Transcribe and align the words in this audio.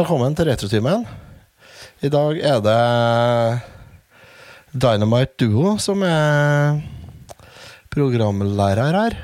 Velkommen 0.00 0.32
til 0.32 0.46
Retrotimen. 0.48 1.02
I 2.00 2.08
dag 2.08 2.38
er 2.40 2.60
det 2.64 3.60
Dynamite 4.72 5.34
Duo 5.36 5.74
som 5.76 6.00
er 6.08 6.78
programlærer 7.92 8.96
her. 8.96 9.16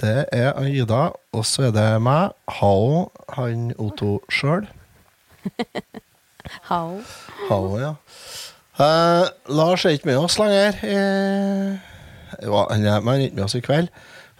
Det 0.00 0.24
er 0.32 0.58
Aida, 0.58 1.12
og 1.32 1.46
så 1.46 1.68
er 1.68 1.70
det 1.76 1.84
meg, 2.02 2.32
Hao, 2.50 3.12
han 3.36 3.68
Otto 3.78 4.16
sjøl. 4.26 4.66
Hao. 6.72 6.98
Hao, 7.46 7.78
ja. 7.78 7.92
Eh, 8.74 9.28
Lars 9.54 9.84
er 9.84 9.94
ikke 10.00 10.10
med 10.10 10.18
oss 10.18 10.40
lenger. 10.42 10.82
Eh, 10.82 11.78
han 12.42 12.88
er, 12.90 12.98
men 12.98 13.12
han 13.12 13.20
er 13.20 13.28
ikke 13.28 13.38
med 13.38 13.46
oss 13.46 13.54
i 13.54 13.62
kveld. 13.62 13.92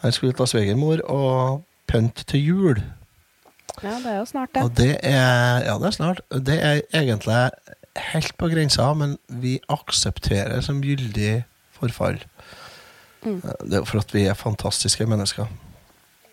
Han 0.03 0.19
skulle 0.19 0.35
ta 0.35 0.49
svigermor 0.51 1.07
og 1.07 1.63
pynte 1.87 2.27
til 2.27 2.45
jul. 2.49 2.83
Ja, 3.83 3.97
det 3.99 4.11
er 4.13 4.19
jo 4.19 4.25
snart 4.29 4.53
det. 4.55 4.63
Og 4.63 4.77
det 4.77 4.97
er 5.03 5.65
Ja, 5.65 5.79
det 5.79 5.87
er 5.87 5.97
snart. 5.97 6.21
Det 6.31 6.59
er 6.63 6.83
egentlig 6.93 7.51
helt 7.97 8.37
på 8.39 8.49
grensa, 8.49 8.93
men 8.95 9.19
vi 9.29 9.59
aksepterer 9.69 10.61
som 10.61 10.83
gyldig 10.83 11.45
forfall. 11.77 12.21
Mm. 13.23 13.41
Det 13.41 13.79
er 13.79 13.85
for 13.85 14.03
at 14.03 14.15
vi 14.15 14.27
er 14.27 14.35
fantastiske 14.35 15.07
mennesker. 15.07 15.47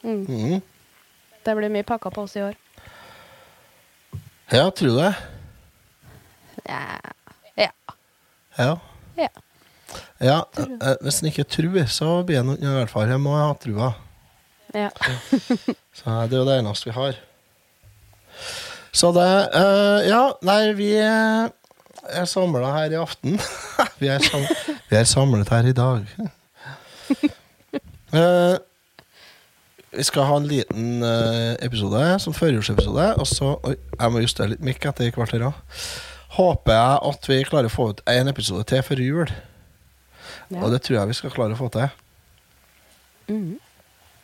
Mm. 0.03 0.25
Mm. 0.27 0.61
Det 1.45 1.55
blir 1.57 1.71
mye 1.71 1.87
pakka 1.87 2.11
på 2.13 2.25
oss 2.25 2.35
i 2.35 2.43
år. 2.43 2.57
Ja, 4.51 4.69
tror 4.69 4.89
du 4.89 4.97
det? 4.97 5.13
Ja. 6.65 6.99
ja. 7.57 7.71
Ja. 8.57 8.71
Ja. 9.17 9.29
ja 10.19 10.39
eh, 10.57 10.95
hvis 11.01 11.21
en 11.21 11.29
ikke 11.29 11.43
tror, 11.43 11.85
så 11.85 12.23
blir 12.23 12.41
en 12.41 12.55
i 12.57 12.75
hvert 12.79 12.91
fall. 12.91 13.09
Jeg 13.09 13.21
må 13.21 13.35
ha 13.37 13.53
trua. 13.53 13.93
ja. 14.73 14.89
Så 15.99 16.21
det 16.31 16.37
er 16.37 16.41
jo 16.41 16.47
det 16.47 16.59
eneste 16.59 16.89
vi 16.89 16.95
har. 16.95 17.17
Så 18.99 19.11
det 19.15 19.29
uh, 19.55 19.99
Ja, 20.07 20.23
nei, 20.43 20.73
vi 20.75 20.89
eh, 20.99 21.47
er 22.09 22.25
samla 22.27 22.71
her 22.73 22.95
i 22.95 22.97
aften. 22.99 23.37
vi, 24.01 24.09
er 24.11 24.23
sam 24.23 24.43
vi 24.89 24.97
er 24.99 25.05
samlet 25.07 25.51
her 25.53 25.69
i 25.69 25.75
dag. 25.77 26.09
Uh, 28.11 28.57
vi 29.95 30.03
skal 30.03 30.27
ha 30.27 30.39
en 30.39 30.49
liten 30.49 31.05
uh, 31.05 31.55
episode 31.63 32.01
som 32.25 32.35
førjulsepisode. 32.35 33.13
Og 33.21 33.29
så 33.29 33.53
Oi, 33.69 33.77
jeg 33.95 34.15
må 34.15 34.23
justere 34.25 34.51
litt 34.55 34.65
mikk 34.67 34.89
etter 34.91 35.13
kvarter 35.15 35.47
òg. 35.47 35.79
Håper 36.35 36.75
jeg 36.75 36.99
at 37.13 37.31
vi 37.31 37.39
klarer 37.47 37.71
å 37.71 37.73
få 37.73 37.87
ut 37.93 38.03
én 38.09 38.29
episode 38.31 38.67
til 38.69 38.83
før 38.85 39.03
jul. 39.05 39.31
ja. 40.49 40.59
Og 40.59 40.73
det 40.73 40.83
tror 40.83 40.99
jeg 40.99 41.13
vi 41.13 41.17
skal 41.21 41.33
klare 41.37 41.55
å 41.55 41.61
få 41.61 41.71
til. 41.77 41.87
Mhm. 43.29 43.55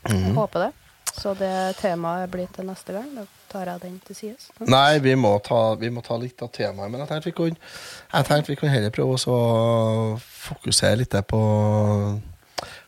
Mm. 0.06 0.20
Jeg 0.20 0.36
håper 0.36 0.68
det. 0.68 0.72
Så 1.16 1.32
det 1.40 1.56
temaet 1.80 2.30
blir 2.30 2.52
til 2.54 2.68
neste 2.68 2.94
gang. 2.94 3.08
Da 3.16 3.24
tar 3.52 3.70
jeg 3.72 3.82
den 3.82 3.96
til 4.08 4.18
sides. 4.18 4.48
Nei, 4.60 5.00
vi 5.04 5.16
må, 5.20 5.36
ta, 5.46 5.76
vi 5.80 5.90
må 5.94 6.04
ta 6.06 6.18
litt 6.22 6.42
av 6.46 6.52
temaet. 6.56 6.92
Men 6.92 7.04
jeg 7.04 7.12
tenkte 7.12 7.30
vi 7.32 7.36
kunne, 7.38 7.72
jeg 8.14 8.28
tenkte 8.30 8.54
vi 8.54 8.58
kunne 8.60 8.74
heller 8.74 8.94
prøve 8.96 9.18
å 9.18 10.18
fokusere 10.20 11.02
litt 11.02 11.18
på 11.30 11.42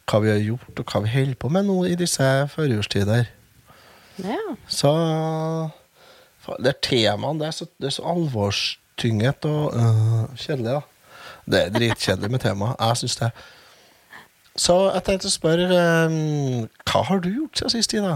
hva 0.07 0.21
vi 0.23 0.31
har 0.31 0.39
gjort, 0.39 0.79
og 0.79 0.93
hva 0.93 1.03
vi 1.03 1.11
holder 1.11 1.39
på 1.39 1.51
med 1.51 1.67
nå 1.67 1.81
i 1.89 1.97
disse 1.99 2.27
førjulstider. 2.53 3.27
Ja. 4.23 4.39
Så 4.67 4.93
Det 6.47 6.71
er 6.71 6.79
temaene 6.81 7.41
det 7.41 7.47
er 7.49 7.51
så, 7.51 7.65
det 7.75 7.89
er 7.89 7.95
så 7.97 8.05
alvorstynget 8.07 9.45
og 9.45 9.73
øh, 9.75 10.37
kjedelig, 10.39 10.77
da. 10.77 10.81
Det 11.47 11.59
er 11.59 11.73
dritkjedelig 11.75 12.31
med 12.31 12.39
tema. 12.39 12.69
Jeg 12.79 12.97
syns 12.97 13.15
det. 13.19 13.31
Så 14.57 14.77
jeg 14.93 15.03
tenkte 15.05 15.29
å 15.29 15.33
spørre 15.33 15.81
um, 16.07 16.63
Hva 16.87 17.03
har 17.09 17.19
du 17.21 17.29
gjort 17.29 17.59
siden 17.59 17.73
sist, 17.75 17.93
Ida? 17.93 18.15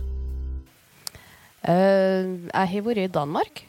Eh, 1.63 2.49
jeg 2.49 2.71
har 2.73 2.81
vært 2.85 3.03
i 3.03 3.07
Danmark. 3.07 3.65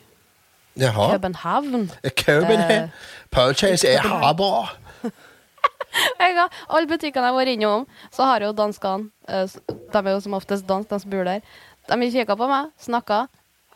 Jaha. 0.81 1.11
København. 1.13 1.91
København. 2.17 2.91
Purchase 3.31 3.89
er 3.89 4.33
bra. 4.37 4.69
Alle 6.73 6.89
butikkene 6.89 7.27
jeg 7.27 7.33
har 7.33 7.37
vært 7.37 7.53
innom, 7.53 7.85
så 8.13 8.25
har 8.25 8.41
jo 8.47 8.55
danskene 8.57 9.11
eh, 9.29 9.45
De 9.69 10.01
er 10.01 10.11
jo 10.15 10.21
som 10.25 10.37
oftest 10.39 10.69
dansk, 10.69 10.89
de 10.89 11.01
som 11.03 11.13
bor 11.13 11.29
der. 11.29 11.45
De 11.89 11.99
har 11.99 12.13
kikka 12.17 12.37
på 12.39 12.49
meg, 12.49 12.73
snakka. 12.81 13.27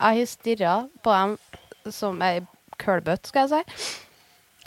Jeg 0.00 0.20
har 0.20 0.28
stirra 0.30 0.74
på 1.04 1.12
dem 1.12 1.92
som 1.92 2.20
ei 2.24 2.40
kølbøtte, 2.80 3.28
skal 3.28 3.46
jeg 3.46 3.66
si. 3.66 3.86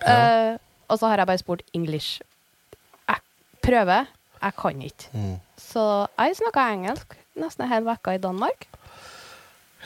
Eh, 0.05 0.57
og 0.89 0.99
så 0.99 1.09
har 1.09 1.21
jeg 1.21 1.29
bare 1.29 1.41
spurt 1.41 1.61
English. 1.73 2.21
Jeg 3.09 3.21
prøver, 3.65 4.05
jeg 4.41 4.55
kan 4.61 4.81
ikke. 4.81 5.09
Mm. 5.13 5.35
Så 5.57 5.83
jeg 6.17 6.37
snakka 6.37 6.69
engelsk 6.73 7.17
nesten 7.39 7.65
en 7.65 7.71
hel 7.71 7.87
uke 7.87 8.13
i 8.13 8.21
Danmark. 8.21 8.67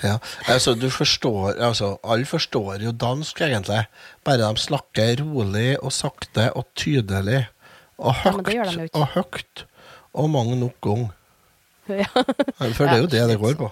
Ja, 0.01 0.15
altså 0.49 0.73
du 0.73 0.87
forstår 0.89 1.59
altså, 1.61 1.97
Alle 2.03 2.25
forstår 2.25 2.81
jo 2.81 2.91
dansk, 2.91 3.41
egentlig. 3.45 3.83
Bare 4.25 4.37
de 4.41 4.57
snakker 4.59 5.21
rolig 5.21 5.77
og 5.83 5.91
sakte 5.93 6.49
og 6.57 6.65
tydelig. 6.75 7.43
Og 7.99 8.15
Ja, 8.25 8.31
de 8.31 8.57
høyt 8.57 8.81
ikke. 8.89 8.99
og 8.99 9.07
høyt. 9.13 9.65
Og 10.13 10.29
mange 10.29 10.55
nok 10.59 10.75
ganger. 10.81 11.09
ja. 12.01 12.07
For 12.73 12.85
det 12.87 12.93
er 12.93 13.01
jo 13.03 13.07
det 13.11 13.23
det 13.29 13.39
går 13.39 13.53
på. 13.59 13.69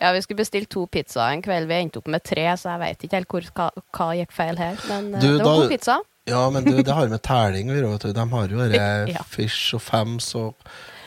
ja, 0.00 0.12
vi 0.12 0.20
skulle 0.22 0.38
bestille 0.38 0.66
to 0.70 0.86
pizzaer 0.92 1.32
en 1.34 1.42
kveld. 1.42 1.66
Vi 1.68 1.74
endte 1.74 1.98
opp 2.00 2.08
med 2.08 2.22
tre, 2.24 2.46
så 2.56 2.70
jeg 2.76 2.80
vet 2.80 3.04
ikke 3.04 3.16
helt 3.16 3.28
hvor, 3.34 3.48
hva, 3.56 3.68
hva 3.98 4.08
gikk 4.16 4.32
feil 4.32 4.56
her. 4.60 4.78
Men 4.88 5.14
eh, 5.14 5.20
Du, 5.20 5.26
det 5.26 5.38
var 5.44 5.44
da- 5.44 5.60
god 5.62 5.68
pizza. 5.74 5.98
Ja, 6.26 6.50
men 6.50 6.64
du, 6.66 6.72
det 6.82 6.90
har 6.94 7.06
med 7.08 7.22
telling 7.22 7.68
å 7.70 7.74
gjøre. 7.76 8.12
De 8.14 8.24
har 8.30 8.48
jo 8.50 8.58
dette 8.70 9.12
Ja. 9.14 9.22
fish 9.30 9.74
og 9.74 9.82
fems 9.82 10.32
og 10.38 10.54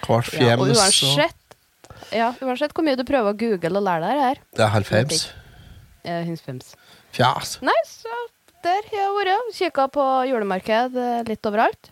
hvert 0.05 0.29
Ja, 0.39 0.55
og 0.55 0.69
uansett, 0.71 1.35
ja, 2.15 2.31
uansett 2.41 2.73
hvor 2.73 2.83
mye 2.87 2.97
du 2.99 3.03
prøver 3.07 3.33
å 3.33 3.37
google 3.37 3.77
og 3.79 3.85
lære 3.85 4.07
deg 4.07 4.19
her, 4.23 4.41
det 4.55 4.65
er 4.65 4.73
halvfems. 4.73 5.23
eh, 6.05 6.35
fems. 6.45 6.73
Fjas. 7.11 7.57
Nei, 7.65 7.75
så 7.87 8.09
der 8.63 8.81
har 8.91 8.97
jeg 8.99 9.15
vært. 9.17 9.55
Kikka 9.55 9.87
på 9.93 10.05
julemarked 10.29 10.95
eh, 10.99 11.23
litt 11.27 11.45
overalt. 11.49 11.91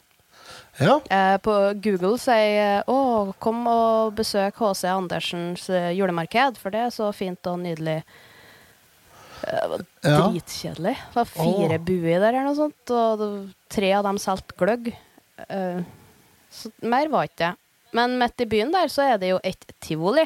Ja. 0.79 0.99
Eh, 1.09 1.37
på 1.41 1.53
Google 1.81 2.17
sier 2.21 2.83
å, 2.87 3.33
kom 3.41 3.63
og 3.67 4.13
besøk 4.19 4.59
HC 4.61 4.83
Andersens 4.93 5.69
eh, 5.73 5.89
julemarked, 5.97 6.57
for 6.61 6.69
det 6.75 6.83
er 6.85 6.93
så 6.93 7.09
fint 7.17 7.49
og 7.49 7.59
nydelig. 7.63 8.03
Eh, 9.47 9.61
Det 9.61 9.69
var 9.69 9.85
Ja. 10.03 10.27
dritkjedelig. 10.29 10.95
Det 10.97 11.15
var 11.15 11.25
fire 11.25 11.77
Åh. 11.79 11.85
buer 11.85 12.19
der 12.19 12.29
eller 12.33 12.45
noe 12.45 12.55
sånt, 12.55 12.91
og 12.93 13.19
det, 13.19 13.55
tre 13.69 13.91
av 13.93 14.03
dem 14.05 14.17
solgte 14.21 14.55
gløgg. 14.57 14.93
Eh, 15.49 15.81
så 16.51 16.71
mer 16.81 17.07
var 17.09 17.25
ikke 17.27 17.37
det. 17.43 17.55
Men 17.95 18.17
midt 18.19 18.43
i 18.43 18.47
byen 18.49 18.73
der 18.73 18.89
så 18.91 19.05
er 19.13 19.21
det 19.21 19.31
jo 19.31 19.39
et 19.43 19.63
tivoli. 19.83 20.25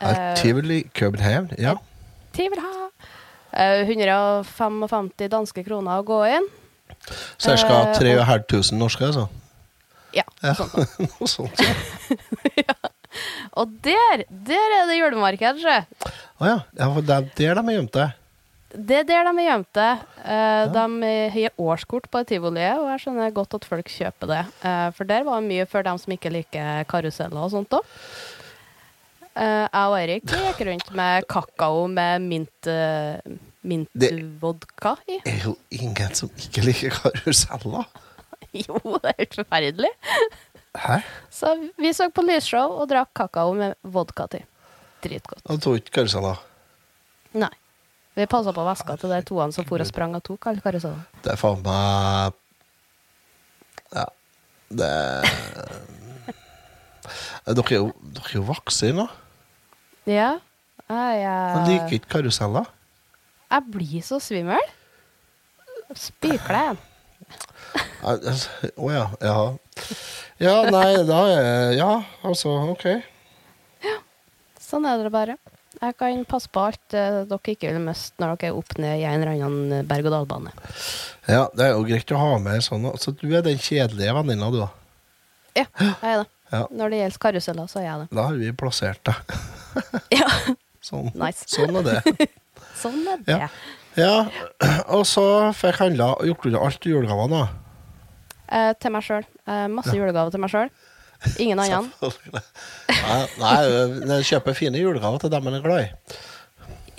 Et 0.00 0.20
Tivoli 0.40 0.82
København. 0.96 1.50
Ja. 1.60 1.74
Tivoli. 2.32 2.62
Eh, 3.52 3.82
155 3.88 5.28
danske 5.28 5.64
kroner 5.66 6.00
å 6.00 6.06
gå 6.06 6.22
inn. 6.30 6.46
Ca. 7.40 7.56
ha 7.68 7.80
3500 7.96 8.78
norske, 8.78 9.10
altså. 9.10 9.26
Ja. 10.14 10.24
Ja, 10.42 10.54
Sånn. 10.58 10.86
noe 11.06 11.30
sånt. 11.30 11.60
Ja. 12.60 12.74
Og 13.58 13.72
der, 13.82 14.22
der 14.30 14.74
er 14.76 14.84
det 14.86 15.00
julemarked, 15.00 15.58
sjø. 15.58 15.80
Å 16.38 16.46
ja. 16.46 16.58
ja, 16.78 16.86
det 16.94 17.16
er 17.16 17.24
der 17.36 17.58
de 17.58 17.64
har 17.66 17.74
gjemt 17.74 17.96
det. 17.96 18.04
Det 18.70 19.00
er 19.00 19.06
der 19.08 19.26
de 19.26 19.32
er 19.42 19.48
gjemte. 19.48 19.86
Eh, 20.22 20.64
De 20.74 21.12
har 21.34 21.50
årskort 21.58 22.06
på 22.10 22.22
tivoliet, 22.28 22.78
og 22.78 22.86
jeg 22.92 23.02
skjønner 23.04 23.32
godt 23.34 23.54
at 23.58 23.64
folk 23.66 23.88
kjøper 23.90 24.30
det. 24.30 24.42
Eh, 24.62 24.90
for 24.94 25.04
der 25.10 25.24
var 25.26 25.40
det 25.40 25.48
mye 25.50 25.66
for 25.66 25.82
dem 25.82 25.98
som 25.98 26.14
ikke 26.14 26.30
liker 26.30 26.84
karuseller 26.90 27.40
og 27.42 27.50
sånt 27.50 27.74
òg. 27.74 27.84
jeg 29.40 29.86
og 29.88 29.96
Erik 29.98 30.24
gikk 30.26 30.60
rundt 30.66 30.90
med 30.94 31.26
kakao 31.30 31.86
med 31.88 32.20
mint, 32.20 32.70
mintvodka 33.62 34.96
i. 35.06 35.20
Det 35.24 35.32
er 35.34 35.44
jo 35.46 35.56
ingen 35.70 36.14
som 36.14 36.30
ikke 36.36 36.64
liker 36.66 36.90
karuseller. 37.00 37.86
Jo, 38.56 38.80
det 38.82 39.10
er 39.12 39.18
helt 39.20 39.34
forferdelig. 39.36 39.90
Hæ? 40.74 40.96
Så 41.30 41.52
vi 41.78 41.92
så 41.94 42.08
på 42.10 42.22
lysshow 42.26 42.72
og 42.80 42.88
drakk 42.90 43.12
kakao 43.14 43.52
med 43.54 43.76
vodka 43.82 44.26
til. 44.32 44.42
Dritgodt. 45.04 45.44
Og 45.46 45.60
tok 45.62 45.76
ikke 45.78 45.92
karuseller. 46.00 46.40
Nei. 47.38 47.52
Vi 48.20 48.26
passa 48.28 48.52
på 48.52 48.64
veska 48.66 48.98
til 49.00 49.12
de 49.14 49.18
toene 49.24 49.54
som 49.56 49.64
for 49.64 49.80
og 49.80 49.88
sprang 49.88 50.12
og 50.18 50.20
tok 50.26 50.50
alle 50.50 50.60
karusellene. 50.60 51.06
Det 51.24 51.32
er 51.32 51.38
faen 51.40 51.62
meg 51.64 52.36
Ja. 53.96 54.04
Det 54.68 54.90
Dere 57.50 57.64
er 57.64 57.78
jo, 57.78 57.86
dere 58.14 58.28
er 58.28 58.36
jo. 58.36 59.06
Ja. 60.06 60.28
Jeg, 60.90 61.62
liker 61.68 61.96
ikke 61.96 62.12
karuseller. 62.18 62.68
jeg 63.50 63.62
blir 63.72 64.04
så 64.04 64.18
svimmel. 64.22 64.68
Spykler. 65.96 66.76
Å 68.04 68.14
oh, 68.76 68.90
ja. 68.92 69.06
Ja. 69.24 69.38
Ja, 70.40 70.54
nei, 70.70 70.92
da 71.08 71.22
Ja, 71.74 71.90
altså, 72.26 72.52
OK. 72.74 72.84
Ja. 73.86 73.96
Sånn 74.60 74.86
er 74.86 75.00
det 75.02 75.14
bare. 75.14 75.38
Jeg 75.80 75.94
kan 75.96 76.24
passe 76.28 76.50
på 76.52 76.60
alt 76.68 76.94
eh, 76.96 77.22
dere 77.30 77.54
ikke 77.54 77.70
vil 77.72 77.80
miste 77.86 78.20
når 78.20 78.34
dere 78.36 78.50
er 78.50 78.58
opp 78.58 78.74
ned 78.78 79.00
i 79.00 79.06
en 79.08 79.22
eller 79.22 79.32
annen 79.46 79.86
berg-og-dal-bane. 79.88 80.52
Ja, 81.30 81.46
det 81.56 81.64
er 81.66 81.72
jo 81.72 81.86
greit 81.88 82.12
å 82.12 82.18
ha 82.20 82.34
med 82.42 82.60
sånn. 82.66 82.84
Så 83.00 83.14
du 83.16 83.26
er 83.32 83.44
den 83.46 83.56
kjedelige 83.60 84.12
venninna, 84.18 84.50
du, 84.52 84.58
da. 84.60 84.68
Ja, 85.56 85.64
jeg 85.80 85.96
er 86.14 86.22
det. 86.24 86.28
Ja. 86.50 86.64
Når 86.74 86.90
det 86.90 86.96
gjelder 86.98 87.18
karuseller, 87.22 87.66
så 87.70 87.78
er 87.78 87.84
jeg 87.84 87.98
det. 88.00 88.06
Da 88.18 88.22
har 88.26 88.38
vi 88.40 88.48
plassert 88.58 89.00
deg. 89.06 89.34
Ja, 90.18 90.26
Sånn, 90.82 91.12
Nice. 91.14 91.44
sånn 91.46 91.76
er 91.78 91.84
det. 91.86 92.26
sånn 92.80 92.96
er 93.12 93.20
det. 93.22 93.36
Ja. 93.36 93.48
Ja, 93.94 94.14
og 94.96 95.04
så 95.06 95.22
fikk 95.54 95.78
handla 95.84 96.08
og 96.16 96.26
gjort 96.26 96.48
unna 96.50 96.64
alt 96.66 96.88
julegavene. 96.90 97.44
da. 97.44 98.02
Eh, 98.50 98.72
til 98.82 98.90
meg 98.96 99.06
sjøl. 99.06 99.22
Eh, 99.46 99.66
masse 99.70 99.94
julegaver 99.94 100.34
til 100.34 100.42
meg 100.42 100.50
sjøl. 100.50 100.72
Ingen 101.42 101.60
annen? 101.60 101.88
Nei, 103.00 103.20
nei, 103.40 103.54
jeg 104.20 104.28
kjøper 104.34 104.56
fine 104.56 104.80
julegaver 104.80 105.20
til 105.22 105.32
dem 105.32 105.44
man 105.46 105.56
er 105.58 105.64
glad 105.64 105.82
i. 105.84 106.18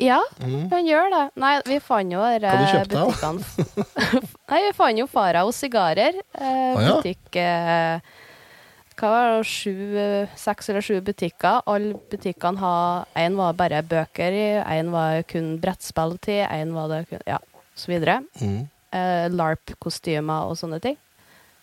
Ja, 0.02 0.18
han 0.42 0.88
gjør 0.88 1.12
det. 1.14 1.22
Nei, 1.42 1.54
vi 1.68 1.78
fant 1.84 2.14
jo 2.14 2.22
Mm. 2.26 2.50
Hva 2.50 2.58
du 2.58 2.66
kjøpte 2.72 3.04
butikkene 3.06 3.44
Nei, 4.52 4.60
vi 4.66 4.72
fant 4.78 4.98
jo 5.02 5.06
Farao 5.12 5.52
sigarer. 5.54 6.18
Eh, 6.34 6.82
ja. 6.82 6.96
Butikk 6.96 7.38
eh, 7.38 8.00
Hva 8.98 9.12
var 9.14 9.28
det, 9.36 9.46
sju, 9.50 9.74
eh, 10.02 10.34
seks 10.40 10.72
eller 10.72 10.86
sju 10.86 10.98
butikker. 11.06 11.62
Alle 11.70 11.94
butikkene 12.12 12.62
har 12.62 13.06
Én 13.20 13.38
var 13.38 13.54
bare 13.60 13.84
bøker 13.86 14.34
i, 14.38 14.48
én 14.80 14.90
var 14.94 15.22
kun 15.30 15.56
brettspill 15.62 16.18
til, 16.24 16.44
én 16.50 16.74
var 16.78 16.90
det 16.96 17.04
kun 17.12 17.22
Ja, 17.30 17.38
så 17.78 17.94
videre. 17.94 18.22
Mm. 18.42 18.64
Eh, 18.92 19.28
LARP-kostymer 19.34 20.50
og 20.50 20.58
sånne 20.60 20.82
ting. 20.84 20.98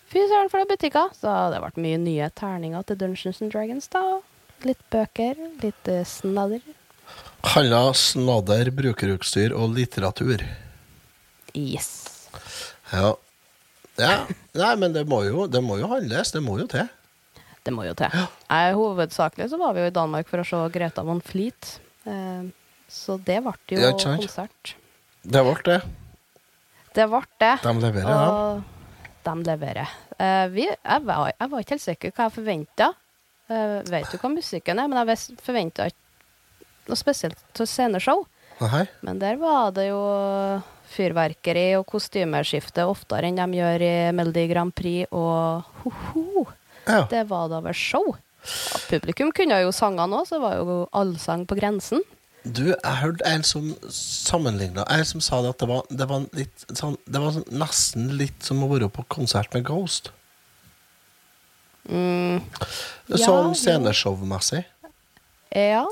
Fy 0.09 0.23
søren 0.25 0.49
for 0.49 0.61
noen 0.61 0.71
butikker. 0.71 1.11
Så 1.13 1.31
det 1.53 1.61
ble 1.61 1.83
mye 1.85 2.01
nye 2.01 2.29
terninger 2.33 2.85
til 2.89 2.97
Dungeons 2.97 3.41
and 3.45 3.53
Dragons, 3.53 3.89
da. 3.93 4.03
Litt 4.65 4.81
bøker, 4.91 5.37
litt 5.61 5.89
eh, 5.91 6.01
snadder. 6.07 6.63
Handla 7.53 7.81
snadder, 7.95 8.71
brukerutstyr 8.75 9.53
og 9.55 9.75
litteratur. 9.77 10.41
Yes. 11.53 11.91
Ja. 12.91 13.13
ja. 14.01 14.15
Nei, 14.57 14.71
men 14.81 14.97
det 14.97 15.05
må, 15.09 15.21
jo, 15.27 15.45
det 15.47 15.61
må 15.63 15.77
jo 15.79 15.91
handles. 15.93 16.33
Det 16.33 16.41
må 16.43 16.57
jo 16.59 16.65
til. 16.69 16.89
Det 17.63 17.75
må 17.75 17.85
jo 17.85 17.93
til. 17.97 18.09
Eh, 18.49 18.71
hovedsakelig 18.73 19.51
så 19.53 19.61
var 19.61 19.77
vi 19.77 19.85
jo 19.85 19.91
i 19.91 19.95
Danmark 19.95 20.29
for 20.31 20.41
å 20.41 20.47
se 20.47 20.63
Greta 20.73 21.05
von 21.05 21.21
Fleet. 21.21 21.75
Eh, 22.09 22.49
så 22.89 23.19
det 23.21 23.37
ble 23.45 23.55
jo 23.77 23.85
Ja, 23.85 23.93
konsert. 23.93 24.73
Det 25.21 25.45
ble 25.45 25.55
det. 25.69 25.79
Det 26.97 27.07
ble 27.13 27.23
det. 27.45 27.53
De 27.61 27.77
leverer, 27.77 28.09
ja. 28.09 28.78
De 29.29 29.45
leverer. 29.47 29.93
Eh, 30.17 30.47
vi, 30.53 30.65
jeg, 30.67 31.05
var, 31.05 31.29
jeg 31.31 31.51
var 31.51 31.63
ikke 31.63 31.75
helt 31.75 31.85
sikker 31.85 32.13
hva 32.15 32.27
jeg 32.27 32.37
forventa. 32.39 32.91
Uh, 33.49 33.79
vet 33.89 34.11
jo 34.13 34.19
hva 34.21 34.29
musikken 34.29 34.77
er, 34.77 34.89
men 34.91 35.09
jeg 35.09 35.39
forventa 35.41 35.87
ikke 35.89 36.89
noe 36.89 36.99
spesielt 36.99 37.39
til 37.57 37.69
sceneshow. 37.69 38.21
Nei. 38.59 38.83
Men 39.05 39.21
der 39.21 39.39
var 39.41 39.71
det 39.73 39.87
jo 39.87 40.01
fyrverkeri 40.89 41.71
og 41.79 41.87
kostymeskifte 41.89 42.85
oftere 42.89 43.29
enn 43.29 43.39
de 43.39 43.59
gjør 43.59 43.85
i 43.85 43.93
Melodi 44.15 44.45
Grand 44.51 44.73
Prix 44.75 45.09
og 45.15 45.65
ho-ho. 45.83 46.45
Ja. 46.85 47.03
Det 47.09 47.23
var 47.29 47.49
da 47.51 47.61
vel 47.65 47.77
show. 47.77 48.13
Ja, 48.13 48.79
publikum 48.89 49.33
kunne 49.35 49.59
jo 49.63 49.73
sangene 49.75 50.21
òg, 50.21 50.27
så 50.27 50.37
det 50.37 50.45
var 50.45 50.57
jo 50.59 50.79
allsang 50.95 51.45
på 51.49 51.57
grensen. 51.59 52.03
Du, 52.43 52.69
jeg 52.71 52.95
hørte 53.01 53.25
en 53.27 53.43
som 53.43 53.73
sammenligna 53.91 54.85
En 54.87 55.03
som 55.05 55.19
sa 55.19 55.41
det 55.43 55.49
at 55.49 55.59
det 55.59 55.67
var, 55.67 55.81
det 55.91 56.05
var 56.07 56.23
litt 56.37 56.61
sånn 56.71 56.95
Det 57.03 57.19
var 57.19 57.33
sånn, 57.35 57.43
nesten 57.51 58.05
litt 58.15 58.45
som 58.47 58.63
å 58.63 58.69
være 58.71 58.87
på 58.95 59.03
konsert 59.11 59.51
med 59.53 59.65
Ghost. 59.67 60.11
Mm, 61.89 62.39
sånn 63.11 63.51
ja, 63.51 63.53
sceneshowmessig. 63.63 64.63
ja. 65.55 65.85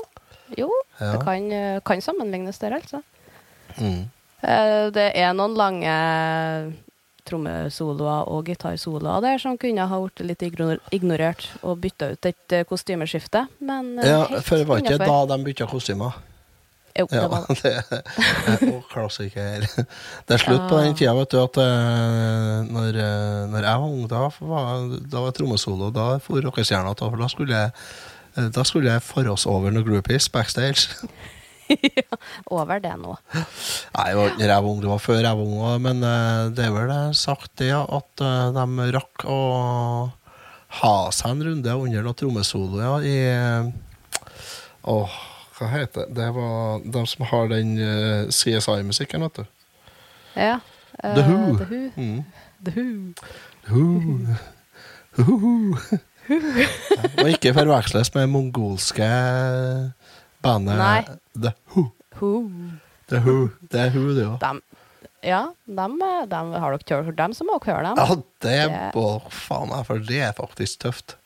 Jo, 0.56 0.70
Ja. 0.98 1.12
det 1.12 1.24
kan, 1.26 1.50
kan 1.84 2.00
sammenlignes 2.00 2.56
der, 2.58 2.78
altså. 2.78 3.02
Mm. 3.76 4.08
Eh, 4.40 4.90
Det 4.94 5.12
er 5.14 5.34
noen 5.36 5.54
lange 5.58 5.92
trommesoloer 7.28 8.28
og 8.32 8.46
gitarsoloer 8.48 9.20
der 9.20 9.38
som 9.42 9.58
kunne 9.60 9.84
ha 9.90 9.98
blitt 10.00 10.24
litt 10.24 10.42
ignorert 10.96 11.44
og 11.62 11.82
bytta 11.82 12.12
ut 12.14 12.28
et 12.30 12.52
eh, 12.56 12.64
kostymeskifte, 12.64 13.44
men 13.60 13.98
eh, 13.98 14.08
Ja, 14.08 14.22
for 14.40 14.56
det 14.56 14.66
var 14.70 14.80
ikke 14.80 14.98
da 15.02 15.18
de 15.34 15.38
bytta 15.44 15.68
kostymer. 15.68 16.16
Jo, 16.98 17.06
det 17.10 17.18
Ja, 17.20 17.28
var 17.30 17.46
det. 17.62 17.72
det 17.90 18.68
er 18.68 18.82
klassiker. 18.90 19.64
Det 20.26 20.34
er 20.36 20.42
slutt 20.42 20.64
på 20.70 20.80
den 20.82 20.96
tida, 20.98 21.14
vet 21.14 21.30
du, 21.30 21.38
at 21.44 21.58
eh, 21.62 22.66
når, 22.68 22.98
eh, 22.98 23.42
når 23.52 23.66
jeg 23.68 23.82
var 23.84 23.88
ung, 23.88 24.04
da 24.10 24.22
var, 24.40 24.84
da 25.14 25.22
var 25.26 25.34
trommesolo. 25.36 25.92
Da 25.94 26.08
for 26.24 26.42
rockestjerna 26.42 26.94
til, 26.98 27.12
for 27.14 27.22
da 27.22 27.28
skulle 27.30 27.62
jeg 27.62 27.72
eh, 28.36 28.48
da 28.54 28.64
skulle 28.66 28.90
jeg 28.96 29.04
for 29.06 29.30
oss 29.30 29.46
over 29.50 29.70
noen 29.74 29.86
groupies 29.86 30.26
backstage. 30.34 30.88
Over 32.48 32.78
det 32.80 32.94
nå. 32.96 33.12
Nei, 33.36 34.04
det 34.08 34.16
var 34.16 34.30
ikke 34.30 34.38
når 34.40 34.48
jeg 34.54 34.62
var 34.64 34.68
ung, 34.70 34.78
det 34.80 34.88
var 34.88 35.02
før 35.04 35.18
jeg 35.20 35.36
var 35.36 35.42
ung. 35.44 35.82
Men 35.84 35.98
det 36.56 36.64
er 36.64 36.70
vel 36.72 36.92
sagt 37.18 37.50
det 37.60 37.68
at 37.76 38.22
de 38.56 38.86
rakk 38.96 39.26
å 39.28 39.40
ha 40.78 40.94
seg 41.12 41.34
en 41.34 41.44
runde 41.44 41.74
under 41.84 42.06
noen 42.06 42.16
trommesolo 42.16 42.80
ja, 42.80 42.94
i 43.04 43.18
Åh, 44.88 45.18
hva 45.58 45.68
heter 45.72 46.06
det? 46.06 46.14
Det 46.18 46.28
var 46.36 46.82
de 46.84 47.02
som 47.10 47.24
har 47.30 47.48
den 47.50 47.74
uh, 47.78 48.28
CSI-musikken, 48.30 49.24
vet 49.26 49.40
du. 49.40 49.44
Ja. 50.36 50.58
Uh, 51.04 51.14
The 51.14 51.24
Who. 51.26 51.40
The 51.58 51.66
Who. 51.66 51.82
Mm. 51.96 52.24
The 52.64 52.74
Who. 53.68 54.36
Who. 55.18 55.38
Who. 55.38 55.76
Og 57.22 57.30
ikke 57.32 57.54
forveksles 57.56 58.10
med 58.14 58.26
mongolske 58.30 59.06
bandet 60.44 60.76
Nei. 60.78 61.02
The 61.34 61.52
Who. 61.72 61.86
Who. 62.20 62.32
The 63.08 63.22
Who. 63.24 63.36
Det 63.72 63.80
er 63.86 63.94
Who, 63.94 64.08
det 64.16 64.26
òg. 64.28 64.60
Ja, 65.26 65.40
dem, 65.66 65.96
eh, 66.04 66.26
dem, 66.30 66.52
har 66.54 66.76
dere 66.78 67.02
hørt 67.08 67.18
dem, 67.18 67.32
så 67.34 67.46
må 67.48 67.56
dere 67.58 67.74
høre 67.74 67.88
dem. 67.88 67.98
Ja, 67.98 68.14
det 68.44 68.58
Det- 68.70 68.92
må 68.94 69.06
faen 69.34 69.68
meg, 69.72 69.86
for 69.86 69.98
det 69.98 70.20
er 70.22 70.32
faktisk 70.36 70.78
tøft. 70.84 71.16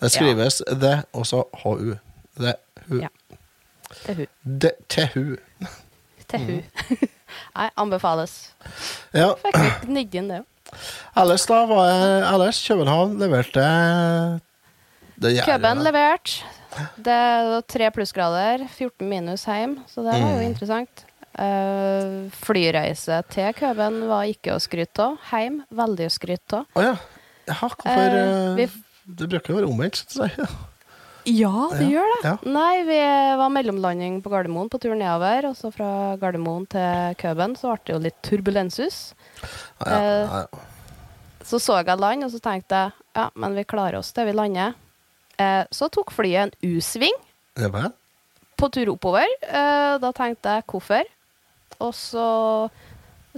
Det 0.00 0.10
skrives 0.10 0.62
det, 0.80 1.04
og 1.12 1.26
så 1.26 1.44
HU. 1.62 1.94
Det 2.38 2.54
Hu. 2.88 3.00
Ja. 3.00 3.08
Til 4.06 5.08
hun. 5.14 5.36
Til 6.28 6.38
Mm. 6.38 6.60
Nei, 7.56 7.68
anbefales. 7.80 8.32
Ja. 9.16 9.30
Fikk 9.40 9.56
litt 9.56 9.86
gnidd 9.88 10.14
inn 10.20 10.28
det 10.28 10.40
òg. 10.42 10.46
Ellers, 11.16 11.46
da, 11.48 11.62
var 11.70 11.86
jeg 11.88 12.26
Ellers, 12.34 12.58
København 12.68 13.14
leverte 13.22 13.64
det 15.18 15.32
Køben 15.46 15.80
levert. 15.86 16.34
Det 17.00 17.14
er 17.16 17.62
tre 17.66 17.88
plussgrader, 17.96 18.66
14 18.68 19.08
minus 19.08 19.46
hjem, 19.48 19.78
så 19.88 20.04
det 20.04 20.12
var 20.12 20.28
jo 20.34 20.36
Mm. 20.36 20.46
interessant. 20.50 21.04
Uh, 21.38 22.28
flyreise 22.44 23.22
til 23.30 23.52
Køben 23.54 24.02
var 24.10 24.24
ikke 24.28 24.52
å 24.56 24.60
skryte 24.60 24.98
av. 25.08 25.16
Heim, 25.32 25.62
veldig 25.72 26.06
å 26.10 26.12
skryte 26.12 26.60
av. 26.60 26.66
Oh, 26.76 26.82
ja. 26.84 26.96
ja 27.48 27.54
hvorfor 27.54 27.88
Eh, 27.88 28.20
eh, 28.20 28.54
vi- 28.56 28.84
Det 29.16 29.28
bruker 29.30 29.48
jo 29.54 29.56
være 29.62 29.72
omvendt. 29.72 30.04
Ja, 31.28 31.68
det 31.74 31.84
Ja, 31.84 31.90
gjør 31.92 32.08
det. 32.14 32.18
ja. 32.24 32.34
Nei, 32.48 32.82
vi 32.88 32.98
var 33.40 33.50
mellomlanding 33.52 34.20
på 34.24 34.30
Gardermoen 34.32 34.70
på 34.72 34.80
tur 34.80 34.94
nedover, 34.96 35.50
og 35.50 35.56
så 35.58 35.70
fra 35.74 36.16
Gardermoen 36.20 36.66
til 36.72 37.14
Køben 37.20 37.56
så 37.58 37.74
ble 37.74 37.84
det 37.84 37.94
jo 37.94 38.00
litt 38.06 38.18
turbulensus. 38.24 38.98
Ja, 39.84 39.86
ja, 39.86 39.98
Eh, 39.98 40.26
ja. 40.32 40.46
Så 41.48 41.60
så 41.62 41.78
jeg 41.84 41.98
land, 41.98 42.24
og 42.24 42.30
så 42.32 42.40
tenkte 42.44 42.74
jeg 42.76 42.92
ja, 43.16 43.30
men 43.34 43.54
vi 43.56 43.64
klarer 43.64 43.98
oss 43.98 44.12
til 44.12 44.26
vi 44.28 44.32
lander. 44.36 44.74
Eh, 45.38 45.64
så 45.70 45.88
tok 45.90 46.10
flyet 46.12 46.48
en 46.48 46.52
U-sving 46.76 47.14
Ja 47.56 47.68
på 48.58 48.68
tur 48.74 48.90
oppover. 48.90 49.26
Eh, 49.46 49.98
da 50.02 50.10
tenkte 50.12 50.56
jeg 50.58 50.64
hvorfor. 50.66 51.04
Og 51.80 51.94
så 51.94 52.70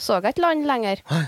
så 0.00 0.16
jeg 0.23 0.32
ikke 0.32 0.42
land 0.47 0.64
lenger. 0.66 1.02
Nei. 1.11 1.26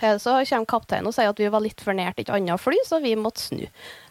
Eh, 0.00 0.16
så 0.22 0.36
kommer 0.46 0.66
kapteinen 0.70 1.08
og 1.10 1.14
sier 1.16 1.28
at 1.32 1.38
vi 1.42 1.48
var 1.50 1.60
litt 1.60 1.80
fornært 1.82 2.20
et 2.22 2.30
annet 2.30 2.60
fly, 2.62 2.78
så 2.86 3.00
vi 3.02 3.16
måtte 3.18 3.42
snu. 3.48 3.66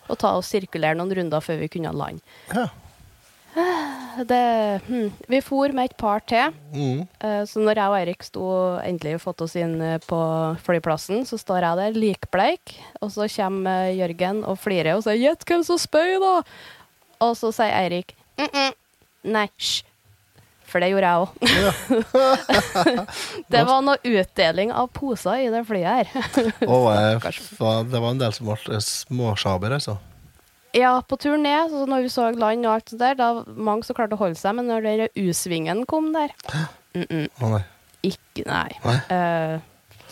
Og 0.10 0.18
ta 0.20 0.36
og 0.38 0.46
sirkulere 0.46 0.98
noen 0.98 1.13
runder 1.20 1.44
før 1.44 1.62
vi 1.62 1.72
kunne 1.72 1.96
lande. 1.96 2.22
Ja. 2.54 2.68
Det, 4.30 4.82
hm, 4.88 5.12
vi 5.32 5.39
for 5.42 5.72
med 5.75 5.89
et 5.89 5.98
par 5.98 6.20
til. 6.28 6.54
Mm. 6.74 7.06
Eh, 7.24 7.44
Så 7.48 7.62
når 7.62 7.80
jeg 7.80 7.92
og 7.92 7.98
Eirik 8.00 8.24
sto 8.25 8.46
endelig 8.84 9.22
fått 9.24 9.42
oss 9.46 9.56
inn 9.60 9.78
eh, 9.82 10.00
på 10.04 10.20
flyplassen, 10.66 11.25
så 11.25 11.39
står 11.39 11.63
jeg 11.63 11.80
der 11.80 12.00
likbleik, 12.00 12.75
og 13.01 13.13
så 13.16 13.30
kommer 13.32 13.89
eh, 13.89 13.98
Jørgen 14.00 14.44
og 14.44 14.60
flirer 14.60 14.98
og 14.98 15.06
sier 15.06 15.20
'gjett 15.22 15.46
hvem 15.46 15.63
som 15.63 15.78
spøy', 15.78 16.20
da'. 16.20 16.44
Og 17.22 17.38
så 17.38 17.51
sier 17.51 17.74
Eirik 17.74 18.16
mm 18.38 18.48
-mm. 18.48 18.74
'nei, 19.24 19.48
hysj'. 19.58 19.84
For 20.69 20.83
det 20.83 20.91
gjorde 20.91 21.09
jeg 21.09 21.17
òg. 21.23 21.29
det 23.53 23.63
var 23.65 23.81
noe 23.85 23.97
utdeling 24.05 24.73
av 24.75 24.91
poser 24.93 25.45
i 25.45 25.49
det 25.53 25.63
flyet 25.67 25.89
her. 25.89 26.07
oh, 26.67 26.89
det 27.91 28.01
var 28.01 28.11
en 28.11 28.21
del 28.21 28.35
som 28.35 28.51
ble 28.51 28.81
småsjaber, 28.85 29.75
altså. 29.79 29.97
ja, 30.77 30.93
på 31.01 31.17
tur 31.21 31.38
ned, 31.41 31.73
så 31.73 31.88
når 31.89 32.05
vi 32.05 32.13
så 32.13 32.29
land 32.35 32.67
og 32.67 32.75
alt 32.75 32.93
det 32.93 33.01
der, 33.01 33.17
da 33.17 33.31
var 33.39 33.49
mange 33.69 33.88
som 33.88 33.97
klarte 33.97 34.17
å 34.17 34.21
holde 34.21 34.38
seg, 34.39 34.55
men 34.59 34.69
når 34.69 34.85
den 34.85 35.25
U-svingen 35.25 35.85
kom 35.89 36.13
der 36.13 36.35
mm 36.93 37.03
-mm. 37.09 37.27
Oh, 37.41 37.49
nei. 37.55 37.63
Ikke, 38.01 38.43
nei. 38.45 38.71
Nei. 38.85 38.99
Uh, 39.09 39.59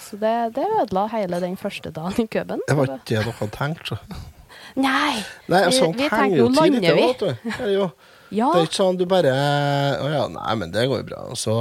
så 0.08 0.18
det, 0.18 0.56
det 0.56 0.66
ødela 0.82 1.08
hele 1.08 1.40
den 1.40 1.58
første 1.58 1.92
dagen 1.92 2.24
i 2.24 2.28
Køben. 2.28 2.60
Det 2.68 2.78
var 2.78 2.84
ikke 2.84 2.98
det 3.08 3.18
dere 3.18 3.32
hadde 3.32 3.52
tenkt, 3.58 3.88
så. 3.88 3.98
Nei! 4.76 5.24
Nei, 5.48 5.66
Vi- 5.66 5.72
sånt 5.72 5.98
vi 5.98 6.10
tenkte, 6.10 6.38
jo 6.38 6.48
lander 6.50 6.96
vi. 6.96 7.14
Det 7.58 7.90
Ja, 8.30 8.50
Det 8.54 8.60
er 8.60 8.68
ikke 8.68 8.80
sånn 8.82 8.98
du 9.00 9.06
bare 9.08 9.32
Å 10.04 10.08
ja, 10.12 10.24
nei, 10.32 10.56
men 10.60 10.74
det 10.74 10.88
går 10.90 11.04
jo 11.04 11.08
bra. 11.08 11.22
Så 11.40 11.54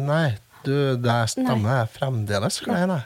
Nei, 0.00 0.36
du, 0.66 0.96
det 0.98 1.18
stemmer 1.30 1.86
fremdeles. 1.94 2.58
Hva 2.64 2.80
er 2.82 2.90
det? 2.90 3.02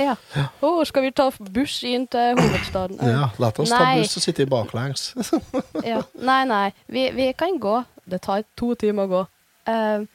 ja. 0.00 0.16
Å, 0.64 0.70
skal 0.88 1.06
vi 1.06 1.12
ta 1.14 1.28
buss 1.52 1.76
inn 1.86 2.08
til 2.10 2.34
hovedstaden? 2.38 2.98
Ja, 3.06 3.28
la 3.38 3.52
oss 3.52 3.70
ta 3.70 3.84
buss 3.98 4.16
og 4.18 4.24
sitte 4.24 4.46
i 4.46 4.50
baklengs. 4.50 5.12
Ja. 5.92 6.02
Nei, 6.18 6.42
nei. 6.48 6.66
Vi, 6.90 7.08
vi 7.14 7.30
kan 7.38 7.58
gå. 7.62 7.82
Det 8.08 8.22
tar 8.24 8.44
to 8.58 8.72
timer 8.78 9.06
å 9.06 9.12
gå. 9.12 9.22
Uh, 9.68 10.06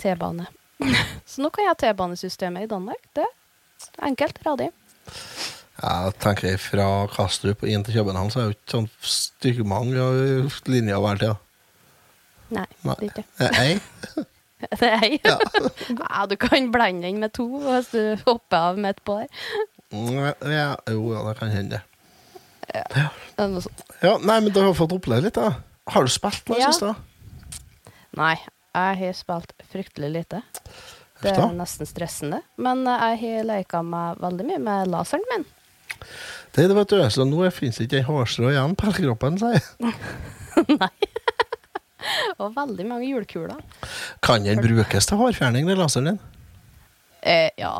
T-bane. 0.00 0.48
Så 1.30 1.44
nå 1.44 1.50
kan 1.54 1.66
jeg 1.66 1.74
ha 1.74 1.78
T-banesystemet 1.84 2.66
i 2.66 2.70
Danmark. 2.70 3.02
Det 3.14 3.26
er 3.26 4.08
enkelt. 4.10 4.40
Radig. 4.46 4.72
Jeg 5.74 6.12
tenker 6.22 6.56
fra 6.62 6.84
Kastrup 7.10 7.64
og 7.64 7.68
inn 7.70 7.82
til 7.84 7.96
København, 7.98 8.30
så 8.30 8.38
er 8.40 8.44
det 8.44 8.52
jo 8.52 8.58
ikke 8.58 8.74
sånn 8.76 8.90
styggmange 9.14 10.04
linjer 10.70 11.00
hver 11.02 11.18
tid. 11.18 11.40
Nei, 12.54 12.66
Nei. 12.86 12.94
det 13.00 13.08
er 13.08 13.10
ikke. 13.10 13.24
det. 13.40 13.50
Ei? 13.58 14.24
Nei. 14.84 15.08
Ja. 15.26 15.34
ja, 16.04 16.20
du 16.30 16.36
kan 16.40 16.70
blande 16.72 17.08
den 17.08 17.18
med 17.24 17.34
to 17.36 17.46
hvis 17.64 17.90
du 17.90 18.22
hopper 18.28 18.70
av 18.70 18.78
midt 18.80 19.02
på 19.04 19.18
der. 19.18 19.42
Ja, 19.94 20.68
jo, 20.90 21.08
ja, 21.14 21.24
det 21.26 21.34
kan 21.40 21.50
hende. 21.54 21.82
Det 22.64 23.02
er 23.38 23.50
noe 23.50 23.62
sånt. 23.66 23.82
Ja, 24.02 24.14
nei, 24.22 24.38
men 24.46 24.54
du 24.54 24.62
har 24.62 24.72
fått 24.78 24.94
oppleve 24.96 25.26
litt, 25.26 25.36
da. 25.36 25.56
Har 25.92 26.06
du 26.06 26.10
spilt 26.14 26.46
noe 26.48 26.56
i 26.58 26.62
Ja. 26.62 26.70
det 26.70 26.78
siste? 26.78 26.94
Nei, 28.16 28.36
jeg 28.74 28.96
har 29.02 29.18
spilt 29.18 29.52
fryktelig 29.72 30.10
lite. 30.14 30.40
Det 31.20 31.34
er 31.34 31.52
nesten 31.56 31.86
stressende. 31.88 32.40
Men 32.60 32.82
jeg 32.86 33.20
har 33.20 33.46
leka 33.50 33.82
meg 33.86 34.18
veldig 34.22 34.46
mye 34.48 34.62
med 34.62 34.90
laseren 34.94 35.26
min. 35.34 35.44
Det 36.54 36.62
er 36.62 36.70
det, 36.70 36.76
vet 36.78 36.92
du. 36.92 37.00
Så 37.10 37.26
nå 37.26 37.42
det 37.42 37.72
ikke 37.82 37.98
ei 37.98 38.06
hårstrå 38.06 38.52
igjen 38.52 38.76
på 38.78 38.90
hele 38.90 39.08
kroppen, 39.08 39.40
sier 39.40 39.58
jeg. 39.58 39.94
Og 42.40 42.52
veldig 42.56 42.86
mange 42.88 43.08
hjulkuler. 43.08 43.60
Kan 44.24 44.44
den 44.46 44.62
brukes 44.62 45.08
til 45.08 45.20
hårfjerning, 45.20 45.68
den 45.68 45.80
laseren 45.80 46.12
din? 46.12 46.20
Eh, 47.22 47.50
ja, 47.58 47.74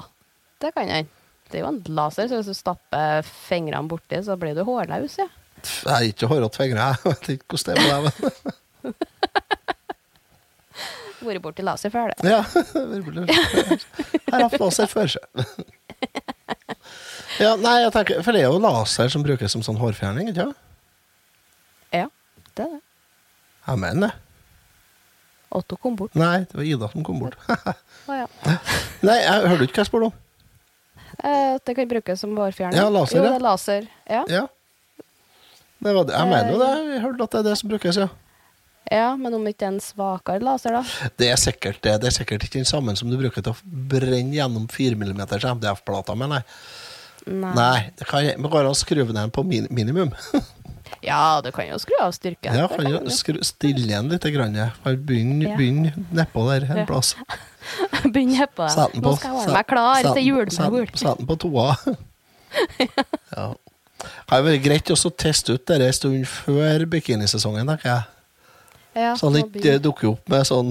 det 0.62 0.72
kan 0.76 0.88
den. 0.90 1.10
Det 1.50 1.60
er 1.60 1.66
jo 1.66 1.70
en 1.70 1.82
laser, 1.94 2.28
så 2.28 2.40
hvis 2.40 2.50
du 2.50 2.56
stapper 2.56 3.22
fingrene 3.46 3.88
borti, 3.88 4.18
så 4.24 4.36
blir 4.40 4.56
du 4.56 4.64
hårløs, 4.66 5.18
ja. 5.20 5.28
Jeg 5.64 5.94
er 5.94 6.08
ikke 6.10 6.28
hårete 6.28 6.58
fingre, 6.60 6.88
jeg 6.92 6.96
vet 7.04 7.28
ikke 7.36 7.46
hvordan 7.54 7.74
det 7.78 7.84
er 7.84 7.84
med 7.88 8.08
deg. 8.08 8.14
Vært 11.24 11.40
borti 11.44 11.64
laser 11.64 11.92
før, 11.92 12.10
det. 12.12 12.28
Ja, 12.28 12.42
jeg 12.44 14.32
har 14.34 14.42
hatt 14.44 14.58
laser 14.60 14.90
før, 14.90 15.14
sjø. 15.14 15.22
Ja, 17.42 17.54
nei, 17.58 17.78
jeg 17.82 17.92
tenker, 17.94 18.20
for 18.22 18.36
det 18.36 18.44
er 18.44 18.50
jo 18.52 18.60
laser 18.62 19.10
som 19.12 19.24
brukes 19.26 19.52
som 19.54 19.62
sånn 19.66 19.78
hårfjerning, 19.80 20.30
ikke 20.30 20.46
sant? 20.46 20.60
Ja, 21.94 22.06
det 22.54 22.66
er 22.66 22.74
det. 22.76 22.82
Jeg 23.64 23.80
mener 23.80 24.06
det. 24.08 24.12
Otto 25.54 25.78
kom 25.78 25.94
bort. 25.98 26.14
Nei, 26.18 26.42
det 26.50 26.58
var 26.58 26.66
Ida 26.66 26.88
som 26.90 27.04
kom 27.06 27.20
bort. 27.22 27.38
Å 28.10 28.16
ja. 28.18 28.26
Nei, 29.06 29.18
jeg 29.22 29.50
hørte 29.52 29.68
ikke 29.68 29.78
hva 29.78 29.84
jeg 29.84 29.90
spurte 29.90 30.10
om. 30.10 30.18
Eh, 31.22 31.54
det 31.62 31.76
kan 31.78 31.88
brukes 31.90 32.20
som 32.24 32.34
hårfjerning. 32.38 32.78
Ja, 32.80 32.88
laser, 32.90 33.20
Jo, 33.20 33.22
ja. 33.22 33.30
det 33.30 33.38
er 33.38 33.44
laser. 33.44 33.88
Ja. 34.10 34.22
Ja. 34.30 34.44
Det 35.84 35.94
var 35.94 36.06
det. 36.08 36.16
Jeg 36.16 36.30
mener 36.32 36.50
jo 36.50 36.60
det. 36.62 36.70
Jeg 36.96 37.02
hørte 37.04 37.26
at 37.28 37.36
det 37.36 37.40
er 37.40 37.46
det 37.50 37.56
som 37.60 37.70
brukes, 37.70 38.00
ja. 38.02 38.08
ja, 38.90 39.08
men 39.20 39.36
om 39.38 39.46
ikke 39.50 39.68
en 39.68 39.78
svakere 39.84 40.42
laser, 40.42 40.74
da? 40.78 41.10
Det 41.20 41.30
er 41.30 41.38
sikkert 41.40 41.82
det. 41.86 41.98
Det 42.02 42.10
er 42.10 42.16
sikkert 42.18 42.46
ikke 42.48 42.58
den 42.62 42.68
samme 42.68 42.96
som 42.98 43.12
du 43.12 43.18
bruker 43.20 43.44
til 43.44 43.54
å 43.54 43.74
brenne 43.94 44.34
gjennom 44.34 44.66
4 44.72 44.98
mm 44.98 45.22
MDF-plata 45.22 46.16
med, 46.18 46.34
nei. 46.34 46.42
Nei. 47.26 47.54
Nei, 47.56 47.78
det 47.98 48.06
kan 48.08 48.26
men 48.36 48.50
går 48.52 48.66
an 48.66 48.74
å 48.74 48.76
skru 48.76 49.04
den 49.06 49.32
på 49.32 49.44
min 49.46 49.68
minimum? 49.70 50.12
Ja, 51.04 51.40
du 51.44 51.50
kan 51.52 51.66
jo 51.68 51.76
skru 51.80 51.96
av 52.00 52.12
styrken. 52.16 52.54
Ja, 52.56 52.68
kan 52.68 52.86
jo 52.88 53.00
skru, 53.12 53.36
stille 53.44 53.84
den 53.88 54.08
litt. 54.12 54.24
Grann. 54.32 54.54
Begynn 55.04 55.42
Ja. 55.42 55.56
begynn 55.56 55.92
nedpå 56.16 56.44
der 56.48 56.64
en 56.64 56.86
plass. 56.88 57.14
Begynn 58.14 58.36
på 58.54 58.64
der. 58.64 58.94
Nå 59.00 59.12
skal 59.16 59.34
jeg 59.34 59.40
være 59.42 59.52
meg 59.52 59.68
klar 59.68 60.08
til 60.14 60.24
julebord. 60.24 60.96
Sett 60.96 61.18
den 61.18 61.28
på 61.28 61.36
toa. 61.36 61.74
ja. 63.36 63.46
Det 64.04 64.32
hadde 64.32 64.46
vært 64.48 64.64
greit 64.64 64.90
å 64.94 65.10
teste 65.10 65.56
ut 65.56 65.66
det 65.66 65.80
en 65.80 65.96
stund 65.96 66.26
før 66.28 66.86
bikinisesongen, 66.92 67.68
tenker 67.68 67.90
jeg. 67.90 68.02
Ja, 68.94 69.14
Så 69.18 69.28
han 69.28 69.40
ikke 69.42 69.78
dukker 69.82 70.12
opp 70.14 70.28
med 70.30 70.46
sånn 70.46 70.70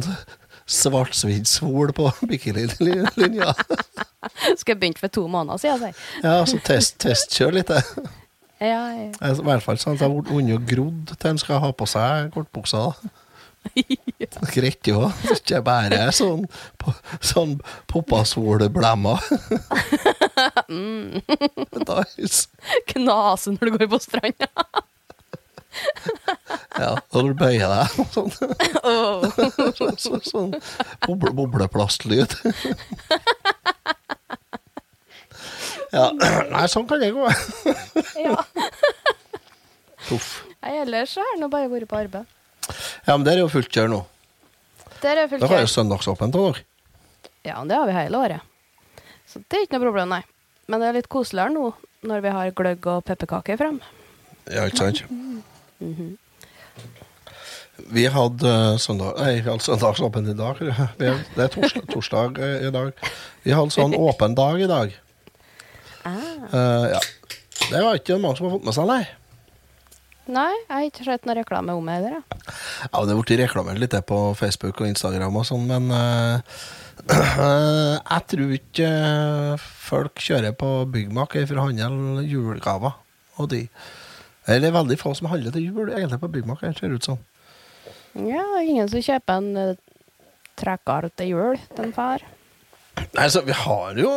svartsvidd 0.69 1.47
sol 1.49 1.93
på 1.95 2.09
bikinilinja. 2.29 3.53
Skal 4.59 4.73
jeg 4.73 4.79
begynt 4.79 5.01
for 5.01 5.11
to 5.13 5.25
måneder 5.27 5.59
siden, 5.61 5.79
sier 5.93 6.23
Ja, 6.23 6.45
så 6.47 6.59
test, 6.63 6.99
testkjør 7.03 7.59
litt. 7.59 7.73
jeg. 7.73 7.83
Ja, 8.63 8.85
ja. 8.95 9.09
I 9.27 9.41
hvert 9.43 9.63
fall 9.65 9.75
sånn 9.81 9.97
at 9.97 10.03
jeg 10.05 10.07
har 10.07 10.21
blitt 10.23 10.53
og 10.55 10.67
grodd 10.69 11.09
til 11.19 11.29
en 11.33 11.39
skal 11.41 11.57
ha 11.59 11.71
på 11.75 11.83
seg 11.89 12.29
kortbuksa. 12.31 12.93
ja. 13.75 14.29
Greit 14.53 14.87
jo, 14.87 15.01
ikke 15.35 15.59
bare 15.65 16.05
sånn, 16.15 16.45
på, 16.79 16.93
sånn 17.19 17.57
poppasolblemmer. 17.91 19.19
Mm. 20.71 21.19
Knase 22.93 23.51
når 23.57 23.67
du 23.67 23.75
går 23.75 23.91
på 23.91 23.99
stranda. 24.05 24.47
Ja, 26.77 26.91
når 27.13 27.27
du 27.29 27.33
bøyer 27.37 27.69
deg. 27.69 27.97
Sånn, 28.15 28.29
Åh. 28.83 29.25
sånn, 29.77 29.97
sånn, 30.01 30.23
sånn 30.25 30.53
boble, 31.05 31.31
bobleplastlyd. 31.37 32.33
Ja, 35.93 36.07
nei, 36.53 36.63
sånn 36.71 36.87
kan 36.89 37.01
det 37.03 37.11
gå. 37.13 37.27
Ja. 38.17 38.37
Uff. 40.13 40.31
Nei, 40.63 40.73
ellers 40.81 41.13
har 41.19 41.27
jeg 41.33 41.41
nå 41.43 41.49
bare 41.53 41.69
vært 41.71 41.89
på 41.91 41.99
arbeid. 41.99 42.25
Ja, 43.05 43.13
men 43.17 43.25
der 43.27 43.37
er 43.37 43.43
jo 43.45 43.51
fullt 43.53 43.69
kjør 43.73 43.91
nå. 43.91 44.01
Der 45.03 45.19
er 45.23 45.29
fullt 45.29 45.43
Dere 45.43 45.51
har 45.53 45.63
jo 45.63 45.67
kjør. 45.67 45.73
søndagsåpent 45.77 46.37
av 46.39 46.47
dere. 46.49 46.65
Ja, 47.43 47.57
det 47.67 47.75
har 47.77 47.89
vi 47.89 47.95
hele 47.97 48.19
året. 48.23 48.49
Så 49.29 49.41
det 49.43 49.57
er 49.59 49.65
ikke 49.67 49.77
noe 49.77 49.85
problem, 49.89 50.09
nei. 50.15 50.21
Men 50.71 50.79
det 50.81 50.89
er 50.89 50.97
litt 51.01 51.09
koseligere 51.11 51.51
nå 51.53 51.69
når 52.07 52.21
vi 52.23 52.31
har 52.35 52.53
gløgg 52.55 52.87
og 52.91 53.03
pepperkaker 53.07 53.59
frem. 53.59 53.77
Ja, 54.51 54.65
ikke 54.67 54.81
sant? 54.89 55.03
Vi 57.93 58.05
hadde 58.07 58.49
eh, 58.49 58.75
søndag 58.77 59.17
Nei, 59.17 59.39
vi 59.41 59.49
hadde 59.49 59.65
søndagsåpent 59.65 60.29
i 60.29 60.37
dag. 60.37 60.61
Det 60.99 61.09
er 61.09 61.51
torsdag, 61.53 61.87
torsdag 61.89 62.39
eh, 62.39 62.67
i 62.67 62.71
dag. 62.73 62.93
Vi 63.43 63.55
hadde 63.55 63.73
sånn 63.73 63.97
åpen 64.07 64.37
dag 64.37 64.61
i 64.61 64.69
dag. 64.69 64.93
Eh, 66.05 66.87
ja. 66.93 67.01
Det 67.63 67.81
var 67.81 67.97
ikke 67.97 68.19
mange 68.21 68.37
som 68.37 68.49
har 68.49 68.57
fått 68.57 68.67
med 68.67 68.75
seg, 68.75 68.89
nei. 68.89 69.03
Nei, 70.23 70.51
jeg 70.55 70.71
har 70.71 70.85
ikke 70.87 71.03
sett 71.03 71.25
noe 71.27 71.35
reklame 71.35 71.73
om 71.75 71.87
det 71.89 71.97
heller. 71.97 72.21
Ja, 72.21 73.01
det 73.03 73.11
er 73.11 73.17
blitt 73.19 73.33
reklamert 73.41 73.81
litt 73.81 73.91
det 73.91 74.05
på 74.07 74.19
Facebook 74.39 74.79
og 74.79 74.87
Instagram 74.87 75.35
og 75.41 75.47
sånn, 75.49 75.65
men 75.67 75.89
uh, 75.91 76.39
jeg 78.13 78.21
tror 78.31 78.53
ikke 78.55 78.91
folk 79.59 80.23
kjører 80.23 80.55
på 80.55 80.69
Byggmak 80.93 81.35
for 81.41 81.59
å 81.59 81.67
handle 81.67 82.23
julegaver. 82.23 82.95
Og 83.41 83.49
de. 83.51 83.65
Det 84.45 84.59
er 84.59 84.75
veldig 84.75 84.99
få 84.99 85.13
som 85.15 85.29
handler 85.31 85.55
til 85.55 85.69
jul 85.69 85.89
egentlig 85.89 86.19
på 86.19 86.31
Byggmak, 86.33 86.63
det 86.63 86.75
ser 86.79 86.95
ut 86.95 87.05
som. 87.07 87.19
Ja, 88.13 88.43
det 88.57 88.65
ingen 88.67 88.89
som 88.91 89.01
kjøper 89.01 89.39
en 89.39 89.51
uh, 89.57 89.75
trekkar 90.59 91.07
til 91.17 91.33
jul 91.33 91.61
til 91.73 91.85
en 91.87 91.93
far. 91.95 92.25
Nei, 93.15 93.29
så 93.31 93.41
vi 93.45 93.55
har 93.57 93.97
jo 93.97 94.11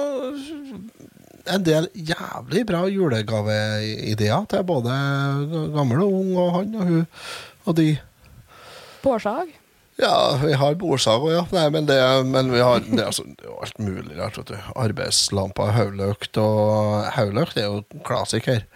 en 1.46 1.62
del 1.64 1.86
jævlig 1.94 2.64
bra 2.68 2.82
julegaveideer 2.90 4.48
til 4.50 4.66
både 4.66 4.96
gammel 5.76 6.02
og 6.04 6.18
ung 6.18 6.34
og 6.42 6.50
han 6.58 6.74
og 6.74 6.90
hun 6.90 7.06
og 7.66 7.78
de. 7.78 7.94
Bårsag. 9.02 9.54
Ja, 9.96 10.36
vi 10.42 10.52
har 10.60 10.74
bårsag 10.76 11.22
òg, 11.24 11.30
ja. 11.32 11.44
Nei, 11.56 11.68
men, 11.72 11.86
det, 11.88 11.96
men 12.28 12.50
vi 12.52 12.60
har 12.60 12.82
det, 12.84 13.00
altså, 13.00 13.24
det 13.38 13.48
alt 13.48 13.78
mulig 13.80 14.18
rart. 14.18 14.52
Arbeidslamper, 14.76 15.72
hauløkt 15.72 16.36
og 16.42 17.06
Hauløkt 17.16 17.56
er 17.56 17.70
jo 17.70 18.02
klassiker. 18.04 18.66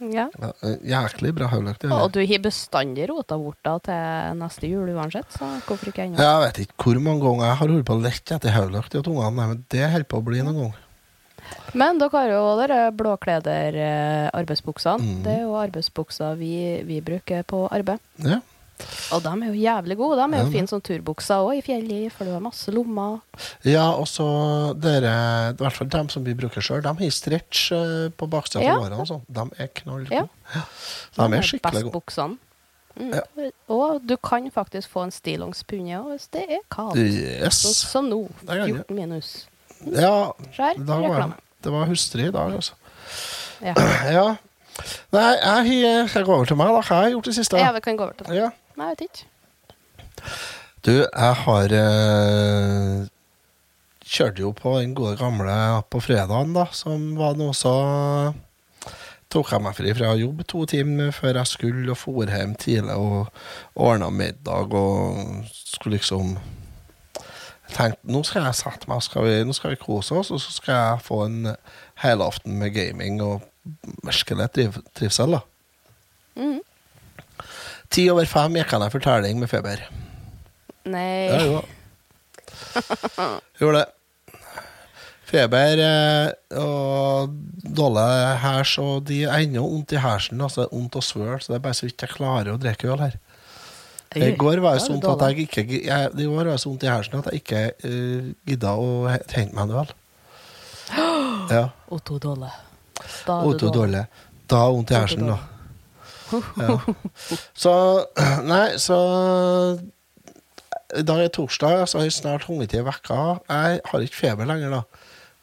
Ja. 0.00 0.28
Ja, 0.40 0.50
jæklig 0.94 1.34
bra 1.36 1.46
hauløkt. 1.52 1.84
er. 1.84 1.92
Og 1.92 2.12
du 2.14 2.20
har 2.24 2.40
bestandig 2.44 3.08
rota 3.10 3.36
vorta 3.36 3.74
til 3.84 4.38
neste 4.40 4.70
jul 4.70 4.88
uansett, 4.94 5.28
så 5.36 5.44
hvorfor 5.66 5.86
ikke 5.92 6.06
ennå? 6.06 6.16
Jeg 6.20 6.36
vet 6.46 6.56
ikke 6.64 6.86
hvor 6.86 6.98
mange 7.04 7.20
ganger 7.24 7.44
jeg 7.44 7.56
har 7.56 7.60
holdt 7.66 7.88
på 7.90 7.96
å 7.98 8.04
lette 8.04 8.30
etter 8.38 8.56
hauløkt 8.56 8.90
til 8.94 9.04
ungene, 9.04 9.34
men 9.36 9.48
det 9.68 9.84
holder 9.92 10.08
på 10.08 10.16
å 10.22 10.26
bli 10.30 10.40
noen 10.46 10.58
gang. 10.62 10.74
Men 11.74 11.98
dere 12.00 12.10
har 12.14 12.28
jo 12.32 12.42
dere 12.60 12.78
blåkleder-arbeidsbuksene. 12.98 15.02
Mm. 15.02 15.20
Det 15.24 15.32
er 15.36 15.42
jo 15.44 15.54
arbeidsbukser 15.58 16.36
vi, 16.40 16.54
vi 16.86 17.00
bruker 17.04 17.44
på 17.48 17.58
arbeid. 17.70 17.98
Ja. 18.24 18.40
Og 19.14 19.22
de 19.24 19.30
er 19.32 19.46
jo 19.50 19.56
jævlig 19.58 19.96
gode. 19.98 20.16
De 20.20 20.24
er 20.24 20.36
Ja, 20.38 20.44
jo 20.44 20.50
fine 20.52 20.68
som 20.70 20.80
turbukser 20.80 21.42
òg 21.42 21.58
i 21.58 21.62
fjellet, 21.66 22.12
for 22.12 22.24
du 22.28 22.32
har 22.32 22.40
masse 22.44 22.70
lommer. 22.74 23.20
Ja, 23.66 23.88
og 23.92 24.06
så 24.10 24.26
dere, 24.78 25.14
i 25.50 25.56
hvert 25.58 25.72
fall 25.76 25.88
dem 25.88 26.08
som 26.12 26.24
vi 26.24 26.34
bruker 26.38 26.60
sjøl, 26.62 26.82
de 26.84 26.92
har 26.94 27.10
stretch 27.10 27.72
eh, 27.72 28.10
på 28.16 28.28
baksida 28.30 28.62
Ja. 28.64 28.76
av 28.76 28.84
lårene. 28.86 29.06
sånn. 29.08 29.22
De 29.28 29.46
er 29.58 29.68
knallgode. 29.80 30.14
Ja. 30.14 30.26
De, 31.16 31.28
De 31.28 31.36
er 31.36 31.42
skikkelig 31.42 31.82
gode. 31.82 31.92
Bestbuksene. 31.92 32.38
Mm. 33.00 33.12
Ja. 33.14 33.50
Og 33.70 34.00
du 34.06 34.16
kan 34.16 34.50
faktisk 34.50 34.90
få 34.90 35.04
en 35.06 35.10
stillongspunje 35.14 35.98
òg, 36.02 36.10
hvis 36.14 36.28
det 36.34 36.42
er 36.50 36.62
kaldt. 36.70 36.96
Yes. 36.98 37.60
Så, 37.62 37.74
som 37.92 38.08
nå. 38.10 38.24
Det 38.42 38.48
kan 38.48 38.66
jeg. 38.68 38.76
14 38.82 38.96
minus. 38.96 39.46
Ja, 39.86 40.32
Skjær, 40.52 40.74
reklame. 40.76 41.34
det, 41.64 41.72
var 41.72 41.86
hustrig 41.88 42.26
i 42.28 42.30
dag, 42.34 42.52
altså. 42.54 42.74
Ja. 43.62 43.74
Ja. 44.12 44.36
Nei, 45.12 45.34
jeg, 45.36 46.08
jeg 46.14 46.24
går 46.24 46.34
over 46.34 46.44
til 46.48 46.56
meg, 46.56 46.68
da. 46.70 46.80
Hva 46.80 46.96
har 46.96 47.02
jeg 47.08 47.12
gjort 47.16 47.24
det 47.28 47.34
siste? 47.36 47.58
ja, 47.58 47.70
vi 47.74 47.80
kan 47.84 47.96
gå 47.98 48.04
over 48.06 48.12
til 48.16 48.26
det. 48.30 48.36
Ja. 48.38 48.50
Nei, 48.80 48.86
jeg 48.88 48.96
vet 48.96 49.02
ikke. 49.06 49.26
Du, 50.80 50.94
jeg 51.04 51.34
har 51.44 51.72
eh, 51.76 53.08
Kjørte 54.10 54.40
jo 54.40 54.52
på 54.56 54.78
den 54.80 54.94
gode 54.96 55.18
gamle 55.20 55.52
på 55.92 56.00
fredagen, 56.00 56.54
da, 56.56 56.64
som 56.72 57.10
var 57.18 57.36
noe 57.36 57.52
så 57.56 57.74
Tok 59.30 59.52
jeg 59.52 59.62
meg 59.62 59.76
fri 59.76 59.92
fra 59.94 60.14
jobb 60.18 60.40
to 60.50 60.64
timer 60.66 61.12
før 61.14 61.36
jeg 61.38 61.50
skulle, 61.52 61.84
og 61.92 61.98
for 62.00 62.32
hjem 62.32 62.56
tidlig 62.58 62.96
og 62.98 63.28
ordna 63.78 64.08
middag 64.10 64.72
og 64.74 65.44
skulle 65.54 66.00
liksom 66.00 66.32
tenkte 67.70 68.10
nå 68.10 68.24
skal 68.26 68.48
jeg 68.48 68.58
sette 68.58 68.90
meg, 68.90 69.04
skal 69.06 69.28
vi, 69.28 69.36
nå 69.46 69.54
skal 69.54 69.76
vi 69.76 69.78
kose 69.84 70.16
oss, 70.18 70.32
og 70.34 70.40
så 70.42 70.56
skal 70.56 70.80
jeg 70.80 71.04
få 71.06 71.20
en 71.28 71.52
helaften 72.02 72.58
med 72.58 72.74
gaming 72.74 73.20
og 73.22 73.44
virkelig 74.02 74.50
triv, 74.56 74.80
trivsel, 74.98 75.36
da. 75.36 75.44
Mhm. 76.40 76.58
Ti 77.90 78.04
over 78.12 78.28
fem 78.30 78.54
gikk 78.60 78.70
jeg 78.74 78.80
ned 78.84 78.92
for 78.94 79.02
telling 79.02 79.40
med 79.42 79.50
feber. 79.50 79.80
Nei. 80.90 81.30
Ja, 81.30 81.40
jo. 81.46 81.62
Gjorde 83.60 83.80
det. 83.80 83.88
Feber 85.30 85.78
eh, 85.84 86.58
og 86.58 87.34
dårlig 87.78 88.04
hæsj, 88.42 88.72
og 88.82 89.04
de 89.06 89.20
er 89.28 89.44
ennå 89.44 89.62
vondt 89.62 89.92
i 89.94 90.00
hersen. 90.02 90.40
Altså, 90.42 90.64
vondt 90.72 90.96
å 90.98 91.02
svøle, 91.04 91.36
så 91.42 91.52
det 91.52 91.60
er 91.60 91.66
bare 91.68 91.78
så 91.78 91.86
vidt 91.86 92.02
jeg 92.02 92.10
klarer 92.16 92.50
å 92.54 92.58
drikke 92.62 92.90
øl 92.90 93.04
her. 93.04 93.18
I 94.18 94.32
går 94.34 94.58
var 94.58 94.74
det 94.74 94.82
så 94.82 94.90
vondt 94.96 95.06
at 95.06 95.20
jeg 95.28 95.44
ikke 95.46 95.62
jeg, 95.86 96.08
I 96.18 96.24
går 96.26 96.34
var 96.40 96.48
det 96.50 96.56
så 96.58 96.72
vondt 96.72 96.82
i 96.82 96.90
hersen 96.90 97.20
at 97.20 97.28
jeg 97.30 97.44
ikke 97.44 97.60
uh, 97.86 98.30
gidda 98.50 98.72
å 98.74 98.88
he- 99.06 99.20
hente 99.36 99.54
meg 99.54 99.62
en 99.68 99.76
øl. 99.84 99.92
Ja. 101.50 101.64
Otto 101.94 102.18
Dolle. 102.22 102.50
Da 103.26 103.36
er 103.40 103.46
Otto 103.52 103.70
dårlig. 103.74 104.02
Da 104.50 104.58
har 104.64 104.68
jeg 104.72 104.76
vondt 104.80 104.90
i 104.90 104.98
hersen, 104.98 105.30
da. 105.30 105.38
Ja. 106.60 106.76
Så 107.64 107.72
Nei, 108.46 108.78
så 108.82 108.98
I 110.96 111.04
dag 111.06 111.22
er 111.24 111.28
torsdag, 111.34 111.84
så 111.88 112.00
har 112.00 112.08
jeg 112.08 112.16
snart 112.16 112.46
hunget 112.48 112.74
i 112.74 112.82
vekka. 112.82 113.18
Jeg 113.48 113.80
har 113.86 114.04
ikke 114.06 114.16
feber 114.16 114.48
lenger, 114.50 114.72
da. 114.80 114.82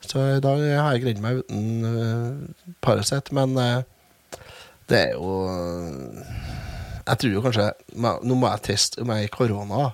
Så 0.04 0.20
i 0.38 0.42
dag 0.44 0.60
har 0.78 0.92
jeg 0.96 1.04
greid 1.06 1.22
meg 1.24 1.40
uten 1.42 1.86
uh, 1.88 2.74
Paracet, 2.84 3.32
men 3.36 3.56
uh, 3.58 3.80
det 4.88 5.00
er 5.00 5.16
jo 5.16 5.32
Jeg 7.08 7.18
tror 7.22 7.32
jo 7.34 7.42
kanskje 7.44 7.72
Nå 7.98 8.36
må 8.38 8.52
jeg 8.52 8.62
teste 8.68 9.02
om 9.02 9.10
jeg 9.12 9.26
er 9.26 9.30
i 9.32 9.34
korona. 9.34 9.88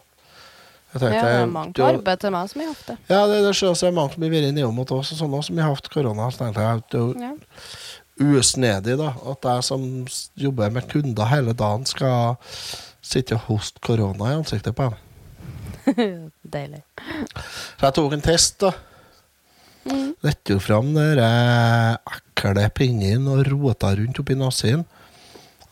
Tenkte, 0.93 1.09
det 1.09 1.29
er 1.33 1.71
du- 1.73 1.83
arbeid 1.83 2.19
til 2.21 2.31
meg 2.35 2.49
som 2.51 2.61
har 2.61 2.67
hatt 2.69 2.85
det. 2.87 2.97
Ja, 3.09 3.21
det, 3.25 3.39
det 3.41 3.49
er 3.49 3.69
også 3.71 3.89
mange 3.91 4.13
som 4.13 4.21
har 4.21 4.29
vært 4.29 4.53
nedom 4.53 4.75
mot 4.77 4.91
oss 4.93 5.11
og 5.15 5.17
sånn 5.17 5.33
òg, 5.33 5.41
som 5.47 5.57
har 5.57 5.73
hatt 5.73 5.89
korona. 5.89 6.27
Så 6.29 6.43
tenkte 6.43 6.61
jeg 6.61 6.83
er 6.93 7.23
Ja. 7.23 7.31
Usnedig 8.21 8.97
da, 8.99 9.13
at 9.31 9.47
jeg 9.49 9.65
som 9.65 9.85
jobber 10.39 10.73
med 10.73 10.87
kunder 10.91 11.29
hele 11.31 11.55
dagen, 11.57 11.85
skal 11.89 12.35
sitte 13.03 13.37
og 13.37 13.47
hoste 13.49 13.81
korona 13.83 14.31
i 14.31 14.39
ansiktet 14.39 14.75
på 14.77 14.91
dem. 14.91 14.99
Deilig. 16.55 16.83
Så 17.77 17.87
jeg 17.87 17.95
tok 17.97 18.15
en 18.15 18.25
test, 18.25 18.59
da. 18.63 18.73
Mm. 19.83 20.13
Lette 20.23 20.55
jo 20.55 20.61
fram 20.63 20.93
den 20.95 21.17
der 21.19 21.97
ekle 22.07 22.69
pinnen 22.75 23.27
og 23.27 23.43
rota 23.49 23.91
rundt 23.97 24.21
oppi 24.21 24.37
nesen. 24.39 24.85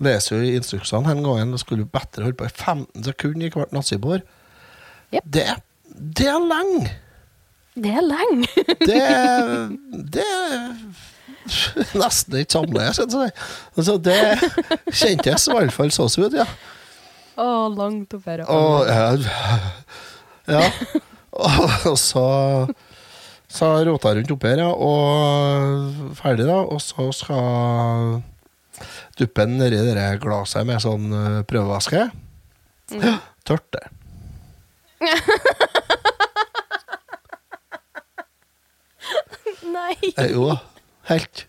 Leser 0.01 0.35
jo 0.35 0.47
i 0.49 0.57
instruksene 0.57 1.13
den 1.13 1.23
gangen 1.23 1.53
det 1.53 1.61
skulle 1.61 1.85
bedre 1.85 2.25
holde 2.25 2.39
på 2.39 2.49
i 2.49 2.51
15 2.51 3.05
sekunder 3.05 3.47
i 3.47 3.53
hvert 3.53 3.75
nassibor. 3.75 4.25
Yep. 5.13 5.23
Det, 5.23 5.45
det 6.19 6.27
er 6.31 6.43
lenge! 6.43 6.91
Det 7.71 7.91
er 7.95 8.03
lenge. 8.03 8.49
Det, 8.81 8.99
det 10.15 10.27
nesten 12.01 12.37
ikke 12.41 12.55
samleie, 12.57 12.93
synes 12.95 13.15
jeg. 13.17 13.33
Altså, 13.77 13.97
det 13.97 14.17
kjentes 14.93 15.47
i 15.47 15.55
hvert 15.57 15.75
fall 15.75 15.91
sånn 15.95 16.25
ut, 16.25 16.37
ja. 16.41 16.47
Å, 17.41 17.47
langt 17.73 18.13
opp 18.17 18.25
her. 18.29 18.43
Og 18.51 18.87
ja, 18.91 19.15
ja. 20.51 20.65
Og 21.87 21.95
så 21.97 22.25
Så 23.51 23.67
rota 23.87 24.11
jeg 24.11 24.21
rundt 24.21 24.33
oppi 24.35 24.47
her, 24.51 24.61
ja, 24.63 24.71
og 24.71 26.15
ferdig, 26.19 26.45
da. 26.47 26.59
Og 26.63 26.79
så 26.83 27.07
skal 27.15 28.21
duppen 29.19 29.57
nedi 29.59 29.79
det 29.91 30.19
glasset 30.23 30.65
med 30.67 30.79
sånn 30.83 31.11
eh, 31.13 31.41
prøvevæske. 31.47 32.05
Mm. 32.91 33.19
tørt, 33.47 33.67
det. 33.75 33.83
Nei. 39.71 39.95
Eh, 40.17 40.31
Jo, 40.33 40.55
helt 41.11 41.45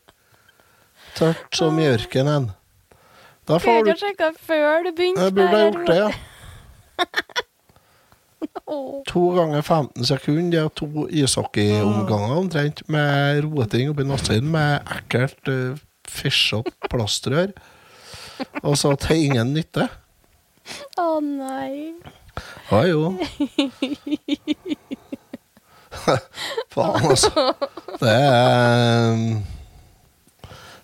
tørt 1.16 1.57
som 1.57 1.79
i 1.81 1.87
ørkenen. 1.90 2.51
Da 3.48 3.59
får 3.62 3.83
du 3.87 3.90
ha 3.90 3.96
sjekka 3.98 4.29
før 4.38 4.85
du 4.87 4.92
begynte 4.94 5.25
Jeg 5.27 5.35
burde 5.35 5.57
ha 5.57 5.62
gjort 5.66 5.88
det, 5.88 5.96
ja. 5.98 6.11
Åh. 8.66 9.03
To 9.12 9.22
ganger 9.37 9.62
15 9.62 10.07
sekunder, 10.07 10.51
det 10.51 10.61
er 10.61 10.68
to 10.79 11.07
ishockeyomganger 11.11 12.37
omtrent, 12.38 12.83
med 12.88 13.42
roting 13.44 13.90
oppi 13.90 14.07
nassen 14.07 14.48
med 14.53 14.87
ekkelt 14.96 15.51
uh, 15.51 15.77
fisjete 16.09 16.72
plastrør. 16.90 17.53
Og 18.62 18.79
så 18.79 18.94
til 19.03 19.27
ingen 19.29 19.53
nytte. 19.55 19.88
Å 20.98 21.20
nei. 21.22 21.94
Ja 22.70 22.83
jo. 22.88 23.12
Faen, 26.72 27.11
altså. 27.12 27.53
Det 28.01 28.14
er 28.16 29.42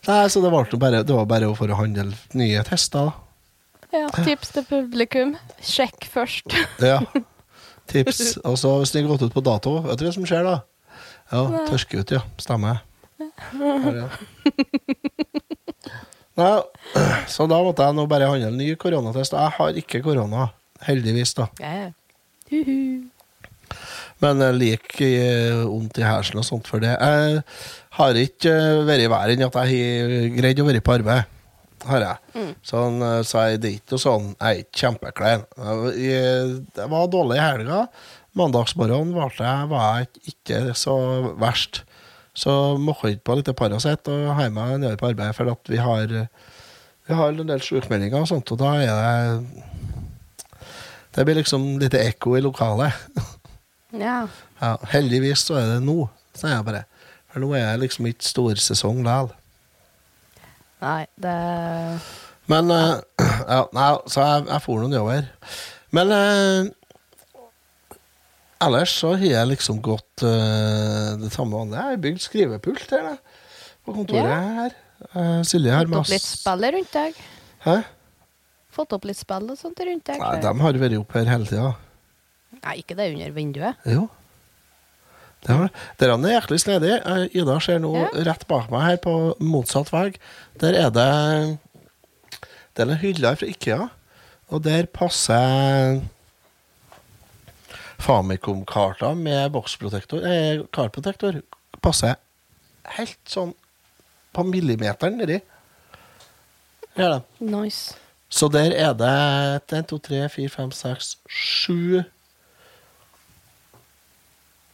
Nei, 0.08 0.22
så 0.32 0.40
det, 0.40 0.50
bare, 0.80 1.02
det 1.04 1.14
var 1.14 1.26
bare 1.28 1.48
for 1.58 1.68
å 1.68 1.76
handle 1.78 2.14
nye 2.38 2.62
tester, 2.64 3.10
da. 3.10 3.24
Ja, 3.92 4.06
tips 4.12 4.50
til 4.52 4.64
publikum. 4.68 5.34
Sjekk 5.64 6.08
først. 6.12 6.56
Ja. 6.90 7.00
Tips. 7.88 8.36
Og 8.44 8.58
så 8.60 8.74
hvis 8.82 8.90
den 8.92 9.06
har 9.06 9.14
gått 9.14 9.30
ut 9.30 9.32
på 9.36 9.40
dato, 9.44 9.78
vet 9.86 10.00
du 10.00 10.04
hva 10.04 10.12
som 10.12 10.26
skjer 10.28 10.44
da? 10.44 10.56
Ja, 11.32 11.44
tørke 11.70 12.02
ut, 12.02 12.10
ja. 12.12 12.20
Stemmer. 12.40 12.82
Her, 13.18 14.02
ja. 14.02 14.08
Nei, 16.38 16.50
så 17.32 17.48
da 17.50 17.62
måtte 17.64 17.86
jeg 17.88 17.96
nå 17.96 18.04
bare 18.10 18.28
handle 18.30 18.52
ny 18.54 18.68
koronatest. 18.80 19.32
Jeg 19.34 19.54
har 19.56 19.80
ikke 19.80 20.02
korona, 20.04 20.50
heldigvis, 20.84 21.32
da. 21.38 21.48
Ja, 21.64 21.72
ja. 21.86 21.88
Huhu. 22.52 22.76
Men 24.24 24.42
jeg 24.42 24.58
liker 24.58 25.06
eh, 25.06 25.64
vondt 25.68 25.98
i 26.00 26.06
hersen 26.06 26.40
og 26.40 26.46
sånt 26.46 26.68
for 26.70 26.82
det. 26.82 26.90
Jeg 26.90 27.42
har 27.98 28.18
ikke 28.18 28.52
eh, 28.52 28.84
vært 28.88 29.10
verre 29.12 29.34
enn 29.36 29.46
at 29.46 29.58
jeg 29.62 29.82
har 29.82 30.30
greid 30.38 30.62
å 30.62 30.66
være 30.66 30.82
på 30.84 30.96
arbeid. 30.98 31.34
Har 31.86 32.02
jeg. 32.02 32.46
Sånn, 32.66 32.98
eh, 33.06 33.20
så 33.26 33.44
jeg, 33.46 33.60
det 33.62 33.68
er 33.70 33.76
ikke 33.78 34.00
sånn 34.02 34.32
Jeg 34.32 34.48
er 34.48 34.62
ikke 34.64 34.80
kjempeklein. 34.82 35.44
Jeg, 35.54 35.92
jeg, 36.02 36.56
jeg 36.80 36.92
var 36.94 37.12
dårlig 37.12 37.38
i 37.38 37.44
helga. 37.44 37.84
Mandagsmorgenen 38.38 39.14
var 39.14 39.38
jeg, 39.38 39.70
var 39.70 40.02
jeg 40.02 40.34
ikke 40.34 40.74
så 40.78 40.98
verst. 41.38 41.84
Så 42.38 42.50
jeg 42.74 43.14
ikke 43.14 43.26
på 43.26 43.38
litt 43.38 43.54
Paracet 43.58 44.10
og 44.10 44.28
ha 44.38 44.50
meg 44.50 44.76
nede 44.82 44.98
på 44.98 45.10
arbeid, 45.10 45.34
for 45.38 45.50
at 45.54 45.70
vi 45.70 45.78
har 45.82 46.06
Vi 47.08 47.16
har 47.16 47.32
en 47.32 47.48
del 47.48 47.62
sjukmeldinger 47.64 48.20
og 48.20 48.28
sånt, 48.28 48.50
og 48.52 48.58
da 48.60 48.74
er 48.82 48.86
det 49.00 49.64
Det 51.16 51.24
blir 51.24 51.38
liksom 51.40 51.78
litt 51.80 51.94
ekko 51.94 52.36
i 52.36 52.42
lokalet. 52.44 52.94
Ja. 53.96 54.26
Ja, 54.60 54.74
heldigvis 54.92 55.46
så 55.48 55.56
er 55.60 55.68
det 55.74 55.82
nå, 55.86 56.08
sier 56.36 56.56
jeg 56.58 56.64
bare. 56.66 56.84
For 57.32 57.40
nå 57.44 57.52
er 57.56 57.62
jeg 57.64 57.82
liksom 57.84 58.08
ikke 58.10 58.26
storsesong 58.28 59.02
likevel. 59.04 59.30
Nei, 60.78 61.06
det 61.18 61.36
Men 62.48 62.70
uh, 62.70 63.00
ja, 63.54 63.62
nei, 63.74 63.88
så 64.06 64.22
jeg, 64.24 64.44
jeg 64.50 64.64
for 64.64 64.82
noen 64.82 64.92
nedover. 64.94 65.26
Men 65.96 66.12
uh, 66.12 66.68
ellers 68.64 68.92
så 69.00 69.14
har 69.16 69.24
jeg 69.26 69.50
liksom 69.54 69.80
gått 69.84 70.24
uh, 70.24 71.16
det 71.20 71.32
samme 71.34 71.56
vanlige. 71.56 71.80
Jeg 71.80 71.96
har 71.96 72.04
bygd 72.06 72.24
skrivepult 72.24 72.94
her, 72.94 73.10
da. 73.12 73.16
På 73.86 73.96
kontoret 73.96 74.28
Ja. 74.28 74.40
her. 74.62 74.78
Silje 75.46 75.70
har 75.70 75.86
Fått 75.86 75.94
opp 75.94 76.08
litt 76.10 76.24
masse 76.24 76.38
spill 76.42 76.64
rundt 76.74 76.94
deg. 76.96 77.18
Hæ? 77.62 77.74
Fått 78.74 78.92
opp 78.96 79.04
litt 79.06 79.18
spill 79.20 79.46
og 79.52 79.58
sånt 79.60 79.78
rundt 79.86 80.08
deg. 80.10 80.18
Nei, 80.20 80.32
de 80.42 80.50
har 80.64 80.80
vært 80.82 80.96
oppe 80.98 81.20
her 81.20 81.30
hele 81.30 81.46
tida. 81.48 81.68
Nei, 82.62 82.78
ikke 82.80 82.96
det 82.98 83.10
under 83.14 83.34
vinduet. 83.36 83.76
Jo. 83.86 84.08
Det 85.46 85.54
var 85.54 85.70
Der 86.00 86.10
er 86.10 86.40
jæklig 86.40 86.60
snedig. 86.60 86.92
Eh, 87.06 87.28
Ida 87.38 87.58
ser 87.60 87.78
nå 87.78 87.92
Ja. 87.94 88.08
rett 88.32 88.46
bak 88.48 88.70
meg 88.70 88.82
her 88.82 88.96
på 88.96 89.36
motsatt 89.40 89.92
vegg. 89.92 90.18
Der 90.58 90.74
er 90.74 90.90
det 90.90 91.58
Det 92.74 92.82
er 92.82 92.86
noen 92.86 92.98
hyller 93.02 93.34
fra 93.36 93.46
Ikea, 93.46 93.88
og 94.50 94.62
der 94.62 94.86
passer 94.86 96.00
Famicom-karta 97.98 99.14
med 99.14 99.50
boksprotektor 99.52 100.22
eh, 100.24 100.60
karprotektor 100.72 101.40
passer 101.82 102.14
helt 102.96 103.18
sånn 103.26 103.50
på 104.32 104.44
millimeteren 104.46 105.18
nedi. 105.18 105.40
Gjør 106.96 107.16
det. 107.18 107.22
Nice. 107.40 107.96
Så 108.30 108.48
der 108.52 108.70
er 108.76 108.94
det 108.94 109.72
1, 109.72 109.88
2, 109.90 109.98
3, 109.98 110.28
4, 110.28 110.48
5, 110.54 110.70
6, 110.78 111.16
7 111.28 112.04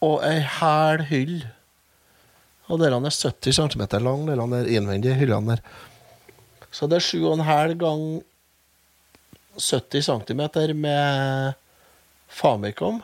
Og 0.05 0.21
ei 0.27 0.43
hæl 0.59 1.05
hyll. 1.09 1.35
Og 2.69 2.79
delene 2.81 3.09
er 3.09 3.17
70 3.17 3.59
cm 3.59 3.83
lang, 4.01 4.25
delene 4.29 4.61
der 4.61 4.71
innvendige 4.77 5.17
hyllene 5.19 5.55
der. 5.55 5.65
Så 6.75 6.89
det 6.91 6.97
er 6.99 7.05
7,5 7.07 7.75
gang 7.79 8.05
70 9.55 10.09
cm 10.09 10.41
med 10.75 11.53
Famicom. 12.27 13.01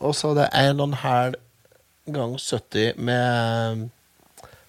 Og 0.00 0.14
så 0.16 0.34
det 0.34 0.48
er 0.52 0.72
det 0.72 0.86
1,5 0.86 1.34
gang 2.14 2.36
70 2.38 2.96
med 2.96 3.88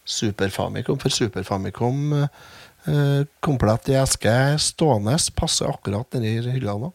Super 0.06 0.50
Famicom. 0.50 1.00
For 1.00 1.10
Super 1.10 1.44
Famicom 1.44 2.14
eh, 2.24 3.24
komplett 3.40 3.90
i 3.90 3.96
eske 4.02 4.34
stående 4.60 5.16
passer 5.38 5.72
akkurat 5.72 6.18
nedi 6.18 6.52
hylla 6.52 6.76
nå. 6.82 6.92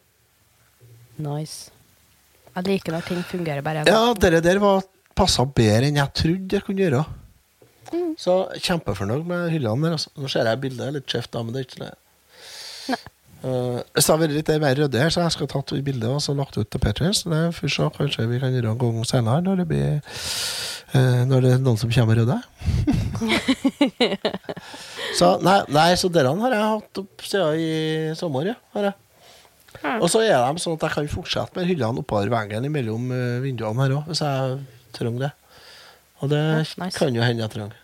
Nice. 1.17 1.71
Jeg 2.57 2.65
liker 2.65 2.95
når 2.95 3.05
ting 3.05 3.21
fungerer 3.29 3.61
bare. 3.61 3.85
Ja, 3.85 4.13
det 4.17 4.41
der 4.41 4.59
var 4.61 4.81
passa 5.17 5.45
bedre 5.45 5.91
enn 5.91 5.99
jeg 5.99 6.13
trodde 6.17 6.57
jeg 6.57 6.65
kunne 6.65 6.81
gjøre. 6.81 7.03
Så 8.17 8.39
kjempefornøyd 8.65 9.27
med 9.29 9.51
hyllene 9.53 9.85
der. 9.85 9.95
Altså. 9.99 10.11
Nå 10.17 10.31
ser 10.31 10.49
jeg 10.49 10.61
bildet 10.63 10.95
litt 10.95 11.11
skjevt, 11.11 11.31
da, 11.35 11.43
men 11.45 11.53
det 11.53 11.61
er 11.61 11.69
ikke 11.69 11.85
det. 11.85 11.93
Uh, 13.37 13.77
hvis 13.93 14.07
det 14.07 14.09
har 14.09 14.17
vært 14.17 14.33
litt 14.33 14.49
mer 14.63 14.79
ryddig 14.79 15.01
her, 15.03 15.11
så 15.13 15.21
jeg 15.21 15.35
skal 15.35 15.49
tatt 15.51 15.71
bildet 15.85 16.09
og 16.09 16.17
så 16.25 16.33
lagt 16.33 16.57
ut 16.57 16.69
til 16.73 16.81
Patrions. 16.81 17.21
Det. 17.29 17.41
Kanskje 17.97 18.25
vi 18.31 18.41
kan 18.41 18.55
gjøre 18.55 18.73
en 18.73 18.81
gang 18.81 18.97
senere, 19.05 19.43
når 19.45 19.61
det 19.61 19.67
blir 19.69 19.99
uh, 20.97 21.23
Når 21.29 21.45
det 21.45 21.51
er 21.53 21.61
noen 21.61 21.77
som 21.77 21.93
kommer 21.93 22.17
og 22.17 22.25
rydder. 22.25 22.41
så 25.19 25.35
nei, 25.45 25.59
nei, 25.69 25.91
så 26.01 26.09
dere 26.09 26.33
har 26.41 26.57
jeg 26.57 26.71
hatt 26.73 27.03
opp 27.03 27.27
siden 27.29 27.61
i 27.61 28.17
sommer, 28.17 28.49
ja. 28.49 28.57
Har 28.73 28.89
jeg. 28.89 28.97
Og 30.01 30.07
så 30.09 30.21
er 30.25 30.33
de 30.53 30.61
sånn 30.63 30.77
at 30.77 30.83
jeg 30.87 30.93
kan 30.95 31.09
fortsette 31.11 31.55
med 31.59 31.67
hyllene 31.69 32.01
oppover 32.01 32.29
veggen 32.33 32.65
mellom 32.73 33.11
eh, 33.13 33.37
vinduene 33.43 33.83
her 33.83 33.93
òg, 33.99 34.07
hvis 34.09 34.21
jeg 34.23 34.57
trenger 34.95 35.27
det. 35.27 35.31
Og 36.23 36.31
det 36.31 36.39
Ja, 36.41 36.63
nice. 36.81 36.97
kan 36.97 37.13
jo 37.15 37.21
hende 37.21 37.43
jeg 37.45 37.51
trenger. 37.53 37.77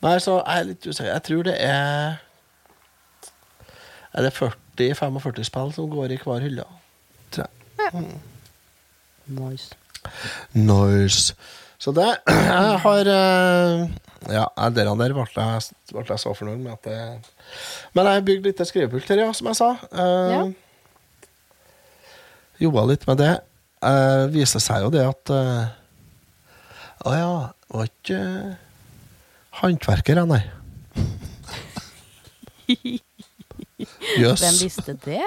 Nei, 0.00 0.14
så 0.24 0.38
jeg 0.40 0.60
er 0.62 0.68
litt 0.70 0.86
usikker. 0.86 1.10
Jeg 1.12 1.22
tror 1.26 1.42
det 1.50 1.56
er 1.60 2.20
Er 4.16 4.22
det 4.26 4.32
40-45 4.34 5.44
spill 5.46 5.72
som 5.76 5.90
går 5.92 6.14
i 6.16 6.20
hver 6.22 6.40
hylle? 6.42 6.64
Tror 7.30 7.46
jeg. 7.78 8.06
Nice. 9.30 9.74
Nice. 10.56 11.34
Så 11.78 11.92
det 11.94 12.08
Jeg 12.28 12.78
har 12.86 13.10
eh, 13.12 13.84
Ja, 14.28 14.44
det 14.68 14.84
der 14.84 14.92
ble 14.96 15.06
jeg, 15.24 15.60
ble 15.94 16.02
jeg 16.04 16.18
så 16.20 16.34
fornøyd 16.36 16.58
med 16.60 16.72
at 16.74 16.84
det 16.84 16.96
Men 17.96 18.04
jeg 18.04 18.14
har 18.18 18.26
bygd 18.26 18.44
litt 18.50 18.60
skrivepult 18.68 19.08
her, 19.08 19.18
ja, 19.24 19.30
som 19.36 19.46
jeg 19.48 19.56
sa. 19.60 19.70
Uh, 19.94 20.30
Ja. 20.34 20.42
Jobba 22.60 22.82
litt 22.90 23.04
med 23.08 23.16
det. 23.22 23.34
Uh, 23.80 24.24
viser 24.28 24.60
seg 24.60 24.82
jo 24.84 24.90
det 24.92 25.00
at 25.08 25.30
Å 25.32 25.40
uh, 25.40 25.64
oh 27.08 27.14
ja, 27.16 27.48
var 27.72 27.84
ikke 27.88 28.18
uh, 28.20 28.52
håndverker, 29.62 30.20
jeg, 30.20 30.28
nei. 30.28 30.44
Jøss. 34.20 34.40
Hvem 34.44 34.56
visste 34.60 34.92
det? 35.06 35.24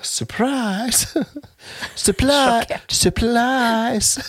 Surprise! 0.00 1.12
Supply! 2.06 2.62
Supplies! 2.88 4.18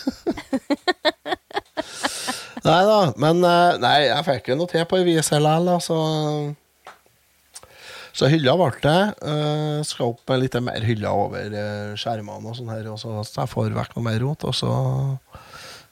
nei 2.66 2.80
da, 2.88 2.98
men 3.22 3.44
eh, 3.46 3.78
Nei, 3.84 3.98
jeg 4.10 4.26
fikk 4.28 4.52
jo 4.52 4.58
noe 4.60 4.72
til 4.72 4.88
på 4.90 5.00
ei 5.00 5.06
vis 5.08 5.32
likevel, 5.32 5.70
da, 5.70 5.78
så 5.84 6.00
Så 8.20 8.28
hylla 8.28 8.56
ble 8.60 8.72
det. 8.84 9.02
Uh, 9.22 9.80
skal 9.86 10.10
opp 10.12 10.24
med 10.28 10.42
litt 10.42 10.58
mer 10.66 10.84
hyller 10.84 11.14
over 11.14 11.54
eh, 11.56 11.94
skjermene 12.00 12.52
og 12.52 12.58
sånn 12.58 12.72
her, 12.74 12.90
og 12.92 12.98
så, 13.00 13.22
så 13.24 13.46
jeg 13.46 13.52
får 13.54 13.70
vekk 13.78 13.96
noe 13.96 14.08
mer 14.10 14.20
rot, 14.26 14.44
og 14.50 14.58
så 14.58 14.74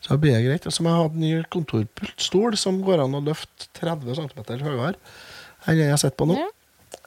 så 0.08 0.18
blir 0.22 0.36
det 0.36 0.46
greit. 0.46 0.68
Og 0.70 0.74
så 0.74 0.84
må 0.86 0.92
jeg 0.92 1.00
ha 1.02 1.08
en 1.10 1.22
ny 1.22 1.32
kontorpultstol 1.54 2.58
som 2.60 2.80
går 2.86 3.02
an 3.04 3.18
å 3.18 3.24
løfte 3.24 3.70
30 3.80 4.20
cm 4.20 4.44
høyere 4.62 4.94
enn 5.68 5.80
den 5.80 5.90
jeg 5.90 6.00
sitter 6.00 6.18
på 6.20 6.28
nå. 6.30 6.38
Ja. 6.40 6.50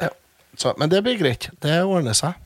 Ja. 0.06 0.10
Så, 0.58 0.74
men 0.80 0.90
det 0.92 1.02
blir 1.06 1.16
greit. 1.20 1.48
Det 1.62 1.78
ordner 1.86 2.16
seg. 2.18 2.36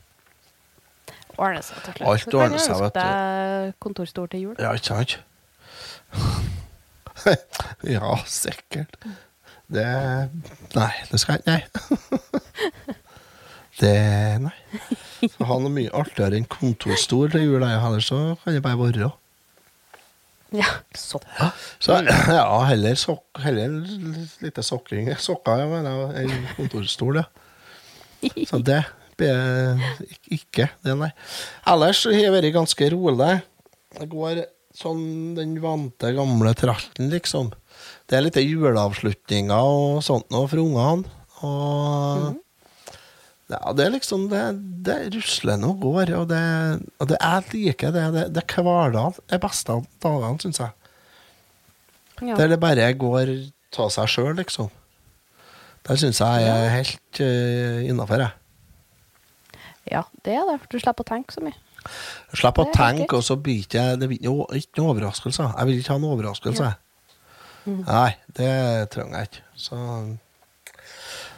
Ordner 1.35 1.65
seg, 1.67 1.81
takk. 1.83 2.03
Alt 2.07 2.37
ordner 2.37 2.61
seg, 2.63 2.75
ønske 2.77 2.83
vet 2.85 2.95
du. 2.95 3.01
deg 3.01 3.79
kontorstol 3.83 4.29
til 4.31 4.45
jul. 4.49 4.59
Ja, 4.63 4.75
ikke 4.77 4.93
sant? 4.93 5.19
ja, 7.97 8.17
sikkert. 8.27 8.99
Det 9.71 9.87
Nei, 10.75 10.93
det 11.11 11.21
skal 11.23 11.41
jeg 11.47 11.65
ikke. 11.65 11.81
Nei. 11.91 12.97
det 13.81 13.97
Nei. 14.45 14.55
Skal 15.25 15.49
ha 15.49 15.59
noe 15.63 15.73
mye 15.73 15.93
artigere 15.97 16.39
enn 16.39 16.49
kontorstol 16.51 17.33
til 17.33 17.47
jul, 17.47 17.63
ellers 17.65 18.11
så 18.11 18.21
kan 18.43 18.57
det 18.57 18.65
bare 18.65 18.81
være. 18.81 19.13
Ja, 20.55 20.69
så. 20.95 21.19
Så 21.83 21.97
ja, 22.07 22.45
heller, 22.69 22.95
sok 22.99 23.41
heller 23.43 23.73
lite 24.45 24.63
sokking 24.63 25.09
sokker 25.19 25.65
mener, 25.71 26.13
enn 26.21 26.45
kontorstol, 26.55 27.23
ja. 27.23 27.27
Så 28.47 28.61
det 28.65 28.85
blir 29.19 29.81
ikke 30.33 30.69
det, 30.85 30.95
nei. 31.01 31.11
Ellers 31.71 32.05
har 32.07 32.15
jeg 32.19 32.35
vært 32.35 32.55
ganske 32.55 32.91
rolig. 32.95 33.33
Det 33.95 34.09
går 34.11 34.45
sånn 34.75 35.35
den 35.39 35.57
vante, 35.63 36.13
gamle 36.17 36.55
tralten, 36.59 37.11
liksom. 37.13 37.53
Det 38.11 38.19
er 38.19 38.27
litt 38.27 38.39
juleavslutninger 38.41 39.75
og 39.75 40.03
sånt 40.05 40.31
noe 40.35 40.49
for 40.51 40.63
ungene. 40.63 41.09
Og 41.45 42.41
ja, 43.53 43.73
det 43.77 43.85
er 43.85 43.91
liksom 43.93 44.29
Det, 44.31 44.41
det 44.87 44.95
rusler 45.13 45.59
nå 45.61 45.75
går, 45.83 46.15
og 46.17 46.31
det, 46.31 46.45
og 46.99 47.11
det 47.11 47.19
er 47.21 47.51
like 47.53 47.91
det. 47.97 48.07
Det, 48.15 48.25
det 48.35 48.45
er 48.45 48.65
hverdag 48.65 49.21
er 49.29 49.43
beste 49.43 49.75
av 49.75 49.85
dagene, 50.03 50.41
syns 50.43 50.63
jeg. 50.63 50.73
Ja. 52.23 52.39
Der 52.39 52.55
det 52.55 52.63
bare 52.63 52.89
går 52.97 53.35
av 53.83 53.91
seg 53.93 54.09
sjøl, 54.11 54.33
liksom. 54.39 54.71
Der 55.85 56.01
syns 56.01 56.23
jeg 56.23 56.47
jeg 56.47 56.65
er 56.65 56.73
helt 56.73 57.21
uh, 57.21 57.81
innafor, 57.91 58.25
jeg. 58.25 58.33
ja, 59.93 60.05
det 60.25 60.39
er 60.39 60.47
det. 60.49 60.61
Du 60.73 60.79
slipper 60.79 61.05
å 61.05 61.11
tenke 61.11 61.35
så 61.35 61.43
mye. 61.45 61.59
Slipp 62.35 62.61
å 62.61 62.67
tenke, 62.75 63.11
og 63.19 63.25
så 63.27 63.37
blir 63.41 63.67
jeg 63.71 64.01
det 64.01 64.11
ikke 64.11 64.31
noe, 64.31 64.47
overraskelser 64.49 64.85
overraskelse. 64.91 65.49
Jeg 65.53 65.69
vil 65.69 65.81
ikke 65.81 65.95
ha 65.95 66.03
noen 66.03 66.17
overraskelse. 66.17 66.75
Mm. 67.65 67.81
Nei, 67.87 68.11
det 68.37 68.53
trenger 68.93 69.19
jeg 69.23 69.31
ikke. 69.31 69.47
Så 69.57 69.81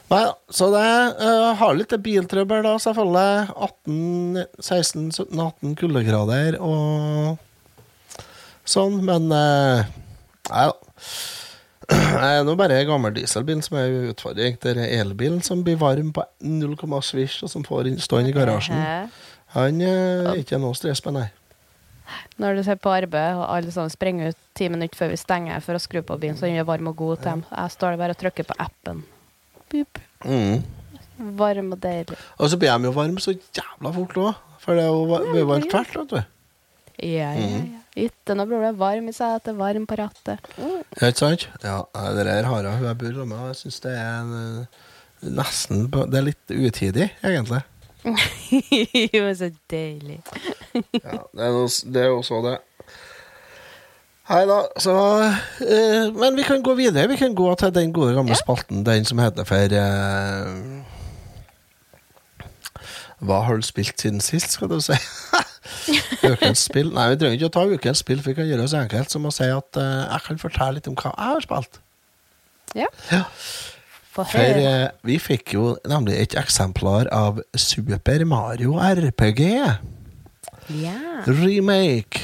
Nei, 0.06 0.22
så 0.54 0.68
det 0.70 0.86
uh, 1.18 1.52
har 1.58 1.72
litt 1.74 1.94
biltrøbbel, 2.02 2.62
da, 2.62 2.76
selvfølgelig. 2.78 4.44
16, 4.62 5.08
17, 5.10 5.32
18 5.34 5.74
kuldegrader 5.80 6.60
og 6.62 7.40
sånn, 8.66 9.00
men 9.06 9.26
uh, 9.34 9.82
Nei 10.46 10.68
da. 10.70 10.76
Det 12.16 12.26
er 12.26 12.40
nå 12.42 12.56
bare 12.58 12.80
gammel 12.82 13.12
dieselbil 13.14 13.60
som 13.62 13.76
er 13.78 13.92
utfordring. 14.10 14.56
Det 14.58 14.72
er 14.72 15.02
elbilen 15.04 15.38
som 15.44 15.60
blir 15.62 15.76
varm 15.78 16.08
på 16.14 16.24
0,7 16.42 17.44
og 17.46 17.50
som 17.52 17.62
får 17.66 17.92
stå 18.02 18.24
i 18.26 18.32
garasjen. 18.34 18.80
Han 19.56 19.80
eh, 19.80 20.30
er 20.30 20.40
ikke 20.42 20.60
noe 20.60 20.76
stress 20.76 21.02
med, 21.06 21.20
nei. 21.20 21.26
Når 22.38 22.58
du 22.58 22.62
ser 22.66 22.78
på 22.78 22.92
arbeid, 22.92 23.34
og 23.40 23.46
alle 23.48 23.72
sammen 23.74 23.90
springer 23.90 24.30
ut 24.30 24.40
ti 24.56 24.68
minutter 24.70 24.98
før 24.98 25.12
vi 25.14 25.18
stenger 25.18 25.62
for 25.64 25.78
å 25.78 25.82
skru 25.82 26.02
på 26.06 26.18
bilen, 26.22 26.36
så 26.38 26.46
den 26.46 26.60
er 26.60 26.68
varm 26.68 26.90
og 26.92 26.98
god 27.00 27.22
til 27.22 27.30
dem. 27.32 27.44
Jeg 27.50 27.74
står 27.74 27.96
bare 28.00 28.14
og 28.14 28.20
trykker 28.20 28.46
på 28.46 28.56
appen. 28.62 29.02
Boop. 29.72 30.00
Mm. 30.22 30.60
Varm 31.40 31.72
og 31.74 31.80
deilig. 31.82 32.18
Og 32.36 32.52
så 32.52 32.58
blir 32.60 32.76
de 32.76 32.90
jo 32.90 32.94
varme 32.94 33.22
så 33.24 33.34
jævla 33.34 33.92
fort 33.96 34.20
òg. 34.20 34.42
For 34.62 34.76
det 34.78 34.84
er 34.84 34.92
jo 34.92 35.36
Ja, 35.38 35.44
varmt 35.48 35.70
tvert, 35.72 35.96
vet 35.96 36.12
du. 36.12 36.20
Ja, 37.06 37.32
ja, 37.36 37.48
ja. 37.56 37.82
Ikke 37.96 38.34
noe 38.36 38.48
problem. 38.48 38.76
varm 38.76 39.08
i 39.08 39.12
setet, 39.16 39.56
varm 39.56 39.86
på 39.88 39.96
rattet. 39.96 40.50
Mm. 40.58 40.82
Ja, 41.00 41.08
ikke 41.08 41.22
sant? 41.22 41.46
Ja, 41.64 41.78
det 42.12 42.26
der 42.28 42.44
har 42.44 42.66
jeg 42.66 42.76
hun 42.76 42.88
jeg 42.90 42.98
bor 43.00 43.24
med, 43.24 43.38
og 43.38 43.48
jeg 43.54 43.58
syns 43.62 43.80
det 43.86 43.94
er 43.96 44.20
en, 44.20 44.34
eh, 44.36 45.30
nesten 45.40 45.86
Det 45.90 46.18
er 46.20 46.26
litt 46.28 46.52
utidig, 46.52 47.10
egentlig. 47.24 47.62
jo, 49.14 49.34
så 49.34 49.50
deilig. 49.70 50.20
Ja, 50.74 51.20
det 51.32 51.42
er, 51.42 51.52
noe, 51.54 51.68
det 51.92 52.02
er 52.02 52.10
jo 52.12 52.22
så 52.26 52.40
det. 52.44 52.56
Hei 54.26 54.40
da, 54.48 54.58
så 54.82 54.92
eh, 55.62 56.08
Men 56.14 56.34
vi 56.34 56.42
kan 56.46 56.62
gå 56.62 56.74
videre. 56.74 57.06
Vi 57.12 57.18
kan 57.18 57.34
gå 57.34 57.46
til 57.54 57.74
den 57.74 57.92
gode 57.94 58.14
gamle 58.16 58.34
spalten, 58.38 58.82
den 58.86 59.06
som 59.06 59.22
heter 59.22 59.46
for 59.46 59.76
eh, 59.78 60.48
Hva 63.22 63.38
har 63.46 63.60
du 63.60 63.66
spilt 63.66 64.02
siden 64.02 64.20
sist, 64.20 64.56
skal 64.58 64.70
du 64.70 64.80
si? 64.82 64.98
ukens 66.26 66.66
spill. 66.66 66.90
Nei, 66.94 67.08
vi 67.12 67.20
trenger 67.20 67.38
ikke 67.38 67.50
å 67.52 67.54
ta 67.54 67.64
ukens 67.70 68.02
spill, 68.02 68.18
for 68.22 68.32
vi 68.32 68.38
kan 68.40 68.50
gjøre 68.50 68.66
det 68.66 68.72
så 68.74 68.82
enkelt 68.82 69.14
som 69.14 69.30
å 69.30 69.34
si 69.34 69.46
at 69.46 69.78
eh, 69.82 70.02
jeg 70.02 70.26
kan 70.26 70.42
fortelle 70.42 70.78
litt 70.78 70.90
om 70.90 70.98
hva 70.98 71.14
jeg 71.14 71.32
har 71.36 71.46
spilt. 71.46 71.80
Ja. 72.76 72.90
Ja. 73.14 73.22
For 74.16 74.40
eh, 74.40 74.88
vi 75.04 75.18
fikk 75.20 75.52
jo 75.54 75.74
nemlig 75.88 76.16
et 76.22 76.36
eksemplar 76.40 77.10
av 77.12 77.42
Super 77.56 78.24
Mario 78.24 78.78
RPG 78.80 79.42
Ja. 80.80 80.96
remake 81.26 82.22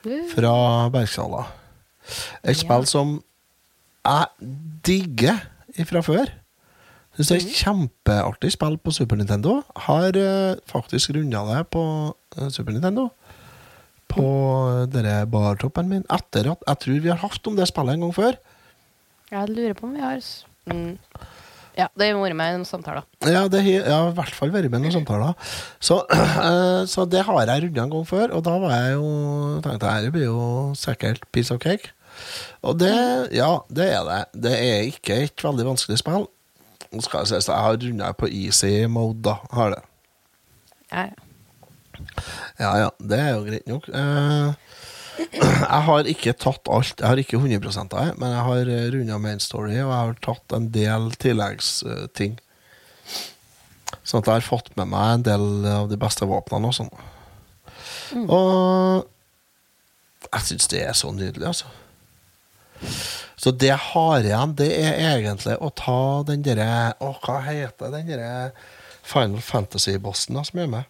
Uh, 0.00 0.24
fra 0.32 0.88
Bergsala. 0.88 1.42
Et 2.42 2.56
Ja. 2.56 2.60
spill 2.62 2.86
som 2.88 3.22
jeg 4.06 4.26
digger 4.86 5.42
fra 5.84 6.00
før. 6.00 6.30
Syns 7.18 7.28
det 7.28 7.36
er 7.36 7.44
et 7.44 7.58
kjempeartig 7.60 8.52
spill 8.54 8.78
på 8.80 8.94
Super 8.96 9.16
Nintendo. 9.20 9.58
Har 9.76 10.16
eh, 10.16 10.56
faktisk 10.66 11.10
runda 11.12 11.42
det 11.50 11.66
på 11.74 12.14
eh, 12.38 12.48
Super 12.48 12.72
Nintendo. 12.72 13.10
På 14.08 14.24
uh, 14.24 14.86
denne 14.90 15.26
bartoppen 15.30 15.88
min. 15.90 16.04
Etter 16.10 16.48
at 16.50 16.64
jeg 16.66 16.78
tror 16.80 17.00
vi 17.04 17.12
har 17.12 17.20
hatt 17.20 17.46
om 17.46 17.56
det 17.60 17.68
spillet 17.68 17.94
en 17.94 18.00
gang 18.06 18.14
før. 18.16 18.38
Jeg 19.30 19.52
lurer 19.52 19.74
på 19.74 19.86
om 19.86 19.92
vi 19.94 20.00
har 20.00 20.18
mm. 20.66 20.96
Ja, 21.78 21.86
det 21.96 22.10
har 22.10 22.18
vært 22.18 22.36
med 22.36 22.50
i 22.50 22.56
noen 22.58 22.66
samtaler. 22.68 23.04
Ja, 23.24 23.44
det 23.48 23.62
har 23.64 23.86
ja, 23.88 24.00
i 24.10 24.16
hvert 24.16 24.34
fall 24.36 24.50
vært 24.52 24.68
med 24.72 24.82
i 24.82 24.88
noen 24.88 24.96
samtaler. 24.98 25.54
Så, 25.80 26.00
uh, 26.10 26.82
så 26.92 27.06
det 27.08 27.22
har 27.24 27.38
jeg 27.46 27.64
runda 27.64 27.86
en 27.86 27.94
gang 27.94 28.08
før, 28.08 28.34
og 28.36 28.44
da 28.44 28.56
var 28.60 28.74
jeg 28.74 28.98
jo 28.98 29.12
tenkte 29.64 29.94
jeg 29.94 30.08
det 30.08 30.12
blir 30.16 30.26
jo 30.26 30.42
sikkert 30.76 31.24
piece 31.32 31.54
of 31.54 31.62
cake. 31.62 31.94
Og 32.66 32.76
det, 32.80 32.92
ja, 33.32 33.52
det 33.72 33.86
er 33.94 34.04
det. 34.08 34.20
Det 34.44 34.52
er 34.58 34.90
ikke 34.90 35.22
et 35.24 35.46
veldig 35.46 35.70
vanskelig 35.70 36.00
spill. 36.02 36.26
Nå 36.90 37.06
skal 37.06 37.22
jeg 37.22 37.30
si, 37.30 37.52
jeg 37.52 37.64
har 37.64 37.78
runda 37.78 38.12
på 38.18 38.28
easy 38.28 38.74
mode, 38.90 39.22
da. 39.30 39.38
Har 39.54 39.76
det. 39.76 39.82
Ja, 40.90 41.06
Ja 41.06 41.08
ja, 42.58 42.70
ja. 42.80 42.90
det 42.98 43.18
er 43.20 43.30
jo 43.34 43.42
greit 43.46 43.66
nok. 43.68 43.88
Eh, 43.88 44.69
jeg 45.20 45.82
har 45.86 46.08
ikke 46.10 46.34
tatt 46.38 46.70
alt. 46.72 46.96
Jeg 46.98 47.06
har 47.08 47.20
ikke 47.20 47.40
100 47.40 47.76
av 47.82 47.88
det, 47.92 48.06
men 48.20 48.34
jeg 48.34 48.46
har 48.48 48.72
runda 48.94 49.18
main 49.22 49.42
story, 49.42 49.74
og 49.82 49.90
jeg 49.90 49.92
har 49.92 50.18
tatt 50.24 50.56
en 50.56 50.68
del 50.74 51.10
tilleggsting. 51.20 52.38
Sånn 54.00 54.22
at 54.22 54.30
jeg 54.30 54.38
har 54.38 54.46
fått 54.46 54.72
med 54.78 54.90
meg 54.90 55.14
en 55.14 55.26
del 55.26 55.46
av 55.70 55.90
de 55.90 55.98
beste 56.00 56.26
våpnene 56.28 56.70
og 56.70 56.76
sånn. 56.76 56.92
Og 58.26 59.06
jeg 60.30 60.46
syns 60.46 60.70
det 60.70 60.82
er 60.84 60.96
så 60.98 61.12
nydelig, 61.14 61.46
altså. 61.50 61.70
Så 63.40 63.52
det 63.56 63.70
jeg 63.70 63.82
har 63.90 64.24
igjen, 64.24 64.54
det 64.56 64.68
er 64.76 64.98
egentlig 65.14 65.56
å 65.60 65.68
ta 65.76 66.22
den 66.28 66.44
derre 66.44 66.94
Å, 66.96 67.10
hva 67.24 67.40
heter 67.44 67.92
den 67.92 68.08
derre 68.08 68.52
Final 69.04 69.42
Fantasy-bossen 69.44 70.38
som 70.44 70.60
er 70.60 70.70
med? 70.70 70.88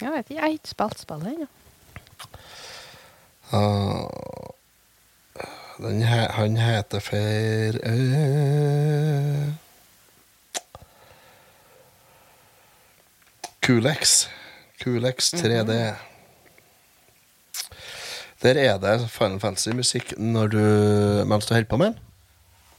Jeg 0.00 0.12
vet 0.12 0.24
ikke, 0.24 0.36
jeg 0.36 0.42
har 0.44 0.54
ikke 0.56 0.72
spilt 0.72 1.02
spillet 1.02 1.32
ennå. 1.34 1.48
Den 5.80 6.02
he 6.02 6.26
han 6.36 6.56
heter 6.56 7.00
for 7.00 7.16
uh, 7.86 9.48
Kulex. 13.62 14.28
Kulex 14.82 15.34
3D. 15.34 15.72
Der 18.42 18.54
er 18.54 18.78
det 18.78 19.10
Final 19.10 19.40
Fantasy-musikk 19.40 20.18
mens 20.18 21.46
du 21.46 21.54
holder 21.54 21.68
på 21.68 21.76
med 21.76 21.86
den. 21.86 21.98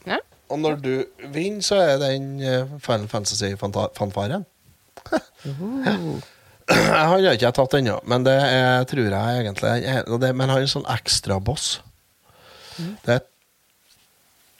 Ja. 0.07 0.17
Og 0.49 0.59
når 0.59 0.75
du 0.75 1.03
vinner, 1.33 1.61
så 1.61 1.75
er 1.75 1.97
den 1.97 2.41
eh, 2.41 2.67
Final 2.79 3.07
Fantasy-fanfaren. 3.07 4.45
Han 7.01 7.09
har 7.25 7.33
ikke 7.35 7.47
jeg 7.49 7.55
tatt 7.57 7.73
ennå, 7.79 7.97
men 8.07 8.23
det 8.27 8.35
er, 8.37 8.83
tror 8.89 9.07
jeg 9.09 9.41
egentlig 9.45 10.19
det, 10.21 10.29
Men 10.35 10.49
han 10.49 10.57
er 10.61 10.65
en 10.67 10.71
sånn 10.71 10.87
ekstraboss. 10.93 11.81
Det 13.05 13.15
er 13.17 13.25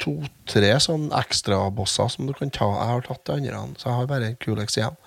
to-tre 0.02 0.72
sånn 0.82 1.10
ekstrabosser 1.14 2.10
som 2.10 2.28
du 2.30 2.34
kan 2.38 2.50
ta. 2.54 2.68
Jeg 2.74 2.90
har 2.92 3.04
tatt 3.06 3.24
de 3.30 3.36
andre, 3.54 3.64
så 3.80 3.90
jeg 3.92 3.98
har 4.00 4.10
bare 4.10 4.32
en 4.32 4.38
Kulex 4.42 4.78
igjen. 4.80 4.98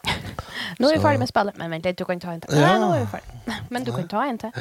Nå 0.80 0.88
er 0.88 0.94
vi 0.96 1.02
ferdig 1.02 1.20
med 1.20 1.28
spillet, 1.28 1.56
men 1.60 1.72
vent 1.74 1.84
litt, 1.88 1.98
du 2.00 2.06
kan 2.08 2.20
ta 2.22 2.32
en 2.32 2.40
til. 2.40 2.56
Ja. 2.56 2.70
Nei, 2.70 2.76
nå 2.80 2.88
er 2.96 3.02
vi 3.04 3.10
ferdig. 3.12 3.56
Men 3.74 3.84
du 3.84 3.90
kan 3.92 4.06
ta 4.08 4.22
en 4.30 4.38
til. 4.40 4.54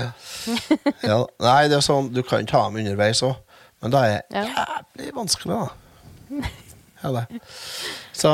Ja, 1.10 1.20
nei, 1.46 1.62
det 1.72 1.78
er 1.80 1.86
sånn, 1.86 2.10
du 2.14 2.20
kan 2.28 2.48
ta 2.50 2.66
dem 2.68 2.80
underveis 2.82 3.22
òg, 3.26 3.38
men 3.80 3.94
det 3.96 4.02
er 4.04 4.18
Ja. 4.36 4.44
jævlig 4.44 5.14
vanskelig, 5.16 5.56
da. 5.56 6.50
Ja, 7.04 7.12
det. 7.16 7.42
Så 8.14 8.32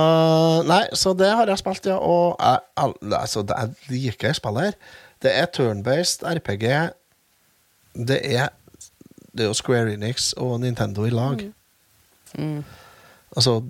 Nei, 0.65 0.81
så 0.97 1.13
det 1.17 1.29
har 1.37 1.47
jeg 1.51 1.59
spilt, 1.61 1.85
ja. 1.91 1.97
Og 2.01 2.35
jeg, 2.39 2.59
al- 2.81 3.13
altså, 3.19 3.43
det 3.45 3.55
jeg 3.59 3.91
like 3.93 4.33
spillet 4.39 4.63
her. 4.69 4.77
Det 5.21 5.31
er 5.39 5.45
turn-based 5.55 6.25
RPG. 6.27 6.65
Det 8.07 8.19
er 8.35 8.49
Det 9.35 9.43
er 9.43 9.49
jo 9.51 9.53
Square 9.57 9.93
Enix 9.93 10.33
og 10.37 10.59
Nintendo 10.63 11.05
i 11.05 11.09
lag. 11.11 11.41
Mm. 12.37 12.63
Altså 13.35 13.61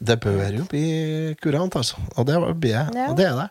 Det 0.00 0.20
bør 0.22 0.50
jo 0.54 0.64
bli 0.70 1.34
kurant, 1.42 1.74
altså. 1.76 1.96
Og 2.16 2.26
det 2.26 2.36
blir 2.60 2.70
jeg. 2.76 2.90
Ja. 2.94 3.08
Og 3.10 3.16
det 3.18 3.26
er 3.26 3.34
det. 3.40 3.48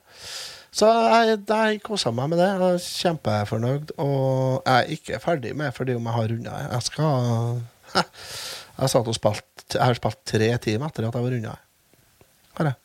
Så 0.78 0.88
jeg, 0.94 1.40
jeg 1.50 1.82
kosa 1.84 2.12
meg 2.14 2.30
med 2.30 2.38
det. 2.40 2.48
Jeg 2.48 2.74
er 2.78 2.84
kjempefornøyd. 3.02 3.92
Og 3.98 4.62
jeg 4.66 4.78
er 4.78 4.94
ikke 4.96 5.20
ferdig 5.24 5.56
med 5.58 5.72
fordi 5.76 5.96
om 5.98 6.06
jeg 6.06 6.14
har 6.14 6.28
runda. 6.32 6.58
Jeg 6.72 6.82
skal 6.88 7.62
Jeg 8.78 8.92
satt 8.94 9.08
og 9.10 9.16
spilte 9.18 9.78
Jeg 9.78 9.84
har 9.84 9.98
spilt 9.98 10.20
tre 10.30 10.50
timer 10.64 10.92
etter 10.92 11.08
at 11.08 11.16
jeg 11.18 11.26
var 11.26 11.34
runda. 11.34 11.56
Har 12.60 12.70
jeg. 12.70 12.78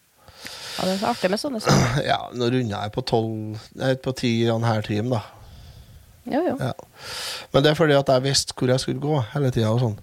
Ja, 0.72 0.86
det 0.88 0.92
er 0.94 1.00
så 1.02 1.10
artig 1.12 1.30
med 1.30 1.40
sånne 1.42 1.60
spill. 1.60 1.82
Ja, 2.10 2.18
nå 2.32 2.48
runda 2.54 2.80
jeg 2.86 2.94
på 2.94 3.04
tolv 3.08 3.60
Nei, 3.78 3.92
på 4.00 4.14
ti 4.16 4.32
og 4.48 4.56
en 4.60 4.68
halv 4.68 4.88
time, 4.88 5.18
da. 5.18 5.22
Jo, 6.32 6.40
jo. 6.46 6.54
Ja. 6.60 6.72
Men 7.52 7.64
det 7.64 7.72
er 7.72 7.78
fordi 7.78 7.96
at 7.98 8.08
jeg 8.14 8.24
visste 8.24 8.54
hvor 8.56 8.70
jeg 8.70 8.80
skulle 8.80 9.02
gå 9.02 9.20
hele 9.34 9.50
tida 9.54 9.72
og 9.74 9.82
sånn. 9.82 9.98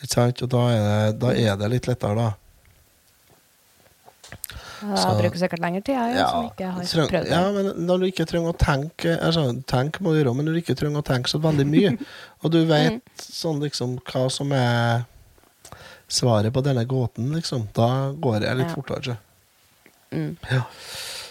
Ikke 0.00 0.12
sant? 0.12 0.42
Og 0.44 0.50
da 0.52 0.62
er, 0.72 0.80
det, 0.88 1.20
da 1.22 1.34
er 1.36 1.60
det 1.60 1.70
litt 1.72 1.88
lettere, 1.88 2.14
da. 2.16 2.30
Jeg 4.84 4.98
Så- 4.98 5.14
bruker 5.20 5.38
sikkert 5.38 5.60
lengre 5.60 5.80
tid, 5.84 5.94
jeg, 5.94 6.14
Ja, 6.16 6.26
som 6.30 6.44
ikke 6.50 6.70
har 6.70 6.82
treng- 6.82 7.08
prøvd 7.10 7.24
det. 7.24 7.30
ja, 7.30 7.52
men 7.52 7.86
når 7.86 7.98
du 8.00 8.06
ikke 8.06 8.26
trenger 8.26 8.52
å 8.52 8.56
tenke 8.58 9.18
altså, 9.22 9.64
Tenk 9.66 9.98
må 10.00 10.12
du 10.12 10.22
gjøre, 10.22 10.34
men 10.36 10.46
når 10.46 10.52
du 10.54 10.60
ikke 10.62 10.76
trenger 10.76 11.02
å 11.02 11.04
tenke 11.04 11.28
så 11.28 11.40
veldig 11.40 11.66
mye, 11.66 11.98
og 12.44 12.50
du 12.50 12.64
vet 12.66 12.92
Mm. 12.92 13.00
sånn 13.18 13.60
liksom 13.60 13.98
hva 14.04 14.30
som 14.30 14.52
er 14.52 15.04
svaret 16.08 16.52
på 16.52 16.62
denne 16.62 16.84
gåten, 16.86 17.32
liksom, 17.32 17.68
da 17.72 18.12
går 18.12 18.42
jeg 18.42 18.56
litt 18.56 18.68
Ja. 18.68 18.74
fortere. 18.74 19.16
Mm. 20.12 20.36
Ja. 20.50 20.62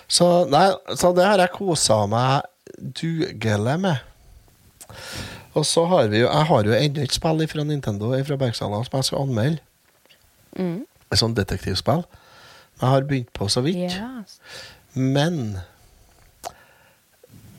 Så, 0.10 0.50
nei, 0.50 0.74
så 0.96 1.14
det 1.16 1.24
har 1.26 1.38
jeg 1.38 1.52
kosa 1.52 2.06
meg 2.08 2.42
dugelig 2.80 3.80
med. 3.80 4.00
Og 5.56 5.64
så 5.64 5.88
har 5.88 6.08
vi 6.08 6.20
jo 6.20 6.28
Jeg 6.28 6.46
har 6.48 6.64
jo 6.64 6.72
ennå 6.72 7.04
et 7.04 7.12
spill 7.12 7.48
fra 7.48 7.64
Nintendo 7.64 8.10
fra 8.24 8.38
Bergsala 8.38 8.84
som 8.84 8.98
jeg 9.00 9.04
skal 9.06 9.20
anmelde. 9.20 9.60
Mm. 10.58 10.86
Et 11.12 11.18
sånt 11.20 11.36
detektivspill. 11.36 12.04
Jeg 12.84 12.90
har 12.92 13.06
begynt 13.08 13.30
på 13.34 13.48
så 13.48 13.62
vidt. 13.64 13.78
Yes. 13.96 14.40
Men 15.00 15.58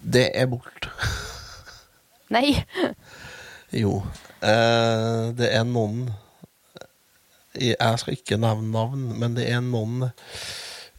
det 0.05 0.27
er 0.37 0.51
borte. 0.53 0.93
Nei! 2.35 2.51
Jo. 3.75 3.97
Eh, 4.45 5.33
det 5.35 5.49
er 5.51 5.65
noen 5.67 6.05
Jeg 7.59 7.99
skal 7.99 8.15
ikke 8.15 8.37
nevne 8.39 8.69
navn, 8.71 9.09
men 9.19 9.35
det 9.35 9.49
er 9.51 9.65
noen 9.65 10.13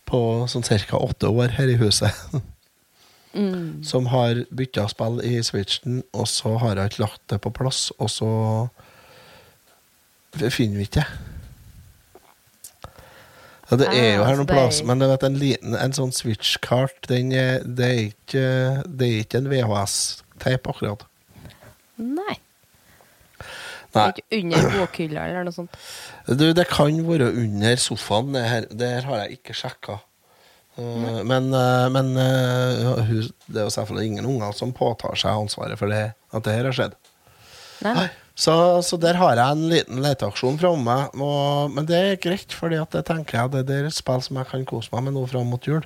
på 0.10 0.20
sånn 0.52 0.66
ca. 0.68 0.98
åtte 1.00 1.30
år 1.32 1.54
her 1.56 1.72
i 1.72 1.78
huset 1.80 2.12
Mm. 3.36 3.82
som 3.84 4.06
har 4.14 4.38
bytta 4.56 4.86
spill 4.88 5.18
i 5.28 5.42
Switchen, 5.44 5.98
og 6.16 6.24
så 6.32 6.54
har 6.62 6.78
jeg 6.80 6.94
ikke 6.94 7.02
lagt 7.04 7.24
det 7.34 7.42
på 7.44 7.50
plass, 7.52 7.90
og 8.00 8.08
så 8.08 8.30
finner 10.56 10.80
vi 10.80 10.86
ikke 10.88 11.02
det. 11.02 11.35
Ja, 13.72 13.78
det 13.82 13.88
er 13.90 14.16
jo 14.18 14.22
Ah, 14.22 14.28
her 14.30 14.36
noen 14.38 14.46
det 14.46 14.56
er- 14.56 14.60
plass, 14.62 14.84
men 14.86 15.00
du 15.02 15.08
vet, 15.10 15.24
en 15.26 15.38
liten 15.42 15.76
en 15.76 15.94
sånn 15.98 16.12
Switch-kart 16.14 17.08
den 17.10 17.32
er, 17.34 17.64
det, 17.66 17.86
er 17.86 18.02
ikke, 18.12 18.48
det 18.86 19.08
er 19.08 19.24
ikke 19.24 19.38
en 19.42 19.50
VHS-teip, 19.50 20.68
akkurat. 20.70 21.06
Nei. 21.98 22.36
Nei. 23.96 24.10
Ikke 24.12 24.26
under 24.42 24.66
bokhylla 24.76 25.24
eller 25.30 25.46
noe 25.48 25.56
sånt. 25.56 25.78
Du, 26.28 26.50
det 26.54 26.68
kan 26.68 26.98
være 27.08 27.30
under 27.32 27.76
sofaen. 27.80 28.34
Det 28.36 28.44
her, 28.44 28.66
det 28.70 28.90
her 28.92 29.08
har 29.10 29.22
jeg 29.24 29.40
ikke 29.40 29.56
sjekka. 29.56 30.02
Uh, 30.78 31.24
Men, 31.24 31.46
uh, 31.56 31.88
men 31.90 32.10
uh, 32.20 33.00
det 33.48 33.62
er 33.62 33.64
jo 33.64 33.72
selvfølgelig 33.72 34.10
ingen 34.12 34.26
unger 34.28 34.52
som 34.58 34.74
påtar 34.76 35.16
seg 35.16 35.32
ansvaret 35.32 35.80
for 35.80 35.88
det, 35.88 36.10
at 36.36 36.44
det 36.44 36.54
her 36.58 36.68
har 36.68 36.76
skjedd. 36.76 36.98
Nei. 37.86 37.94
Nei. 37.96 38.10
Så, 38.36 38.54
så 38.84 38.98
der 39.00 39.16
har 39.16 39.40
jeg 39.40 39.56
en 39.56 39.70
liten 39.72 40.02
leteaksjon 40.04 40.58
fra 40.60 40.74
meg. 40.76 41.14
Og, 41.24 41.72
men 41.72 41.88
det 41.88 41.96
er 42.02 42.18
greit, 42.20 42.52
at 42.52 42.92
det 42.98 43.06
tenker 43.08 43.38
jeg 43.40 43.54
det, 43.54 43.64
er 43.72 43.88
et 43.88 43.96
spill 43.96 44.20
som 44.26 44.42
jeg 44.42 44.50
kan 44.50 44.66
kose 44.68 44.92
meg 44.92 45.06
med 45.08 45.16
nå 45.16 45.24
fram 45.32 45.48
mot 45.48 45.64
jul. 45.68 45.86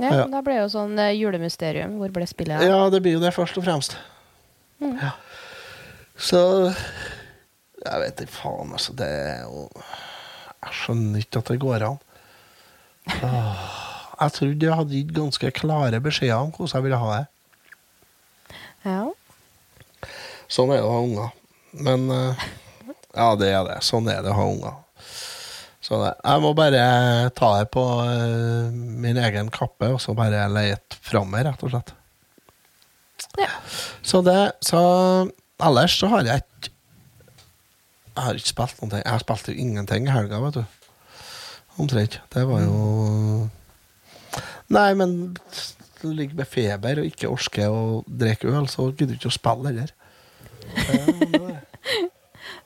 Ja, 0.00 0.10
Ja. 0.20 0.26
Da 0.32 0.40
ble 0.44 0.54
det 0.56 0.62
jo 0.62 0.68
sånn 0.72 0.94
eh, 1.00 1.14
julemysterium. 1.16 1.98
Hvor 2.00 2.12
ble 2.12 2.28
spillet 2.28 2.56
av? 2.60 2.64
Ja, 2.64 2.84
det 2.92 3.02
blir 3.04 3.18
jo 3.18 3.22
det 3.24 3.32
først 3.36 3.58
og 3.60 3.66
fremst. 3.66 3.96
Ja. 4.80 5.10
Så 6.20 6.40
Jeg 7.80 8.00
vet 8.02 8.20
ikke 8.24 8.32
faen, 8.36 8.72
altså. 8.76 8.92
Det 8.96 9.08
er 9.08 9.42
jo 9.44 9.66
Jeg 10.60 10.72
skjønner 10.76 11.20
ikke 11.24 11.40
at 11.40 11.52
det 11.52 11.58
går 11.60 11.84
an. 11.88 11.98
Jeg 14.20 14.32
trodde 14.36 14.66
jeg 14.66 14.76
hadde 14.76 14.96
gitt 14.98 15.12
ganske 15.16 15.50
klare 15.56 16.00
beskjeder 16.04 16.36
om 16.44 16.50
hvordan 16.52 16.74
jeg 16.76 16.84
ville 16.84 17.00
ha 17.00 17.12
det. 17.16 17.22
Ja. 18.84 19.00
Sånn 20.50 20.72
er 20.74 20.80
det 20.80 20.86
å 20.88 20.94
ha 20.94 21.02
unger. 21.06 21.34
Men 21.86 22.08
eh, 22.14 22.46
Ja, 23.20 23.34
det 23.38 23.50
er 23.50 23.64
det. 23.66 23.80
Sånn 23.86 24.08
er 24.10 24.22
det 24.22 24.32
å 24.32 24.38
ha 24.38 24.46
unger. 24.50 24.78
Så 25.80 25.98
det, 26.02 26.10
jeg 26.22 26.42
må 26.44 26.52
bare 26.54 26.82
ta 27.34 27.48
det 27.58 27.70
på 27.74 27.82
eh, 28.04 28.68
min 28.70 29.18
egen 29.18 29.48
kappe 29.54 29.88
og 29.94 30.02
så 30.02 30.14
bare 30.14 30.44
leite 30.52 30.98
fram 31.02 31.30
meg, 31.32 31.46
rett 31.48 31.64
og 31.66 31.72
slett. 31.72 31.94
Ja. 33.40 33.50
Så 34.02 34.22
det 34.24 34.52
Så 34.64 34.80
ellers 35.60 35.98
så 36.00 36.08
har 36.08 36.24
jeg 36.24 36.40
ikke 36.40 36.70
Jeg 38.10 38.24
har 38.24 38.38
ikke 38.38 38.52
spilt 38.52 38.78
ting. 38.80 39.02
Jeg 39.04 39.22
spilte 39.22 39.54
ingenting 39.54 40.08
i 40.08 40.14
helga, 40.14 40.40
vet 40.44 40.60
du. 40.60 40.64
Omtrent. 41.80 42.20
Det 42.32 42.42
var 42.48 42.64
jo 42.64 43.48
Nei, 44.70 44.90
men 44.94 45.36
du 46.00 46.10
ligger 46.14 46.38
med 46.38 46.48
feber 46.48 47.00
og 47.00 47.08
ikke 47.08 47.30
orker 47.30 47.72
å 47.72 47.80
drikke 48.06 48.50
øl, 48.52 48.68
så 48.70 48.90
gidder 48.92 49.16
du 49.16 49.18
ikke 49.18 49.32
å 49.32 49.34
spille 49.34 49.72
heller. 49.72 49.90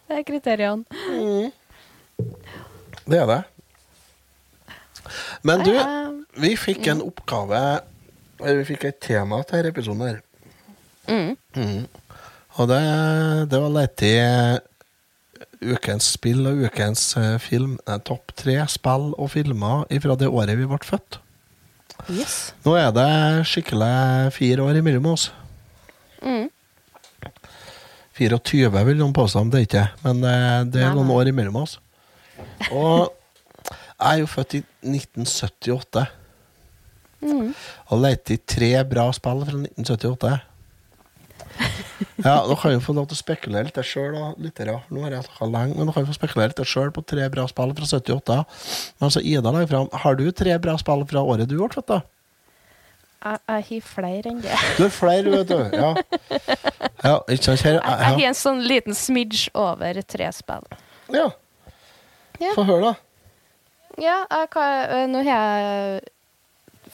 Det 0.08 0.18
er 0.18 0.22
kriteriene. 0.30 0.84
Det 3.04 3.18
er 3.20 3.26
det. 3.30 3.40
Men 5.44 5.64
du, 5.66 5.72
vi 6.40 6.54
fikk 6.56 6.86
en 6.88 7.02
oppgave 7.04 7.58
Eller 8.40 8.62
vi 8.62 8.68
fikk 8.72 8.86
et 8.88 8.96
tema 9.04 9.42
til 9.44 9.58
denne 9.60 9.72
episoden 9.74 10.06
her. 10.08 10.22
mm. 11.08 11.36
Mhm. 11.56 11.84
Og 12.54 12.68
det, 12.70 12.78
det 13.50 13.58
var 13.58 13.72
lett 13.74 14.02
i 14.06 14.12
ukens 15.74 16.06
spill 16.14 16.44
og 16.46 16.60
ukens 16.68 17.16
eh, 17.18 17.34
film. 17.42 17.72
Eh, 17.88 17.98
Topp 18.06 18.30
tre 18.38 18.54
spill 18.70 19.08
og 19.18 19.30
filmer 19.32 19.82
fra 20.04 20.14
det 20.20 20.28
året 20.30 20.54
vi 20.60 20.68
ble 20.70 20.78
født. 20.86 21.18
Yes. 22.12 22.54
Nå 22.62 22.76
er 22.78 22.92
det 22.94 23.08
skikkelig 23.50 24.30
fire 24.36 24.62
år 24.62 24.78
imellom 24.78 25.06
oss. 25.16 25.32
Mm. 26.22 26.46
24 28.14 28.84
vil 28.88 28.98
noen 29.00 29.14
påstå, 29.16 29.42
om 29.42 29.50
det 29.50 29.64
ikke 29.66 29.88
Men 30.04 30.20
det, 30.70 30.82
er 30.82 30.94
noen 30.94 31.10
år 31.14 31.32
imellom 31.32 31.62
oss. 31.64 31.78
Og 32.70 33.10
jeg 33.94 34.10
er 34.10 34.20
jo 34.20 34.30
født 34.30 34.58
i 34.58 34.60
1978. 34.86 36.04
Mm. 37.24 37.52
Og 37.88 38.02
leter 38.02 38.36
i 38.36 38.42
tre 38.54 38.72
bra 38.88 39.06
spill 39.16 39.44
fra 39.46 39.60
1978. 39.62 40.34
Ja, 42.24 42.40
Nå 42.48 42.56
kan 42.58 42.72
jo 42.74 42.82
få 42.82 42.94
lov 42.96 43.06
til 43.10 43.16
å 43.16 43.20
spekulere 43.20 43.68
litt 43.68 43.78
sjøl. 43.86 44.16
Nå 44.16 45.04
har 45.04 45.14
jeg 45.14 45.26
snakket 45.26 45.52
lenge, 45.52 45.76
men 45.78 45.92
kan 45.94 46.08
få 46.08 46.16
spekulere 46.16 46.52
litt 46.52 46.70
sjøl 46.70 46.90
på 46.94 47.04
tre 47.06 47.28
bra 47.32 47.46
spill 47.50 47.74
fra 47.76 47.88
78. 47.88 48.40
Men 48.98 49.08
altså, 49.08 49.22
Ida 49.22 49.52
legger 49.54 49.70
fram 49.70 49.88
Har 50.04 50.18
du 50.18 50.26
tre 50.32 50.56
bra 50.62 50.76
spill 50.80 51.06
fra 51.10 51.24
året 51.24 51.50
du 51.50 51.56
ble 51.58 51.70
født, 51.74 51.90
da? 51.90 52.02
Jeg, 53.24 53.38
jeg 53.48 53.64
har 53.68 53.84
flere 53.88 54.30
enn 54.30 54.40
det. 54.44 54.56
Du 54.76 54.82
har 54.84 54.90
flere, 54.92 55.30
vet 55.32 55.48
du. 55.48 55.60
Ja, 55.72 55.92
ja 57.04 57.14
ikke 57.32 57.46
sant? 57.46 57.62
Her, 57.64 57.78
Jeg, 57.78 57.84
jeg 57.88 58.18
har 58.18 58.26
en 58.28 58.36
sånn 58.36 58.60
liten 58.68 58.96
smidge 58.98 59.48
over 59.56 60.00
tre 60.04 60.28
spill. 60.36 60.66
ja. 61.14 61.30
Få 62.52 62.66
høre, 62.68 62.90
da. 62.90 62.94
Ja, 64.02 64.18
jeg 64.26 64.50
kan, 64.50 65.06
nå 65.12 65.20
har 65.22 65.60
jeg 65.62 66.00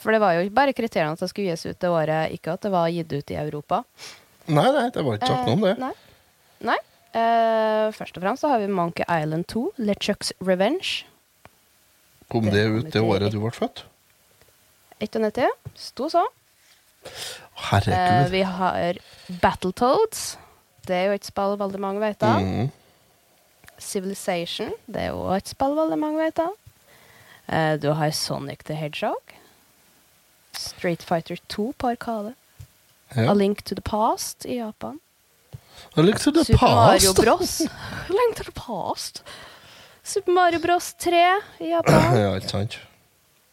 For 0.03 0.13
det 0.13 0.19
var 0.21 0.35
jo 0.37 0.43
ikke 0.45 0.53
bare 0.59 0.73
kriteriene 0.77 1.17
at 1.17 1.21
det 1.23 1.29
skulle 1.31 1.49
gis 1.49 1.65
ut 1.65 1.79
det 1.81 1.89
året, 1.89 2.31
ikke 2.37 2.53
at 2.55 2.63
det 2.63 2.71
var 2.73 2.87
gitt 2.93 3.11
ut 3.11 3.33
i 3.33 3.37
Europa. 3.41 3.81
Nei, 4.47 4.67
nei, 4.73 4.87
det 4.93 5.03
var 5.05 5.17
ikke 5.17 5.29
sagt 5.29 5.49
noe 5.49 5.57
om 5.57 5.65
det. 5.65 5.75
Eh, 5.75 5.83
Nei. 5.83 5.91
nei. 6.71 6.79
Uh, 7.11 7.91
først 7.91 8.15
og 8.15 8.23
fremst 8.23 8.45
så 8.45 8.53
har 8.53 8.61
vi 8.63 8.69
Monkey 8.71 9.03
Island 9.03 9.49
2, 9.51 9.65
LeChucks 9.83 10.31
Revenge. 10.47 11.03
Kom 12.31 12.47
det 12.47 12.63
ut 12.71 12.87
det 12.93 13.01
året 13.03 13.33
du 13.33 13.41
ble 13.43 13.51
født? 13.51 13.83
91. 15.01 15.49
Sto 15.75 16.09
så. 16.09 16.25
Herregud. 17.53 17.97
Eh, 17.97 18.29
vi 18.31 18.41
har 18.41 18.97
Battletoads. 19.41 20.37
Det 20.87 20.95
er 20.95 21.09
jo 21.09 21.17
et 21.17 21.27
spill 21.27 21.57
veldig 21.59 21.81
mange 21.81 22.01
vet 22.01 22.23
av. 22.25 22.41
Mm. 22.41 22.71
Civilization. 23.81 24.73
Det 24.85 25.07
er 25.07 25.13
jo 25.13 25.27
et 25.35 25.49
spill 25.49 25.77
veldig 25.77 25.99
mange 26.01 26.21
vet 26.21 26.41
av. 26.41 26.57
Eh, 27.47 27.75
du 27.81 27.91
har 27.97 28.11
Sonic 28.15 28.65
the 28.69 28.77
Hedgehog. 28.77 29.35
Street 30.57 31.03
Fighter 31.03 31.37
2 31.47 31.73
på 31.77 31.93
Arkade. 31.93 32.33
Ja. 33.15 33.31
A 33.31 33.33
Link 33.33 33.63
to 33.63 33.75
the 33.75 33.81
Past 33.81 34.45
i 34.45 34.57
Japan. 34.57 34.99
A 35.95 36.01
Link 36.01 36.19
to 36.19 36.31
the 36.31 36.45
Super 36.45 36.75
Mario. 36.75 37.13
Bros. 37.13 37.61
A 38.09 38.13
Link 38.13 38.37
to 38.37 38.43
the 38.43 38.51
Past. 38.51 39.23
Super 40.03 40.31
Mario 40.31 40.59
Bros 40.59 40.93
3 40.93 41.41
i 41.59 41.69
Japan. 41.69 42.17
Ja, 42.17 42.35
ikke 42.35 42.49
sant. 42.49 42.79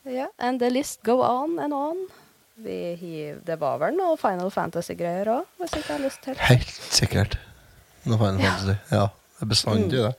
Ja, 0.09 0.29
And 0.38 0.61
the 0.61 0.71
list 0.71 1.03
go 1.05 1.21
on 1.23 1.59
and 1.59 1.73
on. 1.75 2.07
Vi 2.55 2.94
hiv, 3.01 3.42
det 3.47 3.59
var 3.61 3.77
vel 3.79 3.94
noe 3.94 4.16
Final 4.18 4.51
Fantasy-greier 4.51 5.29
òg, 5.31 5.44
hvis 5.61 5.75
jeg 5.77 5.85
ikke 5.85 5.92
har 5.92 6.01
lyst 6.03 6.23
til. 6.25 6.38
Helt 6.49 6.73
sikkert. 6.97 7.37
Noe 8.09 8.18
Final 8.18 8.40
Fantasy. 8.42 8.75
Ja, 8.90 9.05
det 9.37 9.44
er 9.47 9.51
bestandig 9.53 10.01
det. 10.01 10.14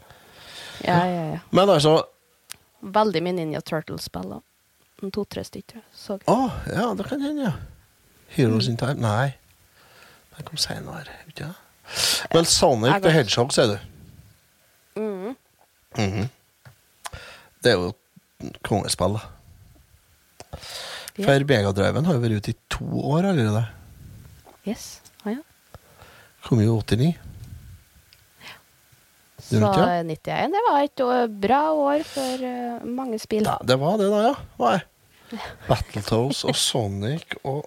Ja, 0.86 1.00
ja, 1.10 1.24
ja. 1.34 1.40
Men 1.52 1.70
altså 1.74 1.98
Veldig 2.80 3.20
mye 3.26 3.36
Ninja 3.36 3.60
Turtles-spill 3.68 4.38
òg. 4.38 4.46
To-tre 5.16 5.44
stykker. 5.44 5.82
Å, 5.82 6.36
oh, 6.36 6.54
ja, 6.72 6.86
det 6.96 7.08
kan 7.10 7.20
hende, 7.24 7.50
ja. 7.50 7.56
Heroes 8.36 8.70
in 8.72 8.78
Time? 8.80 9.02
Nei. 9.04 9.34
Den 10.38 10.48
kom 10.48 10.60
senere. 10.60 11.18
Ikke 11.28 11.50
det? 11.50 11.56
Men 12.36 12.46
Sonic 12.48 13.02
the 13.04 13.12
Hedgehog, 13.12 13.52
sier 13.56 13.74
du. 13.74 13.78
mm. 15.02 15.36
Mhm. 15.98 16.30
Det 17.64 17.74
er 17.74 17.76
jo 17.82 17.92
kongespill, 18.64 19.18
da. 19.18 19.26
Ja. 21.20 21.26
For 21.28 21.44
Megadriven 21.50 22.06
har 22.08 22.16
jo 22.16 22.22
vært 22.24 22.38
ute 22.40 22.54
i 22.54 22.58
to 22.72 22.86
år 23.12 23.28
allerede. 23.34 23.66
Yes. 24.68 24.86
Ah, 25.26 25.34
ja. 25.34 25.42
Kom 26.48 26.62
jo 26.64 26.78
89. 26.80 27.10
Ja. 28.46 28.56
Så 29.40 29.58
Gjør 29.58 29.66
det 29.66 30.16
ikke? 30.16 30.30
91 30.32 30.56
det 30.56 30.64
var 30.70 30.80
et 30.86 31.36
bra 31.44 31.62
år 31.76 32.06
for 32.08 32.46
eh, 32.52 32.86
mange 32.88 33.20
spill. 33.20 33.44
Da, 33.48 33.58
det 33.68 33.80
var 33.82 34.00
det, 34.00 34.08
da, 34.14 34.22
ja. 34.30 34.36
Var 34.62 34.78
jeg. 34.78 34.86
Battletoads 35.68 36.44
og 36.50 36.56
Sonic 36.68 37.36
og 37.44 37.66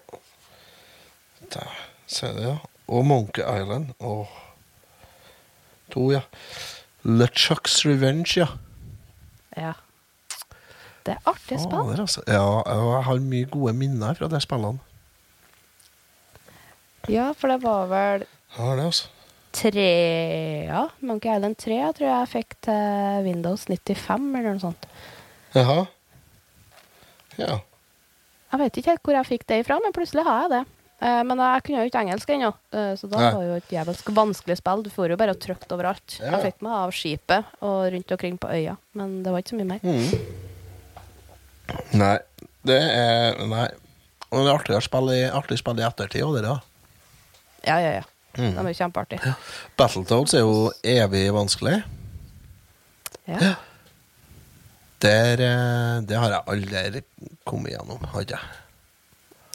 Da 1.53 1.67
ser 2.11 2.33
du, 2.39 2.41
ja. 2.49 2.57
Og 2.89 3.05
Monkey 3.07 3.45
Island. 3.45 3.93
og 4.01 4.27
To, 5.93 6.07
ja. 6.15 6.23
LeChucks 7.05 7.83
Revenge, 7.85 8.33
ja. 8.41 8.47
Ja. 9.57 9.75
Det 11.07 11.17
artige 11.27 11.59
spill. 11.59 11.81
Fader, 11.83 12.03
altså. 12.05 12.23
Ja, 12.31 12.45
jeg 12.67 13.05
har 13.09 13.23
mye 13.27 13.49
gode 13.51 13.73
minner 13.75 14.15
fra 14.19 14.29
de 14.31 14.41
spillene. 14.43 14.79
Ja, 17.11 17.33
for 17.35 17.51
det 17.51 17.59
var 17.65 17.89
vel 17.91 18.23
ja, 18.23 18.67
det, 18.79 18.85
altså. 18.85 19.09
tre 19.57 19.87
Ja, 20.69 20.85
Monkey 21.03 21.33
Island 21.35 21.59
3 21.59 21.79
jeg 21.81 21.97
tror 21.99 22.09
jeg 22.13 22.31
fikk 22.31 22.55
til 22.69 23.25
Windows 23.27 23.65
95 23.67 24.29
eller 24.39 24.55
noe 24.55 24.63
sånt. 24.63 24.87
Jaha. 25.57 25.81
Ja. 27.41 27.59
Jeg 28.53 28.61
vet 28.63 28.79
ikke 28.79 28.93
helt 28.93 29.03
hvor 29.09 29.19
jeg 29.19 29.31
fikk 29.33 29.49
det 29.49 29.59
ifra, 29.65 29.81
men 29.83 29.97
plutselig 29.97 30.25
har 30.29 30.45
jeg 30.45 30.53
det. 30.55 30.63
Eh, 31.03 31.23
men 31.27 31.41
jeg 31.43 31.65
kunne 31.67 31.83
jo 31.83 31.91
ikke 31.91 32.03
engelsk 32.05 32.31
ennå, 32.31 32.53
eh, 32.77 32.93
så 33.01 33.09
da 33.11 33.19
Nei. 33.19 33.33
var 33.35 33.47
jo 33.49 33.59
et 33.59 33.75
jævelsk 33.75 34.13
vanskelig 34.15 34.59
spill. 34.61 34.85
Du 34.87 34.91
får 34.93 35.15
jo 35.15 35.19
bare 35.19 35.35
trykt 35.35 35.73
overalt. 35.75 36.19
Ja. 36.21 36.37
Jeg 36.37 36.53
fikk 36.53 36.63
meg 36.69 36.77
av 36.79 36.95
skipet 36.95 37.57
og 37.65 37.79
rundt 37.97 38.15
omkring 38.15 38.39
på 38.39 38.53
øya, 38.53 38.77
men 38.95 39.23
det 39.25 39.33
var 39.33 39.43
ikke 39.43 39.57
så 39.57 39.59
mye 39.59 39.71
mer. 39.73 39.83
Mhm. 39.83 40.51
Nei, 41.97 42.17
det 42.67 42.79
er 42.83 43.39
Nei. 43.47 43.69
Men 44.33 44.47
det 44.47 44.49
er 44.49 44.57
artig 44.57 44.77
å 44.79 44.81
spille 44.85 45.17
i, 45.19 45.25
artig 45.29 45.59
å 45.59 45.61
spille 45.61 45.83
i 45.83 45.87
ettertid 45.87 46.23
òg, 46.25 46.39
det 46.39 46.45
der. 46.47 46.61
Ja, 47.69 47.75
ja, 47.85 47.91
ja. 47.99 48.05
Mm. 48.39 48.55
Det 48.57 48.63
er 48.71 48.77
kjempeartig. 48.79 49.19
Battletoads 49.77 50.33
er 50.39 50.41
jo 50.47 50.71
evig 50.89 51.27
vanskelig. 51.37 51.83
Ja. 53.29 53.51
Der, 55.05 55.41
eh, 55.43 56.01
det 56.07 56.17
har 56.17 56.33
jeg 56.33 56.43
aldri 56.55 57.03
kommet 57.45 57.75
gjennom, 57.75 58.01
har 58.15 58.25
jeg. 58.25 58.41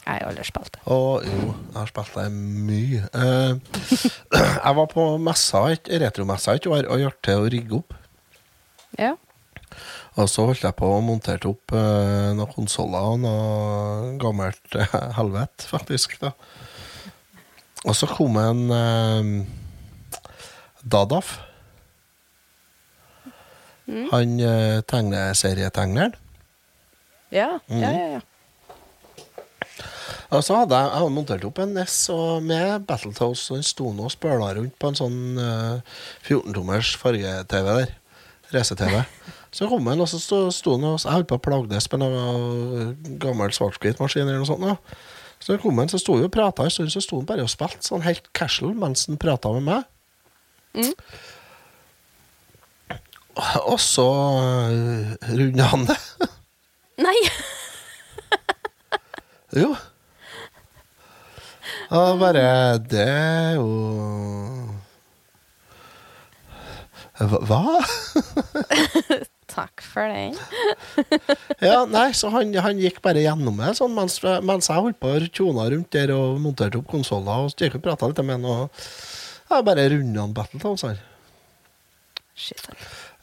Jeg 0.04 0.22
har 0.22 0.28
aldri 0.30 0.44
spilt 0.46 0.72
det. 0.76 0.82
Å 0.88 0.98
jo, 1.26 1.48
jeg 1.72 1.74
har 1.80 1.90
spilt 1.90 2.14
det 2.14 2.26
mye. 2.32 3.02
Eh, 3.12 3.52
jeg 4.64 4.74
var 4.78 4.88
på 4.94 5.08
messa, 5.20 5.64
et- 5.74 5.90
retromessa 6.04 6.54
i 6.54 6.62
år 6.70 6.86
og 6.86 7.02
hjalp 7.02 7.18
til 7.26 7.42
å 7.42 7.50
rigge 7.50 7.80
opp. 7.82 7.96
Ja. 8.98 9.16
Og 10.18 10.30
så 10.30 10.46
holdt 10.48 10.64
jeg 10.66 10.76
på 10.78 10.88
og 10.90 11.04
monterte 11.06 11.50
opp 11.50 11.74
eh, 11.76 12.30
noen 12.36 12.52
konsoller 12.54 13.12
og 13.12 13.20
noe 13.22 14.14
gammelt 14.20 14.78
eh, 14.78 14.96
helvete, 15.18 15.68
faktisk. 15.70 16.18
da. 16.22 16.32
Og 17.86 17.94
så 17.94 18.08
kom 18.10 18.38
en 18.42 18.64
eh, 18.74 19.34
Dadaf. 20.82 21.36
Han 24.12 24.40
eh, 24.40 24.80
tegneserietegneren. 24.88 26.16
Ja, 27.32 27.58
ja, 27.68 27.92
ja. 27.92 28.08
ja. 28.18 28.24
Og 30.28 30.42
så 30.44 30.58
hadde 30.58 30.76
jeg, 30.76 30.88
jeg 30.90 31.00
hadde 31.00 31.14
montert 31.14 31.44
opp 31.48 31.58
en 31.62 31.70
NES 31.72 31.94
og 32.12 32.42
med 32.44 32.84
Battletoads, 32.88 33.46
og 33.48 33.56
den 33.56 33.64
sto 33.64 33.92
nå 33.96 34.10
og 34.10 34.12
spøla 34.12 34.50
rundt 34.58 34.74
på 34.76 34.90
en 34.90 34.98
sånn 34.98 35.20
eh, 35.40 35.94
14-tommers 36.26 36.90
farge-TV 37.00 37.70
der. 37.70 37.94
Race-TV. 38.54 39.02
Så 39.52 39.68
kom 39.68 39.86
han, 39.88 40.00
og 40.00 40.08
så 40.10 40.18
sto, 40.20 40.74
han 40.74 40.84
og 40.88 40.98
Jeg 41.02 41.12
holdt 41.12 41.28
på 41.30 41.38
å 41.38 41.44
plagdes 41.44 41.88
med 41.92 42.02
noe 42.02 42.88
gammel 43.20 43.54
svart-hvitt-maskin 43.54 44.26
eller 44.26 44.42
noe 44.42 44.48
sånt. 44.48 44.64
Da. 44.64 44.76
Så 45.40 45.56
kom 45.62 45.78
han, 45.80 45.88
så 45.88 46.00
sto 46.00 46.18
vi 46.18 46.26
og 46.26 46.34
prata 46.34 46.66
en 46.66 46.72
stund, 46.72 46.92
så 46.92 47.02
sto 47.04 47.20
han 47.20 47.28
bare 47.28 47.46
og 47.46 47.52
spilte 47.52 47.86
sånn 47.86 48.04
helt 48.06 48.28
casual 48.36 48.74
mens 48.76 49.06
han 49.08 49.20
prata 49.20 49.52
med 49.56 49.68
meg. 49.68 49.88
Mm. 50.78 50.94
Og 53.70 53.78
så 53.80 54.08
uh, 54.08 55.14
runda 55.30 55.70
han 55.72 55.86
det. 55.88 56.00
Nei! 57.04 57.18
Jo. 59.56 59.70
Og 61.88 62.18
bare 62.20 62.76
Det 62.84 63.00
er 63.08 63.54
jo 63.56 64.57
Hva? 67.48 67.78
Takk 69.48 69.82
for 69.82 70.06
den. 70.06 70.36
Ja, 71.68 71.82
nei, 71.90 72.12
så 72.14 72.30
han, 72.30 72.52
han 72.62 72.78
gikk 72.78 73.00
bare 73.02 73.24
gjennom 73.24 73.58
det 73.58 73.72
sånn, 73.78 73.94
mens, 73.96 74.20
mens 74.46 74.68
jeg 74.70 74.84
holdt 74.84 75.00
på 75.02 75.10
og 75.16 75.26
tjona 75.34 75.64
rundt 75.72 75.90
der 75.96 76.12
og 76.14 76.38
monterte 76.42 76.78
opp 76.78 76.86
konsoller. 76.90 77.48
Og 77.48 77.64
og 77.66 77.82
prata 77.82 78.10
litt 78.10 78.22
med 78.22 78.38
han, 78.38 78.46
og 78.46 79.48
jeg 79.48 79.66
bare 79.66 79.88
runda 79.94 80.22
han 80.22 80.36
Battletoads 80.36 80.86
her. 80.86 81.02
Shit. 82.38 82.70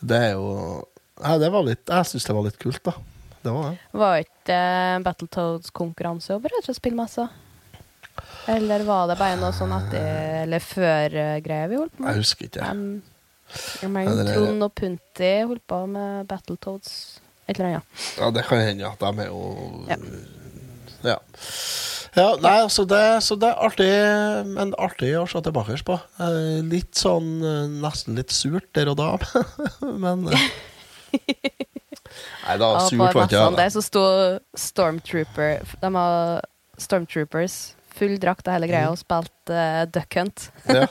Det 0.04 0.20
er 0.32 0.36
jo 0.36 0.84
ja, 1.22 1.38
det 1.40 1.48
var 1.54 1.64
litt, 1.64 1.88
Jeg 1.88 2.10
syns 2.10 2.28
det 2.28 2.36
var 2.36 2.44
litt 2.44 2.60
kult, 2.60 2.82
da. 2.84 2.94
Det 3.46 3.54
var 3.54 3.70
det. 3.70 3.90
Var 3.96 4.22
ikke 4.26 4.60
uh, 4.60 5.02
Battletoads 5.06 5.72
konkurranse 5.76 6.36
over 6.36 6.52
retrospillmessa? 6.58 7.30
Eller 8.52 8.84
var 8.88 9.08
det 9.10 9.18
bare 9.20 9.38
noe 9.40 9.52
sånn 9.56 9.74
etter 9.76 10.06
Eller 10.46 10.64
før-greier 10.64 11.68
vi 11.68 11.80
holdt 11.82 11.98
på 11.98 12.06
Jeg 12.08 12.22
husker 12.22 12.48
ikke. 12.48 12.68
Um, 12.72 13.15
jeg 13.82 13.90
mener, 13.92 14.24
er- 14.26 14.34
Trond 14.36 14.64
og 14.66 14.74
Punti 14.76 15.34
holdt 15.48 15.66
på 15.70 15.82
med 15.88 16.28
Battletoads 16.28 17.20
et 17.48 17.60
eller 17.60 17.76
annet. 17.76 17.84
Ja, 18.18 18.32
det 18.34 18.46
kan 18.48 18.58
hende 18.66 18.88
at 18.90 19.00
de 19.00 19.22
er 19.22 19.28
jo 19.30 19.86
Ja. 19.88 19.98
Ja. 21.06 21.18
ja 22.18 22.28
nei, 22.42 22.56
altså 22.66 22.86
det, 22.90 23.02
så 23.22 23.36
det 23.38 23.52
er 23.52 23.60
artig, 23.68 23.90
men 24.50 24.72
artig 24.82 25.12
å 25.20 25.28
se 25.30 25.42
tilbake 25.46 25.78
på. 25.86 26.00
Eh, 26.20 26.64
Litt 26.66 26.96
sånn 26.98 27.28
eh, 27.46 27.68
Nesten 27.84 28.16
litt 28.18 28.34
surt 28.34 28.72
der 28.74 28.90
og 28.90 28.98
da, 28.98 29.12
men 30.06 30.26
eh, 30.34 30.48
Nei 32.48 32.58
da, 32.62 32.72
surt 32.88 33.00
var 33.02 33.26
ikke 33.28 33.44
det. 33.52 33.58
der 33.60 33.70
så 33.74 33.82
sto 33.84 34.04
Stormtrooper 34.58 35.62
De 35.82 35.90
har 35.96 36.42
Stormtroopers, 36.82 37.74
full 37.96 38.18
drakt 38.22 38.48
og 38.48 38.56
hele 38.56 38.70
greia, 38.70 38.92
og 38.92 39.00
spilt 39.00 39.52
uh, 39.54 39.84
Duck 39.90 40.18
Hunt. 40.20 40.50
Ja. 40.70 40.86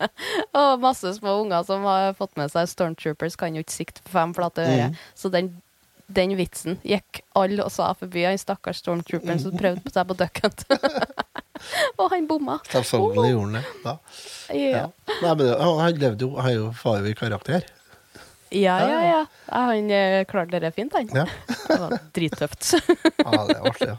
Og 0.58 0.80
masse 0.82 1.10
små 1.16 1.36
unger 1.42 1.64
som 1.66 1.84
har 1.88 2.14
fått 2.18 2.36
med 2.38 2.52
seg 2.52 2.68
Stormtroopers, 2.70 3.36
kan 3.40 3.56
jo 3.56 3.64
ikke 3.64 3.74
sikte 3.74 4.04
på 4.06 4.14
fem 4.14 4.34
flate 4.36 4.62
øre. 4.62 4.88
Mm. 4.92 4.98
Så 5.18 5.30
den, 5.34 5.50
den 6.06 6.34
vitsen 6.38 6.78
gikk 6.86 7.24
alle 7.38 7.64
og 7.66 7.72
sa 7.74 7.90
forbi 7.98 8.26
han 8.28 8.38
stakkars 8.38 8.82
Stormtrooperen 8.84 9.42
som 9.42 9.56
prøvde 9.58 9.82
på 9.84 9.94
seg 9.94 10.10
på 10.10 10.18
Duck 10.20 10.42
Hunt. 10.44 10.66
og 12.00 12.06
han 12.14 12.28
bomma. 12.30 12.60
Selvfølgelig 12.70 13.32
gjorde 13.34 13.46
han 13.46 13.56
det. 13.58 13.64
Da. 13.84 13.96
Ja. 14.54 14.84
Ja. 14.84 14.84
Nei, 15.22 15.34
men 15.40 15.54
han 15.58 16.04
levde 16.04 16.28
jo 16.28 16.34
Han 16.38 16.52
er 16.52 16.60
jo 16.60 16.68
farlig 16.78 17.16
karakter. 17.18 17.66
Ja, 18.54 18.76
ja, 18.86 19.04
ja. 19.04 19.26
Han 19.46 19.90
eh, 19.90 20.24
klarte 20.30 20.60
det 20.62 20.70
fint, 20.76 20.94
han. 20.94 21.10
Ja, 21.14 21.26
Det 21.68 21.80
var 21.80 21.98
drittøft. 22.14 22.74
ja 23.18 23.30
det 23.48 23.56
er 23.56 23.68
artig. 23.70 23.88
Ja. 23.90 23.96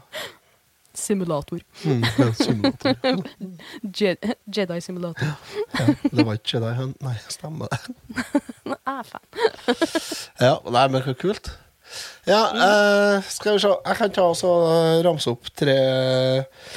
Simulator. 0.96 1.60
Mm, 1.84 2.02
ja, 2.18 2.26
simulator. 2.32 2.94
Je 4.00 4.14
Jedi 4.56 4.80
simulator. 4.80 5.28
Ja, 5.76 5.86
det 6.12 6.24
var 6.26 6.38
ikke 6.38 6.56
Jedi 6.56 6.72
Hunt. 6.78 6.96
Nei, 7.04 7.14
stemmer 7.28 7.68
det. 7.68 7.78
Nå 8.64 8.78
er 8.80 8.96
jeg 8.96 9.06
fan. 9.12 9.24
Ja, 10.40 10.54
nei, 10.72 10.86
men 10.94 11.04
så 11.04 11.14
kult. 11.20 11.52
Ja, 12.26 12.40
eh, 12.50 13.22
skal 13.30 13.54
vi 13.54 13.62
se. 13.62 13.70
Jeg 13.86 13.96
kan 14.00 14.10
ta 14.16 14.24
og 14.32 14.64
eh, 14.72 14.96
ramse 15.06 15.30
opp 15.30 15.52
tre 15.54 15.76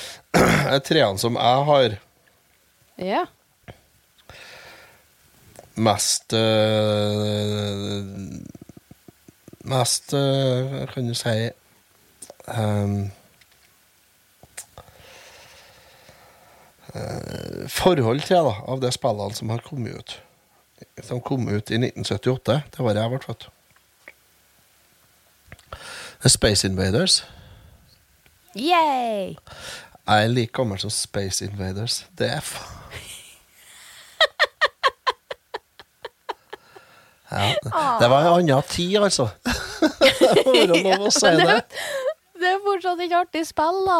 treene 0.85 1.17
som 1.21 1.39
jeg 1.39 1.65
har 1.71 1.95
Ja. 2.99 3.23
mest 5.79 6.33
øh, 6.35 8.03
Mest 9.69 10.13
øh, 10.13 10.87
Kan 10.93 11.07
du 11.07 11.13
si 11.15 11.33
ehm, 12.49 12.97
Forhold 17.69 18.23
til, 18.25 18.41
da, 18.49 18.55
av 18.65 18.81
de 18.81 18.89
spillene 18.91 19.35
som 19.37 19.49
har 19.53 19.61
kommet 19.65 19.95
ut. 19.95 20.15
Som 21.05 21.21
kom 21.21 21.47
ut 21.47 21.69
i 21.71 21.77
1978. 21.77 22.61
Det 22.73 22.85
var 22.85 22.97
jeg 22.97 23.11
ble 23.13 23.19
født. 23.25 23.49
Space 26.27 26.67
Invaders. 26.67 27.23
Yay! 28.55 29.35
Jeg 30.09 30.23
er 30.23 30.27
like 30.27 30.51
gammel 30.53 30.79
som 30.81 30.89
Space 30.89 31.45
Invaders. 31.45 32.05
Det 32.17 32.27
er 32.33 32.41
faen 32.41 32.75
ja, 37.31 37.53
Det 38.01 38.09
var 38.09 38.21
en 38.25 38.33
annen 38.49 38.63
tid, 38.69 38.97
altså. 38.97 39.27
Det 39.45 40.45
må 40.45 40.53
være 40.53 40.97
lov 40.97 41.01
å 41.07 41.11
si 41.13 41.29
det. 41.45 41.59
Ikke 43.09 43.23
artig 43.25 43.41
spill, 43.49 43.79
da. 43.87 43.99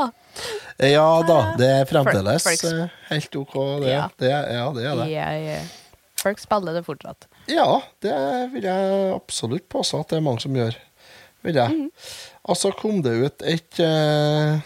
Ja 0.86 1.06
da, 1.26 1.38
det 1.58 1.68
er 1.80 1.88
fremdeles 1.90 2.44
Folk- 2.46 2.62
folk- 2.62 2.74
eh, 2.78 2.98
helt 3.10 3.36
OK, 3.40 3.56
det. 3.82 3.90
Ja. 3.90 4.04
det 4.22 4.30
ja, 4.30 4.66
det 4.76 4.84
er 4.86 5.00
det. 5.00 5.08
Ja, 5.10 5.30
ja. 5.34 5.62
Folk 6.20 6.38
spiller 6.44 6.76
det 6.78 6.84
fortsatt. 6.86 7.26
Ja, 7.50 7.82
det 8.06 8.14
vil 8.54 8.68
jeg 8.68 9.14
absolutt 9.16 9.66
påstå 9.72 10.04
at 10.04 10.12
det 10.14 10.20
er 10.20 10.26
mange 10.28 10.44
som 10.44 10.54
gjør. 10.54 10.78
Vil 11.42 11.56
jeg. 11.58 11.88
Og 12.44 12.58
så 12.60 12.70
kom 12.76 13.02
det 13.02 13.16
ut 13.18 13.42
et 13.48 13.80
uh, 13.82 14.60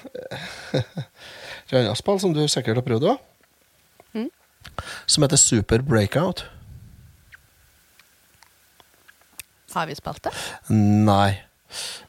Et 1.71 1.77
annet 1.79 1.97
spill 1.97 2.19
som 2.19 2.33
du 2.35 2.41
sikkert 2.51 2.81
har 2.81 2.85
prøvd 2.85 3.07
òg. 3.13 3.21
Mm. 4.13 4.27
Som 5.07 5.23
heter 5.23 5.39
Super 5.39 5.81
Breakout. 5.85 6.43
Har 9.73 9.87
vi 9.87 9.95
spilt 9.95 10.23
det? 10.27 10.35
Nei. 10.73 11.31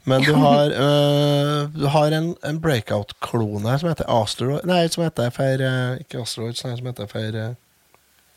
Men 0.05 0.25
du 0.27 0.33
har, 0.39 0.73
øh, 0.73 1.69
du 1.75 1.87
har 1.93 2.17
en, 2.17 2.33
en 2.45 2.61
breakout-klone 2.61 3.79
som 3.81 3.89
heter 3.89 4.09
Asteroid 4.11 4.67
Nei, 4.69 4.83
som 4.93 5.05
heter 5.07 5.31
for 5.35 5.65
uh, 5.65 6.01
Ikke 6.03 6.21
Asteroids, 6.23 6.65
nei, 6.67 6.75
som 6.77 6.91
heter 6.91 7.09
for 7.11 7.39
uh, 7.39 7.55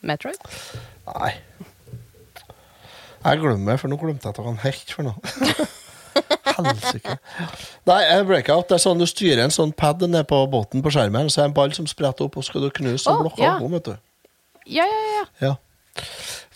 Metroid? 0.08 0.40
Nei. 1.10 1.34
Jeg 3.26 3.42
glemmer, 3.42 3.80
for 3.82 3.92
nå 3.92 3.98
glemte 4.00 4.30
jeg 4.30 4.38
hva 4.38 4.46
han 4.48 4.62
helt 4.62 4.94
for 4.94 5.08
noe. 5.08 5.68
Helsike. 6.58 7.18
Nei, 7.90 8.02
en 8.14 8.26
breakout 8.28 8.70
det 8.70 8.78
er 8.78 8.84
sånn 8.84 9.02
du 9.02 9.08
styrer 9.10 9.44
en 9.46 9.54
sånn 9.54 9.74
pad 9.78 10.04
ned 10.08 10.28
på 10.30 10.40
båten 10.52 10.84
på 10.86 10.94
skjermen, 10.94 11.30
så 11.30 11.42
er 11.42 11.48
det 11.48 11.52
en 11.52 11.58
ball 11.58 11.74
som 11.76 11.90
spretter 11.90 12.28
opp, 12.28 12.38
og 12.40 12.46
skal 12.48 12.66
du 12.66 12.72
knuse 12.80 13.10
og 13.10 13.20
Å, 13.20 13.26
blokke 13.26 13.44
ja. 13.44 13.56
om, 13.62 13.74
vet 13.78 13.90
du. 13.90 13.96
Ja, 14.78 14.88
ja, 14.88 15.02
ja. 15.18 15.26
Ja. 15.44 15.54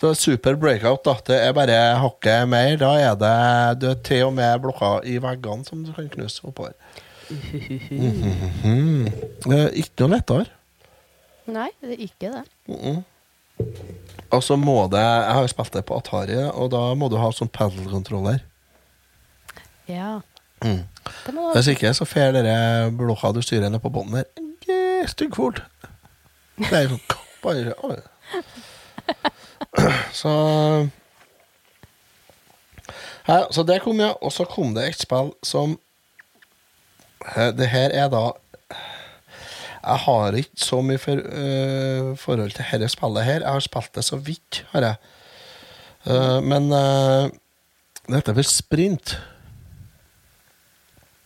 Så 0.02 0.14
super 0.18 0.56
breakout, 0.58 1.04
da. 1.06 1.14
Det 1.28 1.38
er 1.46 1.54
bare 1.54 1.78
hakket 2.02 2.48
mer. 2.50 2.76
Da 2.82 2.92
er 2.98 3.16
det, 3.22 3.34
det 3.84 3.89
er 3.92 4.00
til 4.08 4.24
og 4.30 4.34
med 4.34 4.62
blokker 4.64 5.06
i 5.06 5.20
veggene 5.22 5.66
som 5.68 5.84
du 5.86 5.92
kan 5.94 6.10
knuse 6.10 6.42
oppover. 6.48 6.74
Mhm. 7.92 9.08
Eh, 9.48 9.68
Ikke 9.80 10.04
noe 10.04 10.12
lettere. 10.18 10.46
Nei, 11.52 11.70
det 11.82 11.94
er 11.96 12.02
ikke 12.06 12.32
det. 12.34 12.44
Og 14.32 14.42
så 14.44 14.56
må 14.60 14.76
det 14.92 15.00
Jeg 15.02 15.34
har 15.36 15.42
jo 15.46 15.52
spilt 15.52 15.74
det 15.76 15.84
på 15.88 15.98
Atari, 16.00 16.38
og 16.50 16.72
da 16.74 16.82
må 16.98 17.10
du 17.12 17.18
ha 17.22 17.30
sånn 17.36 17.50
paddle-kontroller. 17.52 18.42
Ja. 19.89 20.20
Mm. 20.64 20.84
Det 21.26 21.34
må 21.36 21.52
Hvis 21.56 21.68
ikke 21.74 21.94
så 21.98 22.06
fer 22.06 22.32
dere 22.36 22.92
blokka 22.96 23.32
du 23.36 23.42
styrer 23.46 23.70
ned 23.72 23.82
på 23.84 23.92
bånn 23.94 24.12
der 24.18 25.08
styggfort. 25.10 25.64
Det 26.60 26.70
er 26.78 26.92
sånn 26.92 27.02
bare. 27.42 28.02
Så 30.22 30.32
ja, 33.28 33.47
Så 33.52 33.64
det 33.64 33.82
kom, 33.84 33.99
ja. 34.02 34.14
Og 34.22 34.34
så 34.34 34.45
kom 34.49 34.76
det 34.76 34.88
et 34.89 35.02
spill 35.02 35.34
som 35.45 35.78
eh, 37.36 37.52
Det 37.56 37.70
her 37.72 37.93
er 37.95 38.10
da 38.12 38.32
Jeg 39.82 40.04
har 40.06 40.38
ikke 40.38 40.62
så 40.62 40.82
mye 40.86 41.02
for, 41.02 41.18
uh, 41.18 42.12
forhold 42.18 42.52
til 42.54 42.66
dette 42.70 42.89
spillet 42.93 43.26
her. 43.26 43.41
Jeg 43.41 43.49
har 43.49 43.64
spilt 43.66 43.95
det 43.95 44.04
så 44.06 44.20
vidt, 44.22 44.60
har 44.76 44.86
jeg. 44.86 44.95
Uh, 46.06 46.38
men 46.45 46.70
uh, 46.70 47.26
Det 48.06 48.20
heter 48.20 48.38
vel 48.38 48.45
Sprint. 48.45 49.16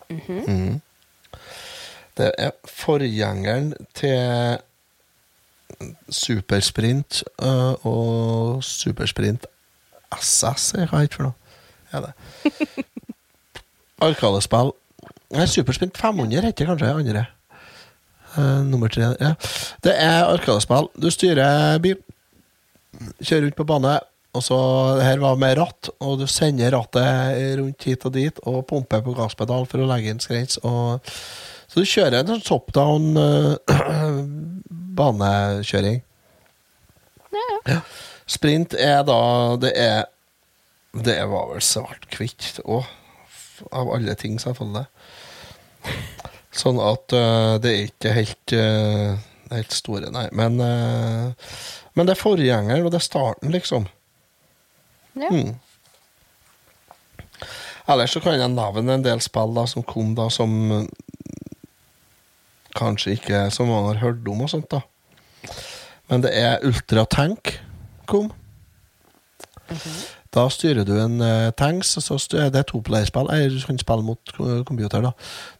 Mhm. 0.09 0.81
Det 2.15 2.31
er 2.37 2.51
forgjengeren 2.63 3.73
til 3.93 4.57
Supersprint 6.09 7.23
uh, 7.43 7.75
og 7.85 8.63
Supersprint 8.63 9.47
SS, 10.15 10.73
er 10.79 10.89
hva 10.89 11.03
heter 11.03 11.19
for 11.19 11.29
noe? 11.29 11.35
Ja, 11.93 12.01
det. 12.05 12.85
Arkadespill. 14.05 14.73
Nei, 15.35 15.47
Supersprint 15.49 15.97
500 15.97 16.49
heter 16.49 16.69
kanskje 16.69 16.87
det 16.87 16.95
andre. 16.99 17.25
Uh, 18.35 18.63
nummer 18.67 18.91
tre. 18.91 19.13
Ja. 19.19 19.33
Det 19.83 19.93
er 19.95 20.25
arkadespill. 20.27 20.89
Du 20.99 21.07
styrer 21.13 21.79
bil, 21.83 21.95
kjører 23.23 23.47
rundt 23.47 23.57
på 23.57 23.67
bane, 23.69 23.95
og 24.35 24.43
så 24.43 24.57
det 24.97 25.07
her 25.07 25.21
var 25.23 25.39
med 25.39 25.55
ratt, 25.59 25.89
og 26.03 26.19
du 26.19 26.27
sender 26.27 26.75
rattet 26.75 27.59
rundt 27.61 27.87
hit 27.87 28.05
og 28.07 28.15
dit, 28.15 28.39
og 28.43 28.65
pumper 28.67 29.03
på 29.05 29.15
gasspedal 29.15 29.67
for 29.71 29.83
å 29.83 29.87
legge 29.89 30.11
inn 30.11 30.19
skrens. 30.23 30.59
Og, 30.67 30.99
så 31.71 31.81
du 31.81 31.87
kjører 31.87 32.19
en 32.19 32.33
sånn 32.33 32.43
top 32.45 32.73
down 32.75 33.15
eh, 33.19 33.55
banekjøring. 34.97 36.01
Ja. 37.35 37.47
ja. 37.67 37.79
Sprint 38.25 38.73
er 38.79 39.01
da 39.05 39.19
Det 39.59 39.73
er 39.75 40.05
Det 40.95 41.17
var 41.27 41.49
vel 41.51 41.63
svart-hvitt 41.63 42.61
òg, 42.63 42.85
av 43.75 43.89
alle 43.91 44.15
ting, 44.15 44.37
selvfølgelig. 44.39 44.85
Sånn 46.55 46.79
at 46.79 47.11
uh, 47.11 47.55
det 47.59 47.71
er 47.71 47.89
ikke 47.89 48.13
helt 48.15 48.53
uh, 48.55 49.17
helt 49.51 49.75
store, 49.75 50.09
nei. 50.13 50.25
Men, 50.31 50.55
uh, 50.59 51.59
men 51.93 52.07
det 52.07 52.15
er 52.15 52.21
forgjengeren, 52.21 52.85
og 52.85 52.93
det 52.93 53.01
er 53.01 53.07
starten, 53.07 53.51
liksom. 53.53 53.89
Ja. 55.19 55.31
Mm. 55.31 55.55
Ellers 57.91 58.15
så 58.15 58.21
kan 58.23 58.39
jeg 58.39 58.55
nevne 58.55 58.97
en 58.97 59.05
del 59.05 59.21
spill 59.21 59.53
da, 59.55 59.67
som 59.69 59.85
kom 59.85 60.15
da, 60.17 60.29
som 60.33 60.87
kanskje 62.75 63.15
ikke 63.17 63.45
så 63.53 63.65
mange 63.67 63.93
har 63.93 64.03
hørt 64.03 64.27
om 64.31 64.43
og 64.45 64.51
sånt, 64.51 64.69
da. 64.71 64.81
Men 66.11 66.23
det 66.25 66.31
er 66.37 66.61
Ultratank 66.65 67.55
kom. 68.09 68.31
Da 70.35 70.45
styrer 70.51 70.85
du 70.85 70.93
en 70.99 71.21
uh, 71.23 71.51
tanks, 71.57 71.95
og 71.97 72.03
så 72.03 72.17
styrer, 72.21 72.51
det 72.53 72.61
er 72.61 72.67
toplayerspill. 72.69 73.29
Du 73.53 73.61
kan 73.65 73.79
spille 73.79 74.05
mot 74.05 74.33
computer. 74.67 75.01
da. 75.01 75.13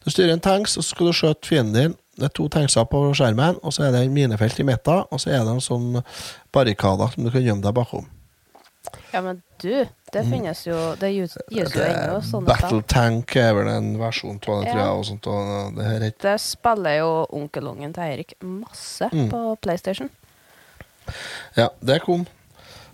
Du 0.04 0.10
styrer 0.12 0.34
en 0.36 0.44
tanks, 0.44 0.76
og 0.76 0.84
så 0.84 0.94
skal 0.94 1.10
du 1.10 1.16
skjøte 1.16 1.48
fienden 1.48 1.76
din. 1.76 1.96
Det 2.16 2.28
er 2.30 2.34
to 2.36 2.48
tankser 2.48 2.84
på 2.88 3.00
skjermen, 3.16 3.58
og 3.62 3.72
så 3.72 3.86
er 3.86 3.92
det 3.92 4.04
en 4.04 4.14
minefelt 4.14 4.60
i 4.60 4.64
midten, 4.64 5.04
og 5.10 5.20
så 5.20 5.32
er 5.32 5.42
det 5.44 5.56
en 5.56 5.64
sånn 5.64 6.02
barrikader 6.52 7.12
som 7.12 7.26
du 7.26 7.32
kan 7.32 7.44
gjemme 7.44 7.64
deg 7.64 7.76
bakom. 7.76 8.06
Ja, 9.16 9.22
men 9.24 9.38
du, 9.62 9.70
det 10.12 10.22
finnes 10.28 10.58
jo 10.66 10.76
Det 11.00 11.08
gis 11.14 11.38
jo 11.48 11.64
ennå 11.64 12.18
sånne 12.20 12.50
Battle. 12.50 12.82
Tank 12.84 13.32
er 13.40 13.54
vel 13.56 13.70
en 13.72 13.94
versjon 13.96 14.36
av 14.36 14.58
det, 14.60 14.72
tror 14.74 14.80
jeg. 14.82 14.90
Og 15.00 15.06
sånt, 15.08 15.28
og 15.32 15.76
det 15.78 15.86
her 15.88 16.04
er 16.10 16.16
Det 16.26 16.34
spiller 16.44 16.98
jo 16.98 17.10
onkelungen 17.38 17.94
til 17.96 18.04
Eirik 18.04 18.34
masse 18.44 19.08
Mm. 19.12 19.30
på 19.32 19.40
PlayStation. 19.64 20.10
Ja, 21.56 21.68
det 21.80 22.02
kom. 22.04 22.26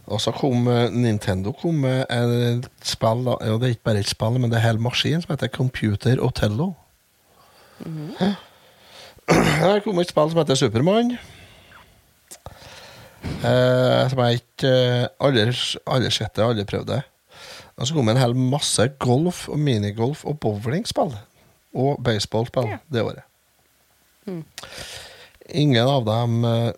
Og 0.07 0.21
så 0.21 0.33
kom 0.35 0.67
eh, 0.69 0.91
Nintendo 0.91 1.53
kom 1.57 1.75
med 1.83 2.07
et 2.11 2.69
spill. 2.87 3.25
Ja, 3.41 3.57
det 3.59 3.67
er 3.67 3.75
ikke 3.77 3.89
bare 3.91 4.03
et 4.05 4.11
spill, 4.11 4.39
men 4.39 4.51
det 4.51 4.59
er 4.59 4.63
en 4.63 4.69
hel 4.69 4.81
maskin 4.83 5.23
som 5.23 5.33
heter 5.35 5.49
Computer 5.49 6.23
Otello. 6.23 6.73
Mhm. 7.83 8.35
Her 9.33 9.81
kom 9.85 9.99
et 9.99 10.11
spill 10.11 10.31
som 10.31 10.39
heter 10.43 10.55
Supermann. 10.59 11.17
Eh, 13.23 14.09
som 14.11 14.19
jeg 14.25 14.41
ikke 14.41 14.69
eh, 14.71 15.07
Alle 15.23 15.45
alle 15.87 16.11
sett 16.15 16.35
det, 16.35 16.45
alle 16.45 16.65
prøvde 16.67 16.97
det. 16.97 17.03
Og 17.79 17.89
så 17.89 17.95
kom 17.97 18.11
en 18.13 18.21
hel 18.21 18.35
masse 18.37 18.85
golf 19.03 19.45
og 19.51 19.59
minigolf 19.59 20.25
og 20.29 20.39
bowlingspill. 20.43 21.15
Og 21.75 22.03
baseballspill 22.05 22.69
Ja. 22.75 22.79
det 22.93 23.03
året. 23.03 23.25
Mm. 24.27 24.45
Ingen 25.49 25.89
av 25.89 26.05
dem 26.07 26.45
eh, 26.47 26.73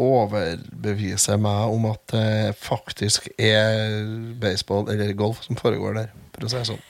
overbeviser 0.00 1.36
meg 1.42 1.72
om 1.74 1.84
at 1.90 2.00
det 2.14 2.54
faktisk 2.60 3.28
er 3.36 4.06
baseball 4.40 4.88
eller 4.92 5.12
golf 5.18 5.42
som 5.44 5.58
foregår 5.58 5.98
der, 5.98 6.08
for 6.32 6.46
å 6.46 6.52
si 6.52 6.60
det 6.62 6.68
sånn. 6.72 6.82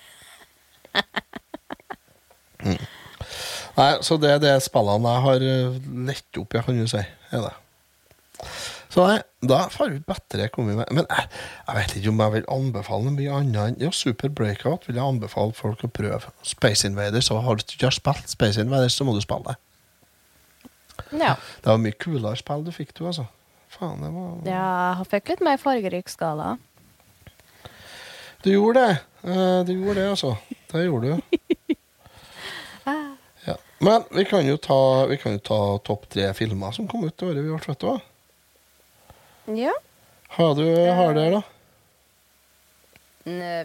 Mm. 2.62 2.78
Nei, 3.74 3.86
så 4.06 4.14
det 4.22 4.28
er 4.30 4.36
det 4.38 4.50
spillene 4.62 5.10
jeg 5.16 5.22
har 5.24 5.44
lett 6.06 6.38
opp, 6.38 6.54
jeg 6.54 6.62
kan 6.62 6.76
jo 6.78 6.84
si. 6.86 7.00
Er 7.34 7.40
det. 7.42 7.48
Så 8.92 9.04
nei, 9.08 9.18
da 9.48 9.62
får 9.72 9.90
vi 9.94 10.00
bedre 10.04 10.48
komme 10.52 10.74
med. 10.76 10.88
Men 10.92 11.06
jeg, 11.08 11.28
jeg 11.66 11.76
vet 11.78 11.94
ikke 11.96 12.10
om 12.12 12.22
jeg 12.24 12.32
vil 12.34 12.48
anbefale 12.56 13.12
mye 13.14 13.36
annet 13.38 13.60
enn 13.62 13.78
Ja, 13.80 13.90
Super 13.96 14.28
Breakout 14.28 14.84
vil 14.88 14.98
jeg 14.98 15.04
anbefale 15.04 15.54
folk 15.56 15.84
å 15.86 15.88
prøve. 15.88 16.32
Space 16.46 16.84
Invaders, 16.88 17.30
så 17.30 17.38
har 17.40 17.56
du 17.56 17.62
ikke 17.64 17.92
spilt 17.94 18.28
Space 18.34 18.60
Invaders, 18.60 18.98
så 18.98 19.06
må 19.08 19.14
du 19.16 19.22
spille 19.24 19.54
det. 19.54 19.56
Ja. 21.22 21.36
Det 21.62 21.70
var 21.72 21.80
mye 21.80 21.96
kulere 21.96 22.36
spill 22.40 22.66
du 22.66 22.72
fikk, 22.74 22.92
du, 22.98 23.06
altså. 23.08 23.24
Faen, 23.72 24.02
det 24.04 24.10
var 24.12 24.28
ja, 24.50 24.66
jeg 25.00 25.08
fikk 25.14 25.32
litt 25.32 25.46
mer 25.48 25.56
fargerik 25.60 26.12
skala. 26.12 26.50
Du 28.44 28.50
gjorde 28.52 28.82
det. 28.82 28.96
Eh, 29.22 29.58
Du 29.64 29.72
gjorde 29.72 30.00
det, 30.02 30.08
altså. 30.10 30.34
Det 30.72 30.84
gjorde 30.88 31.14
du. 31.14 31.38
Ja. 33.46 33.56
Men 33.82 34.04
vi 34.14 34.24
kan 34.24 34.46
jo 34.46 34.56
ta, 34.62 35.06
vi 35.10 35.16
kan 35.18 35.32
jo 35.36 35.40
ta 35.42 35.58
topp 35.86 36.04
tre 36.10 36.28
filmer 36.38 36.70
som 36.74 36.86
kom 36.90 37.04
ut 37.06 37.14
det 37.18 37.26
året 37.26 37.42
vi 37.42 37.50
ble 37.50 37.58
født. 37.62 37.86
Ja. 39.46 39.72
Har 40.28 40.54
du 40.54 40.64
har 40.90 41.14
der, 41.14 41.30
da? 41.30 41.42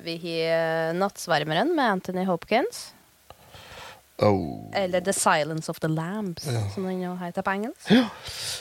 Vi 0.03 0.15
har 0.21 0.93
'Nattsvermeren' 0.93 1.75
med 1.75 1.85
Anthony 1.91 2.25
Hopkins. 2.25 2.93
Oh. 4.17 4.71
Eller 4.73 5.01
'The 5.01 5.13
Silence 5.13 5.69
of 5.69 5.79
the 5.79 5.87
Lambs', 5.87 6.45
Ja. 6.51 6.69
som 6.69 6.83
den 6.83 7.01
jo 7.01 7.15
heter 7.15 7.41
på 7.41 7.51
engelsk. 7.51 7.91
Ja. 7.91 8.09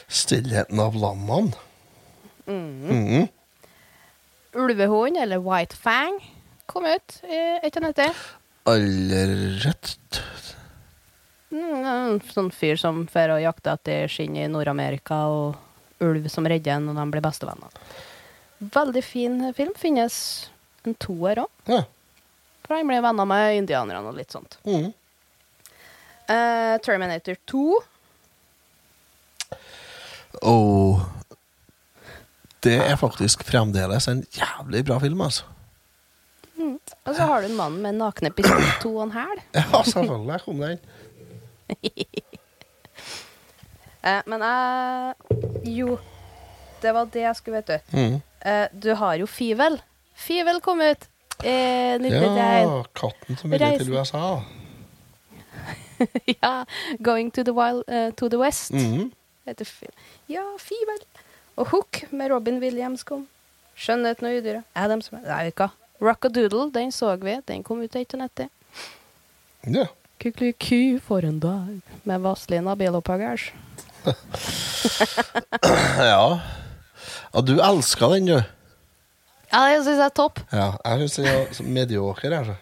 'Stillheten 0.09 0.81
av 0.81 0.95
lammene'. 0.95 1.55
Mhm. 2.47 3.29
'Ulvehund', 4.53 5.19
eller 5.23 5.39
'White 5.39 5.77
Fang', 5.77 6.21
kom 6.67 6.85
ut 6.87 7.21
i 7.25 7.59
1990. 7.65 8.15
Aller 8.67 9.29
rett. 9.65 10.23
Mm, 11.53 12.21
sånn 12.33 12.51
fyr 12.53 12.77
som 12.77 13.07
fer 13.07 13.31
og 13.31 13.41
jakter 13.41 13.73
etter 13.79 14.09
skinn 14.09 14.37
i 14.37 14.49
Nord-Amerika, 14.49 15.15
og 15.31 15.55
ulv 16.05 16.29
som 16.33 16.49
redder 16.49 16.77
en, 16.77 16.91
og 16.93 16.99
de 16.99 17.07
blir 17.15 17.25
bestevenner. 17.25 17.81
Veldig 18.59 19.03
fin 19.05 19.41
film. 19.57 19.75
Finnes 19.79 20.17
en 20.87 20.97
toer 21.01 21.43
òg. 21.45 21.51
Ja. 21.71 21.83
For 22.67 22.77
han 22.77 22.89
blir 22.89 23.05
venner 23.05 23.29
med 23.29 23.59
indianerne 23.61 24.11
og 24.11 24.17
litt 24.19 24.35
sånt. 24.35 24.59
Mm. 24.67 24.89
Uh, 26.27 26.75
Terminator 26.83 27.39
2. 27.47 27.67
Og 30.43 31.05
det 32.67 32.81
er 32.83 32.97
faktisk 32.99 33.45
fremdeles 33.47 34.09
en 34.11 34.25
jævlig 34.35 34.83
bra 34.89 34.99
film, 35.03 35.23
altså. 35.29 35.47
Og 37.07 37.15
så 37.15 37.23
har 37.23 37.43
du 37.43 37.47
en 37.47 37.57
mann 37.57 37.77
med 37.83 37.95
nakne 38.01 38.33
pistol 38.35 38.65
to 38.83 38.91
og 38.97 39.05
en 39.07 39.13
hæl. 39.15 39.43
Ja, 39.55 39.83
selvfølgelig 39.87 40.41
kom 40.45 40.63
den. 40.65 40.79
Eh, 44.07 44.23
men 44.27 44.45
jeg 44.47 45.15
Jo, 45.77 45.99
det 46.83 46.95
var 46.95 47.11
det 47.13 47.25
jeg 47.25 47.37
skulle 47.37 47.63
vite. 47.63 47.81
Mm. 47.93 48.21
Eh, 48.47 48.67
du 48.73 48.95
har 48.95 49.19
jo 49.21 49.27
Fivel. 49.27 49.81
Fivel 50.15 50.61
kom 50.65 50.81
ut 50.81 51.09
i 51.43 51.57
1991. 51.99 52.39
Ja, 52.39 52.83
katten 52.95 53.37
som 53.37 53.51
ville 53.51 53.73
til 53.79 53.93
USA. 53.93 54.41
Ja. 56.43 56.65
'Going 57.01 57.33
to 57.33 57.43
the, 57.43 57.53
wild, 57.53 57.85
uh, 57.89 58.13
to 58.13 58.29
the 58.29 58.37
West'. 58.37 58.75
Mm 58.75 59.13
heter. 59.47 59.69
Ja, 60.29 60.43
Fivel. 60.59 61.01
Og 61.57 61.71
Hook 61.71 62.05
med 62.11 62.31
Robin 62.31 62.59
Williams 62.59 63.05
kom. 63.05 63.27
'Skjønnheten 63.77 64.27
og 64.27 64.39
udyret'. 64.39 64.63
Adams 64.75 65.13
Nei, 65.13 65.47
ikke. 65.47 65.69
Rockadoodle, 66.01 66.73
den 66.73 66.93
så 66.93 67.17
vi. 67.17 67.39
Den 67.49 67.63
kom 67.63 67.81
ut 67.81 67.95
i 67.95 68.05
1990. 68.05 68.49
Ja. 69.67 69.87
Kykeliky 70.21 71.01
for 71.01 71.19
en 71.19 71.41
dag 71.41 71.81
med 72.05 72.19
Vazelina 72.19 72.75
Bilopphøggers. 72.75 73.53
ja. 76.13 76.41
Ja, 77.33 77.41
du 77.45 77.57
elsker 77.61 78.15
den, 78.17 78.27
du. 78.31 78.37
Ja, 79.53 79.61
jeg 79.71 79.83
syns 79.87 80.01
jeg 80.01 80.07
er 80.09 80.15
topp. 80.17 80.41
Ja, 80.53 80.71
jeg 80.85 81.09
syns 81.11 81.17
den 81.19 81.27
er 81.31 81.69
medioker. 81.81 82.35
Altså. 82.41 82.57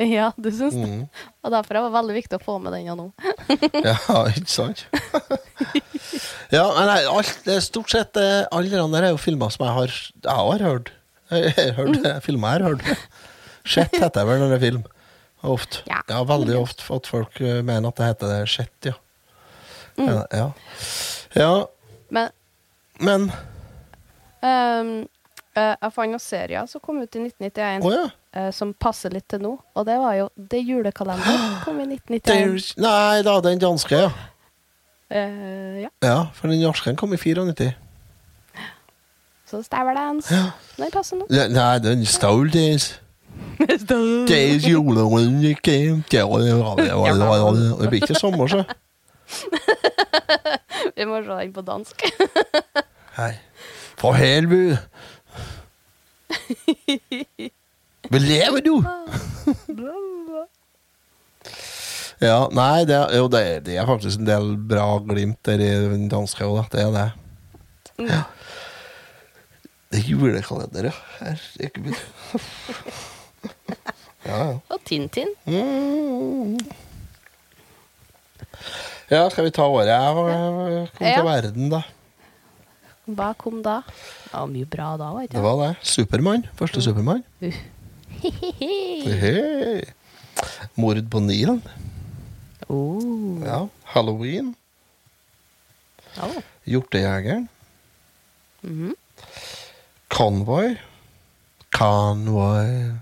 Ja, 0.00 0.30
du 0.36 0.48
syns 0.50 0.74
det. 0.74 0.88
Mhm. 0.88 1.04
Og 1.44 1.52
derfor 1.54 1.78
var 1.78 1.86
det 1.88 1.94
veldig 1.98 2.16
viktig 2.16 2.38
å 2.38 2.42
få 2.42 2.56
med 2.62 2.74
den 2.74 2.88
nå. 2.98 3.06
Ja, 3.84 3.96
ikke 4.30 4.50
sant? 4.50 4.84
ja, 6.54 6.64
men 6.74 6.88
nei, 6.90 7.00
alt, 7.10 7.46
er 7.50 7.62
stort 7.64 7.92
sett 7.94 8.18
eh, 8.20 8.42
alle 8.54 8.70
de 8.72 8.82
der 8.96 9.08
er 9.10 9.14
jo 9.14 9.20
filmer 9.22 9.52
som 9.54 9.66
jeg 9.68 9.76
har, 9.78 9.94
jeg 10.24 10.38
har 10.40 10.66
hørt. 10.68 10.92
Jeg 11.34 11.54
har 11.56 11.72
hørt 11.78 12.00
Mm. 12.02 12.20
filmer 12.24 12.58
jeg 12.58 12.64
har 12.64 12.74
hørt. 12.74 13.06
Shit 13.64 13.94
heter 13.96 14.18
det 14.20 14.26
vel 14.28 14.42
når 14.42 14.50
det 14.52 14.58
er 14.58 14.64
film. 14.66 14.82
Ofte. 15.44 15.82
Ja. 15.88 16.00
Ja, 16.08 16.22
veldig 16.24 16.56
ofte 16.56 16.84
at 16.96 17.06
folk 17.10 17.40
eh, 17.40 17.60
mener 17.64 17.88
at 17.92 17.98
det 18.00 18.06
heter 18.10 18.30
det 18.32 18.42
shit, 18.48 18.72
ja. 18.88 18.94
Mm. 19.96 20.08
Ja, 20.08 20.22
ja. 20.32 20.46
ja, 21.34 21.66
Men 22.10 22.30
men 23.00 23.32
Um, 24.44 25.06
Eh, 25.54 25.74
jeg 25.78 25.94
fant 25.94 26.10
noen 26.10 26.22
serier 26.22 26.66
som 26.66 26.82
kom 26.82 26.96
ut 26.98 27.14
i 27.14 27.20
1991 27.22 27.84
oh, 27.86 27.92
ja. 27.94 28.06
eh, 28.34 28.48
som 28.54 28.72
passer 28.74 29.12
litt 29.14 29.28
til 29.30 29.42
nå. 29.44 29.52
Og 29.78 29.86
det 29.86 29.94
var 30.02 30.16
jo 30.18 30.28
Det 30.34 30.58
julekalenderen 30.66 31.60
kom 31.62 31.78
i 31.78 31.86
1991. 31.86 32.24
There's, 32.26 32.72
nei 32.82 33.22
da, 33.26 33.38
den 33.44 33.62
danske, 33.62 34.00
ja. 34.06 34.10
Uh, 35.14 35.84
ja. 35.84 35.90
Ja, 36.02 36.18
For 36.34 36.50
den 36.50 36.58
norske 36.64 36.96
kom 36.98 37.14
i 37.14 37.20
94. 37.20 37.70
Så 39.46 39.62
Staverdance. 39.62 40.34
Den 40.74 40.90
passer 40.90 41.20
nå. 41.20 41.28
Ja, 41.30 41.46
nei, 41.52 41.78
den 41.84 42.02
stol 42.08 42.50
des. 42.50 43.00
Des 43.60 44.66
julerunden 44.66 45.54
came 45.62 46.02
Det 46.10 47.88
blir 47.90 48.00
ikke 48.02 48.18
sommer, 48.18 48.46
så. 48.50 48.64
Vi 50.96 51.04
må 51.08 51.20
se 51.24 51.32
den 51.40 51.52
på 51.56 51.62
dansk. 51.66 51.96
Hei. 53.18 53.32
Fra 54.00 54.10
Helbu. 54.18 54.62
Hva 58.10 58.18
lever 58.20 58.60
du? 58.66 58.74
ja, 62.24 62.38
nei, 62.54 62.84
det, 62.88 62.96
er- 62.96 63.14
jo, 63.18 63.26
det, 63.32 63.40
er, 63.48 63.60
det 63.64 63.74
er 63.80 63.86
faktisk 63.88 64.20
en 64.20 64.28
del 64.28 64.46
bra 64.70 64.86
glimt 65.06 65.40
der 65.46 65.58
i 65.62 65.70
den 65.94 66.08
danske 66.12 66.44
òg, 66.46 66.64
det 66.72 66.80
er 66.84 66.90
det. 66.94 67.08
Ja. 68.08 68.20
Det 69.92 69.98
er 70.02 70.08
julekalender, 70.10 70.84
ja. 70.90 70.94
Herregud. 71.20 71.98
ja, 74.26 74.36
ja. 74.40 74.54
Og 74.74 74.80
Tintin. 74.88 75.30
Mm. 75.46 76.58
Ja, 79.10 79.28
skal 79.28 79.44
vi 79.44 79.52
ta 79.52 79.66
året 79.68 79.90
jeg 79.90 80.14
kom 80.96 81.06
ja. 81.06 81.18
til 81.18 81.26
verden, 81.26 81.68
da? 81.72 81.82
Hva 83.04 83.34
kom 83.36 83.58
da? 83.64 83.82
Det 83.84 84.32
var 84.32 84.48
mye 84.48 84.68
bra 84.70 84.86
da 84.96 85.10
òg, 85.12 85.26
ikke? 85.26 85.36
Det 85.36 85.42
var 85.44 85.58
det. 85.60 85.72
Supermann. 85.84 86.46
Første 86.56 86.80
mm. 86.80 86.84
Supermann. 86.86 87.24
Uh. 87.44 87.58
Hei. 89.20 89.82
Mord 90.80 91.02
på 91.12 91.20
Nilen. 91.20 91.60
Oh. 92.68 93.42
Ja. 93.44 93.66
Halloween. 93.92 94.54
Oh. 96.16 96.40
Hjortejegeren. 96.64 97.48
Mm 98.62 98.88
-hmm. 98.88 98.94
Convoy. 100.08 100.76
Convoy. 101.70 102.96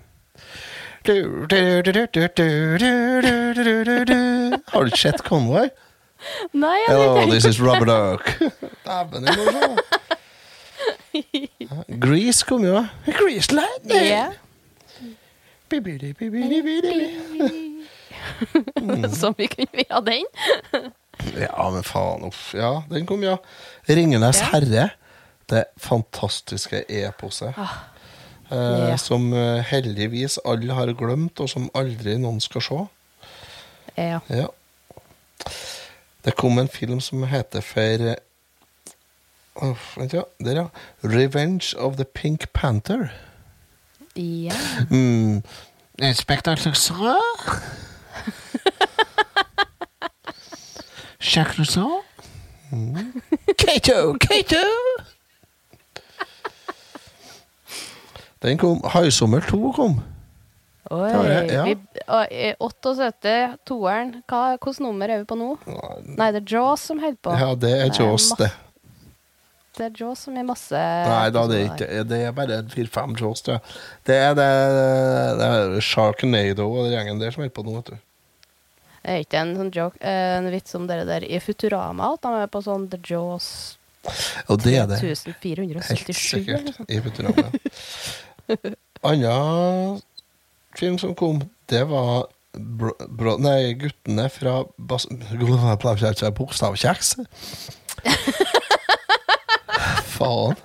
Du, 1.06 1.46
du, 1.46 1.82
du, 1.82 1.92
Har 4.68 4.80
du 4.80 4.86
ikke 4.86 4.98
sett 4.98 5.22
Convoy? 5.22 5.68
Nei, 6.52 6.76
jeg 6.86 6.88
Hello, 6.96 7.20
ikke. 7.20 7.30
this 7.32 7.44
is 7.44 7.60
Rubber 7.62 7.86
Duck. 7.88 8.24
Dæven, 8.86 9.26
det 9.26 9.36
må 9.36 9.44
du 9.44 9.50
se. 9.52 9.68
Grease 12.00 12.44
kom 12.48 12.64
jo. 12.64 12.84
Grease 13.06 13.52
Lightning. 13.54 14.06
Ja. 14.06 14.26
Bibidi, 15.68 16.12
bibidi, 16.12 16.62
bibidi. 16.62 17.06
Så 19.16 19.32
mye 19.38 19.48
kunne 19.48 19.66
vi 19.72 19.84
ha 19.90 20.00
den. 20.04 20.26
Ja, 21.36 21.70
men 21.72 21.84
faen. 21.86 22.24
Uff. 22.28 22.52
Ja, 22.54 22.82
den 22.90 23.06
kom, 23.08 23.22
ja. 23.24 23.36
Ringenes 23.88 24.40
Ja. 24.42 24.50
herre. 24.54 24.88
Det 25.50 25.64
fantastiske 25.80 26.84
eposet. 26.88 27.48
Eh, 27.48 27.58
Ah. 27.58 28.88
Ja. 28.90 28.96
Som 29.00 29.30
eh, 29.32 29.62
heldigvis 29.64 30.38
alle 30.44 30.74
har 30.76 30.90
glemt, 30.92 31.40
og 31.40 31.48
som 31.48 31.70
aldri 31.74 32.18
noen 32.20 32.40
skal 32.40 32.60
se. 32.60 32.80
Ja. 33.96 34.18
Ja. 34.28 34.46
Det 36.24 36.36
kom 36.36 36.58
en 36.58 36.68
film 36.68 37.00
som 37.00 37.22
heter 37.22 37.60
for 37.60 38.14
oh, 39.54 39.76
vent, 39.96 40.12
ja. 40.12 40.22
Der, 40.44 40.52
ja. 40.52 40.66
'Revenge 41.02 41.74
of 41.78 41.96
the 41.96 42.04
Pink 42.04 42.48
Panther'. 42.58 43.08
ja. 44.16 44.52
Mm. 44.90 45.42
Inspektør 46.02 46.54
Clouseau? 46.54 47.14
Jacques 51.20 51.58
Rousseau? 51.58 52.02
Mm. 52.70 53.22
Kato! 53.58 54.12
Kato! 54.20 54.66
Den 58.42 58.58
kom. 58.58 58.84
'Haisommer 58.84 59.40
2' 59.40 59.72
kom. 59.72 60.00
Oi. 60.90 61.12
Det 61.12 61.22
det, 61.22 61.54
ja. 61.54 61.62
Vi, 61.64 61.76
og, 62.10 62.32
78, 62.66 63.32
toeren. 63.68 64.16
Hvilket 64.26 64.82
nummer 64.82 65.12
er 65.12 65.22
vi 65.22 65.28
på 65.30 65.38
nå? 65.38 65.54
Nei, 66.18 66.28
det 66.34 66.42
er 66.42 66.54
Jaws 66.56 66.88
som 66.90 67.00
holder 67.02 67.20
på. 67.22 67.34
Ja, 67.38 67.52
det 67.54 67.70
er 67.70 67.84
Det 67.86 68.00
er 68.00 68.00
Jaws, 68.02 68.28
det. 68.40 68.50
Det 69.72 69.86
er 69.86 69.92
Jaws 70.02 70.26
som 70.26 70.36
er 70.36 70.44
masse 70.44 70.76
Nei 70.76 71.28
da, 71.32 71.46
det 71.48 71.56
er 71.56 71.68
ikke 71.70 72.02
Det 72.04 72.16
er 72.26 72.34
bare 72.36 72.58
fire-fem 72.74 73.14
Jaws, 73.16 73.40
tror 73.46 73.56
jeg. 73.56 73.76
Det 74.04 74.18
er 74.20 74.34
det, 74.36 74.48
det 75.38 75.46
er 75.48 75.76
Sharknado 75.80 76.66
og 76.66 76.82
den 76.84 76.96
gjengen 76.98 77.22
der 77.22 77.32
som 77.32 77.44
holder 77.44 77.54
på 77.56 77.64
nå, 77.68 77.78
vet 77.78 77.94
du. 77.94 77.96
Det 77.96 79.14
Er 79.14 79.24
ikke 79.24 79.40
en 79.40 79.54
sånn 79.58 79.72
joke, 79.74 79.98
eh, 80.02 80.34
en 80.36 80.50
vits 80.52 80.76
om 80.78 80.84
dere 80.90 81.06
der 81.08 81.24
i 81.24 81.40
Futurama, 81.42 82.12
at 82.18 82.26
de 82.26 82.42
er 82.42 82.52
på 82.52 82.60
sånn 82.66 82.90
The 82.92 83.00
Jaws 83.06 83.48
Og 84.50 84.60
det 84.62 84.76
er 84.82 84.90
det. 84.90 85.00
1477 85.00 85.88
Helt 85.88 86.20
sikkert. 86.20 86.82
I 86.90 87.00
Futurama. 87.06 87.48
Anna 89.08 89.36
film 90.78 90.98
som 90.98 91.14
kom, 91.18 91.42
det 91.70 91.84
var 91.90 92.26
bro, 92.52 92.92
bro, 93.08 93.36
Nei, 93.42 93.72
guttene 93.80 94.28
fra 94.32 94.62
Bokstavkjeks. 94.78 97.14
Faen. 100.16 100.56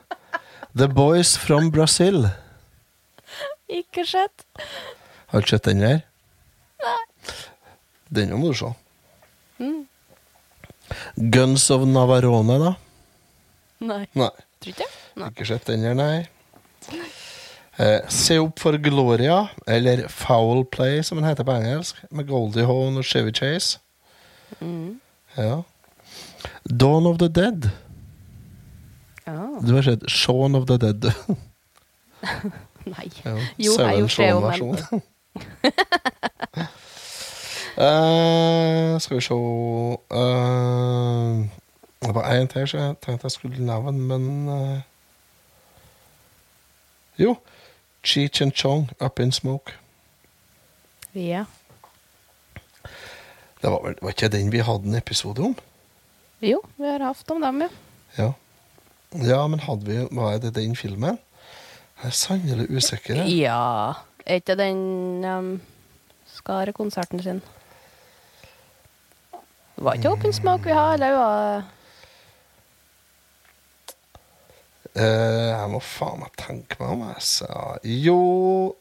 The 0.77 0.87
Boys 0.87 1.37
from 1.41 1.71
Brazil. 1.71 2.27
Ikke 3.67 4.05
sett. 4.05 4.45
Har 5.27 5.41
du 5.41 5.47
sett 5.49 5.63
den 5.67 5.81
der? 5.83 6.01
Nei. 6.83 7.05
Den 8.13 8.35
må 8.39 8.53
du 8.53 8.57
se. 8.61 8.69
Mm. 9.59 9.87
Guns 11.33 11.65
of 11.73 11.81
Navarone, 11.89 12.59
da? 12.61 12.71
Nei. 13.83 14.05
Nei. 14.13 14.31
Tror 14.61 14.73
ikke. 14.75 14.87
Nei. 15.17 15.29
Ikke 15.33 15.45
sett 15.49 15.65
den 15.67 15.83
her, 15.83 15.97
nei. 15.97 16.27
Eh, 17.79 17.99
Se 18.09 18.39
opp 18.39 18.59
for 18.59 18.77
Gloria, 18.81 19.47
eller 19.67 20.07
Foul 20.09 20.65
Play, 20.65 21.03
som 21.03 21.17
den 21.17 21.27
heter 21.27 21.43
på 21.45 21.51
engelsk, 21.53 21.99
med 22.11 22.27
Goldie 22.27 22.65
Hawn 22.65 22.97
og 22.97 23.05
Chevy 23.05 23.31
Chase. 23.35 23.79
Mm. 24.59 24.99
Ja. 25.37 25.61
Dawn 26.79 27.05
of 27.05 27.17
the 27.19 27.27
Dead. 27.27 27.69
Ja. 29.27 29.45
Du 29.67 29.75
har 29.75 29.81
sett 29.81 30.09
Shaun 30.09 30.55
of 30.55 30.65
the 30.67 30.77
Dead. 30.77 31.03
Nei. 32.87 33.11
Ja. 33.25 33.35
Jo, 33.57 33.71
jeg 33.77 33.87
har 33.87 33.97
gjort 33.97 34.17
det 34.17 34.29
jo, 34.29 34.71
men. 34.91 35.01
Eh, 37.77 38.99
skal 38.99 39.17
vi 39.17 39.21
se 39.21 39.35
eh, 40.17 41.33
Det 42.01 42.13
var 42.15 42.31
én 42.33 42.47
til 42.49 42.63
jeg 42.73 42.95
tenkte 43.05 43.27
jeg 43.27 43.31
skulle 43.35 43.65
nevne, 43.65 43.91
men 43.91 44.49
eh, 44.49 44.79
Jo. 47.19 47.35
Cheech 48.07 48.41
and 48.41 48.55
Chong, 48.55 48.87
Up 49.03 49.19
in 49.19 49.31
Smoke. 49.31 49.73
Ja. 51.13 51.43
Det 53.61 53.71
var, 53.71 53.95
var 54.01 54.13
ikke 54.13 54.29
den 54.31 54.51
vi 54.53 54.61
hadde 54.63 54.87
en 54.87 54.95
episode 54.95 55.43
om? 55.43 55.55
Jo, 56.39 56.61
vi 56.77 56.87
har 56.87 57.03
hatt 57.03 57.31
om 57.33 57.41
dem, 57.43 57.65
jo. 57.65 57.69
Ja. 58.17 58.31
Ja, 59.27 59.41
men 59.51 59.59
hadde 59.59 59.87
vi, 59.87 59.99
var 60.15 60.37
det 60.39 60.53
den 60.55 60.75
filmen? 60.79 61.17
Jeg 61.97 62.11
er 62.11 62.15
sannelig 62.15 62.69
usikker. 62.71 63.25
Ja. 63.27 63.93
Er 64.25 64.39
ikke 64.39 64.55
den 64.59 65.25
um, 65.25 65.53
Skare-konserten 66.31 67.23
sin? 67.23 67.41
Det 69.75 69.83
var 69.83 69.97
ikke 69.97 70.13
Open 70.15 70.33
Smoke 70.33 70.63
vi 70.63 70.77
har, 70.77 70.93
eller 70.95 71.67
Eh, 74.97 75.49
jeg 75.53 75.69
må 75.69 75.79
faen 75.83 76.21
meg 76.23 76.37
tenke 76.39 76.79
meg 76.81 76.93
om. 76.95 77.03
Sa 77.21 77.77
Jo 77.85 78.73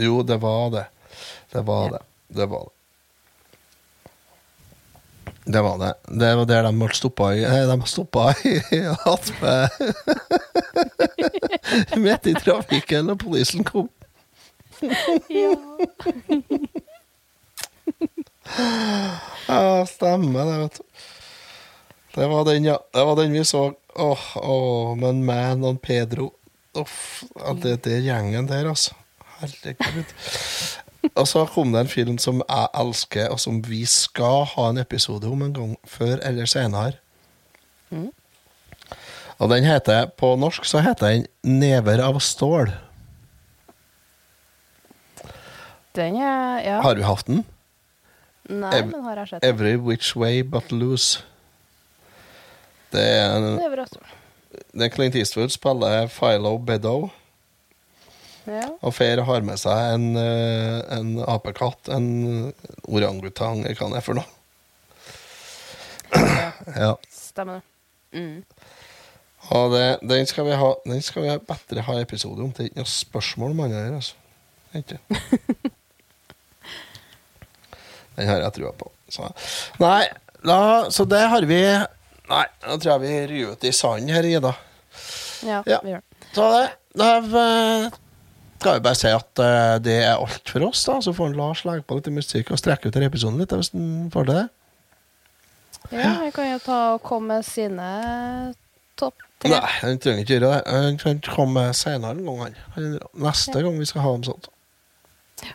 Jo, 0.00 0.22
det 0.24 0.38
var 0.40 0.70
det. 0.72 0.86
Det 1.52 1.64
var 1.68 1.90
det. 1.92 2.06
Det 2.32 2.46
var 2.48 2.70
det. 2.70 2.78
Det 5.44 5.60
var 5.60 5.78
det. 5.78 5.94
Det 6.06 6.36
var 6.38 6.46
der 6.46 6.62
de 6.62 6.72
ble 6.78 6.88
stoppa 6.94 7.32
i 7.34 7.42
Nei, 7.42 7.64
de 7.66 7.88
stoppa 7.90 8.28
i 8.46 8.80
Atme 9.10 9.54
Midt 12.04 12.28
i 12.30 12.34
trafikken 12.38 13.10
når 13.10 13.18
politiet 13.24 13.66
kom. 13.66 13.90
Ja. 15.28 15.52
Ja, 19.48 19.86
stemmer 19.88 20.44
det, 20.44 20.56
vet 20.62 20.78
du. 20.78 20.82
Det 22.14 22.26
var 22.28 22.44
den, 22.44 22.64
ja. 22.64 22.76
Det 22.94 23.04
var 23.08 23.16
den 23.16 23.32
vi 23.32 23.44
så. 23.44 23.72
Åh, 23.96 24.24
åh, 24.36 24.96
men 24.98 25.24
Man 25.24 25.64
og 25.64 25.80
Pedro 25.84 26.32
Uff, 26.74 27.22
det, 27.62 27.82
det 27.84 27.92
er 27.98 28.00
gjengen 28.06 28.46
der, 28.48 28.68
altså. 28.68 28.94
Herregud. 29.40 30.08
Og 31.18 31.26
så 31.28 31.42
kom 31.52 31.72
det 31.74 31.80
en 31.82 31.88
film 31.90 32.18
som 32.18 32.40
jeg 32.48 32.68
elsker, 32.80 33.28
og 33.28 33.40
som 33.42 33.58
vi 33.66 33.82
skal 33.84 34.44
ha 34.54 34.68
en 34.70 34.78
episode 34.80 35.28
om 35.28 35.42
en 35.42 35.52
gang 35.52 35.74
før 35.84 36.16
eller 36.24 36.46
senere. 36.48 36.92
Mm. 37.90 38.08
Og 39.38 39.50
den 39.50 39.64
heter, 39.68 40.06
på 40.16 40.36
norsk 40.36 40.64
så 40.64 40.80
heter 40.80 41.08
den 41.10 41.26
'Never 41.44 42.00
av 42.00 42.20
stål'. 42.20 42.72
Den 45.96 46.16
er 46.16 46.58
Ja. 46.64 46.80
Har 46.80 46.94
du 46.94 47.02
hatt 47.02 47.26
den? 47.26 47.44
Nei, 48.48 48.70
Ev- 48.80 48.90
men 48.90 49.02
har 49.04 49.16
jeg 49.16 49.28
sett. 49.28 49.42
den. 49.42 49.54
'Every 49.54 49.76
Which 49.76 50.16
Way 50.16 50.42
But 50.42 50.72
Lose'. 50.72 51.20
Det 52.92 53.02
er, 53.02 53.36
en, 53.36 53.56
Det 53.56 53.66
er 53.66 53.74
bra. 53.74 53.86
det 54.72 54.86
er 54.86 54.92
Clint 54.92 55.16
Eastwood 55.16 55.52
spiller 55.54 56.10
Philo 56.12 56.56
Beddow. 56.58 57.08
Ja. 58.46 58.66
Og 58.82 58.94
Fair 58.94 59.22
har 59.22 59.44
med 59.46 59.60
seg 59.62 59.94
en, 59.94 60.06
eh, 60.18 60.80
en 60.96 61.12
apekatt, 61.30 61.88
en 61.94 62.52
orangutang, 62.90 63.62
hva 63.62 63.90
det 63.92 64.00
er 64.00 64.06
for 64.06 64.18
noe. 64.18 64.28
Ja. 66.76 66.94
Stemmer 67.10 67.60
det. 67.60 67.62
Mm. 68.12 68.42
Og 69.56 69.72
det, 69.72 69.86
den 70.04 70.26
skal 70.28 70.44
vi 70.46 70.56
ha 70.60 70.68
Den 70.84 71.00
skal 71.02 71.24
vi 71.24 71.32
bedre 71.48 71.84
ha 71.86 71.94
episode 72.02 72.44
om. 72.44 72.50
Det 72.52 72.60
er 72.60 72.68
ikke 72.70 72.82
noe 72.82 72.90
spørsmål 72.92 73.54
om 73.54 73.62
han 73.64 73.72
her, 73.74 73.94
altså. 73.96 74.14
Ikke. 74.76 74.98
Den 78.16 78.28
har 78.28 78.42
jeg 78.44 78.52
trua 78.58 78.72
på. 78.76 78.90
Så. 79.12 79.28
Nei, 79.80 80.04
da, 80.44 80.58
så 80.92 81.04
det 81.08 81.20
har 81.32 81.44
vi 81.48 81.60
Nei, 82.30 82.44
da 82.62 82.76
tror 82.78 82.92
jeg 82.92 83.02
vi 83.02 83.26
ryr 83.32 83.52
ut 83.56 83.64
i 83.66 83.72
sanden 83.74 84.12
her, 84.14 84.22
Ida. 84.28 84.52
Ja, 85.42 85.62
Ja. 85.66 85.80
vi 85.82 85.90
gjør 85.90 86.00
det. 86.04 86.28
Så 86.32 86.46
det, 86.52 86.62
da 86.96 87.08
eh, 87.18 87.90
skal 88.60 88.74
vi 88.78 88.84
bare 88.86 88.94
si 89.00 89.10
at 89.10 89.42
eh, 89.42 89.78
det 89.82 89.96
er 90.04 90.14
alt 90.14 90.48
for 90.48 90.68
oss, 90.68 90.84
da. 90.86 91.00
Så 91.02 91.12
får 91.16 91.34
Lars 91.36 91.64
legge 91.66 91.82
på 91.82 91.98
litt 91.98 92.06
musikk 92.14 92.52
og 92.54 92.60
strekke 92.62 92.88
ut 92.88 92.94
denne 92.94 93.10
episoden 93.10 93.40
litt, 93.42 93.52
hvis 93.52 93.72
han 93.74 94.08
får 94.14 94.28
til 94.30 94.38
det. 94.38 94.48
Ja, 95.92 96.12
vi 96.22 96.30
kan 96.32 96.46
jo 96.52 96.58
ta 96.62 96.78
og 96.94 97.02
komme 97.04 97.34
med 97.36 97.44
sine 97.44 98.54
topp 98.96 99.18
tre. 99.42 99.50
Nei, 99.50 99.72
han 99.82 99.98
trenger 100.00 100.22
ikke 100.22 100.36
gjøre 100.38 100.52
det. 100.54 100.62
Han 100.72 100.98
kan 101.02 101.20
komme 101.26 101.66
senere 101.76 102.14
en 102.16 102.24
gang. 102.24 102.40
han. 102.46 102.56
Neste 102.78 103.26
Neste 103.26 103.62
gang 103.66 103.78
vi 103.82 103.88
skal 103.90 104.06
ha 104.06 104.14
om 104.14 104.24
sånt. 104.24 104.48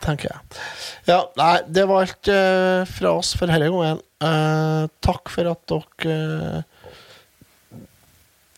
Tenker 0.02 0.30
jeg. 0.30 0.60
Ja, 1.08 1.22
nei, 1.38 1.54
det 1.72 1.84
var 1.88 2.04
alt 2.04 2.30
uh, 2.30 2.84
fra 2.88 3.14
oss 3.18 3.32
for 3.38 3.50
denne 3.50 3.70
gangen. 3.72 4.02
Uh, 4.20 4.84
takk 5.04 5.30
for 5.32 5.48
at 5.48 5.62
dere 5.70 6.16
uh, 6.58 7.78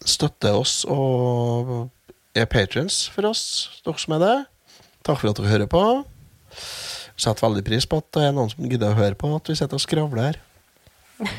støtter 0.00 0.56
oss 0.56 0.80
og 0.88 1.90
er 2.34 2.48
patrons 2.50 3.04
for 3.12 3.28
oss, 3.30 3.44
dere 3.84 4.00
som 4.00 4.16
er 4.16 4.24
det. 4.24 4.36
Takk 5.06 5.20
for 5.22 5.30
at 5.30 5.40
dere 5.40 5.52
hører 5.52 5.70
på. 5.70 5.84
Setter 7.20 7.46
veldig 7.46 7.64
pris 7.66 7.86
på 7.86 8.00
at 8.00 8.10
det 8.16 8.26
er 8.26 8.36
noen 8.36 8.50
som 8.52 8.66
gidder 8.66 8.94
å 8.94 9.00
høre 9.00 9.18
på 9.18 9.30
at 9.36 9.50
vi 9.50 9.58
sitter 9.58 9.78
og 9.78 9.84
skravler 9.84 10.30
her. 10.30 10.40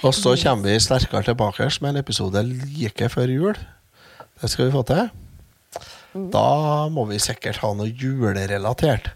Og 0.00 0.14
så 0.16 0.32
kommer 0.40 0.64
vi 0.64 0.80
sterkere 0.80 1.26
tilbake 1.26 1.66
med 1.82 1.90
en 1.90 2.00
episode 2.00 2.40
like 2.48 3.08
før 3.12 3.28
jul. 3.28 3.58
Det 4.40 4.48
skal 4.48 4.70
vi 4.70 4.72
få 4.72 4.82
til. 4.88 5.10
Da 6.12 6.88
må 6.90 7.04
vi 7.10 7.20
sikkert 7.22 7.60
ha 7.62 7.72
noe 7.76 7.90
julerelatert. 7.90 9.12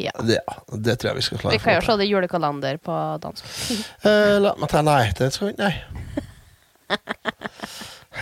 Ja. 0.00 0.12
Det, 0.24 0.38
det 0.80 0.96
tror 1.00 1.12
jeg 1.12 1.16
vi 1.20 1.24
skal 1.26 1.40
klare. 1.42 1.52
Vi 1.52 1.60
kan 1.62 1.76
jo 1.76 1.84
se 1.84 1.96
det 2.00 2.08
julekalender 2.08 2.78
på 2.82 2.98
dansk. 3.22 3.44
Eh, 4.08 4.38
la 4.42 4.54
meg 4.58 4.72
ta 4.72 4.80
Nei, 4.84 5.12
det 5.18 5.28
skal 5.34 5.50
vi 5.50 5.54
ikke. 5.54 5.68
Nei. 5.68 5.74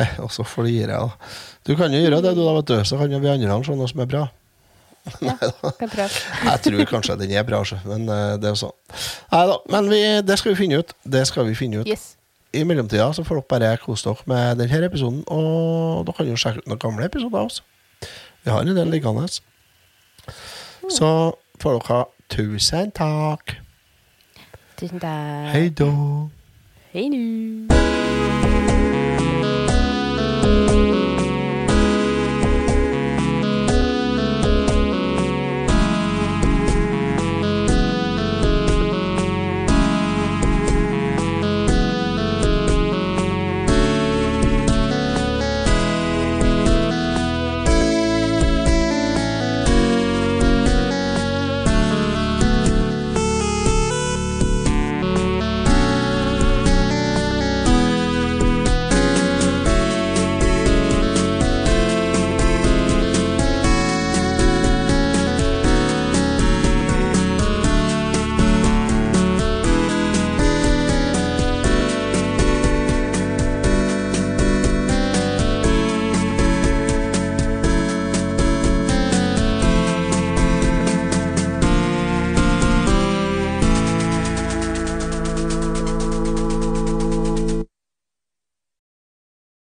Og 0.24 0.30
så 0.34 0.44
flirer 0.46 0.92
jeg, 0.94 1.00
da. 1.00 1.30
Du 1.66 1.72
kan 1.78 1.92
jo 1.94 2.00
gjøre 2.02 2.20
det, 2.24 2.34
du, 2.36 2.42
da, 2.42 2.52
vet 2.58 2.70
du. 2.70 2.76
Så 2.88 2.98
kan 3.00 3.12
jo 3.12 3.20
vi 3.22 3.30
andre 3.32 3.58
se 3.66 3.76
noe 3.78 3.90
som 3.90 4.02
er 4.04 4.10
bra. 4.10 4.26
Ja. 5.24 5.34
Jeg 6.50 6.58
tror 6.66 6.84
kanskje 6.90 7.16
den 7.22 7.32
er 7.32 7.44
bra, 7.48 7.62
men 7.88 8.04
eh, 8.04 8.34
det 8.40 8.50
er 8.50 8.54
jo 8.54 8.60
sånn. 8.66 8.76
Nei 9.32 9.44
da, 9.48 9.56
men 9.72 9.88
vi, 9.92 10.00
det 10.26 10.36
skal 10.40 10.52
vi 10.52 10.58
finne 10.60 10.82
ut. 10.82 10.92
Det 11.16 11.24
skal 11.30 11.48
vi 11.48 11.56
finne 11.58 11.82
ut. 11.82 11.88
Yes. 11.88 12.14
I 12.52 12.64
mellomtida 12.66 13.12
så 13.14 13.22
får 13.24 13.38
dere 13.38 13.48
bare 13.48 13.76
kose 13.82 14.08
dere 14.08 14.26
med 14.26 14.58
denne 14.58 14.86
episoden, 14.86 15.22
og 15.26 16.06
dere 16.06 16.16
kan 16.16 16.30
jo 16.30 16.38
sjekke 16.40 16.64
ut 16.64 16.70
noen 16.70 16.82
gamle 16.82 17.06
episoder 17.06 17.46
også. 17.46 17.62
Vi 18.44 18.50
har 18.50 18.64
en 18.64 18.76
del 18.76 18.90
liggende. 18.90 19.28
Så 20.90 21.10
får 21.62 21.78
dere 21.78 21.92
ha 21.92 22.00
tusen 22.30 22.90
takk. 22.96 23.54
Tusen 24.80 24.98
takk. 24.98 25.54
Hei 25.54 25.68
da. 25.68 25.92
Hei 26.90 27.06
nå. 27.12 27.89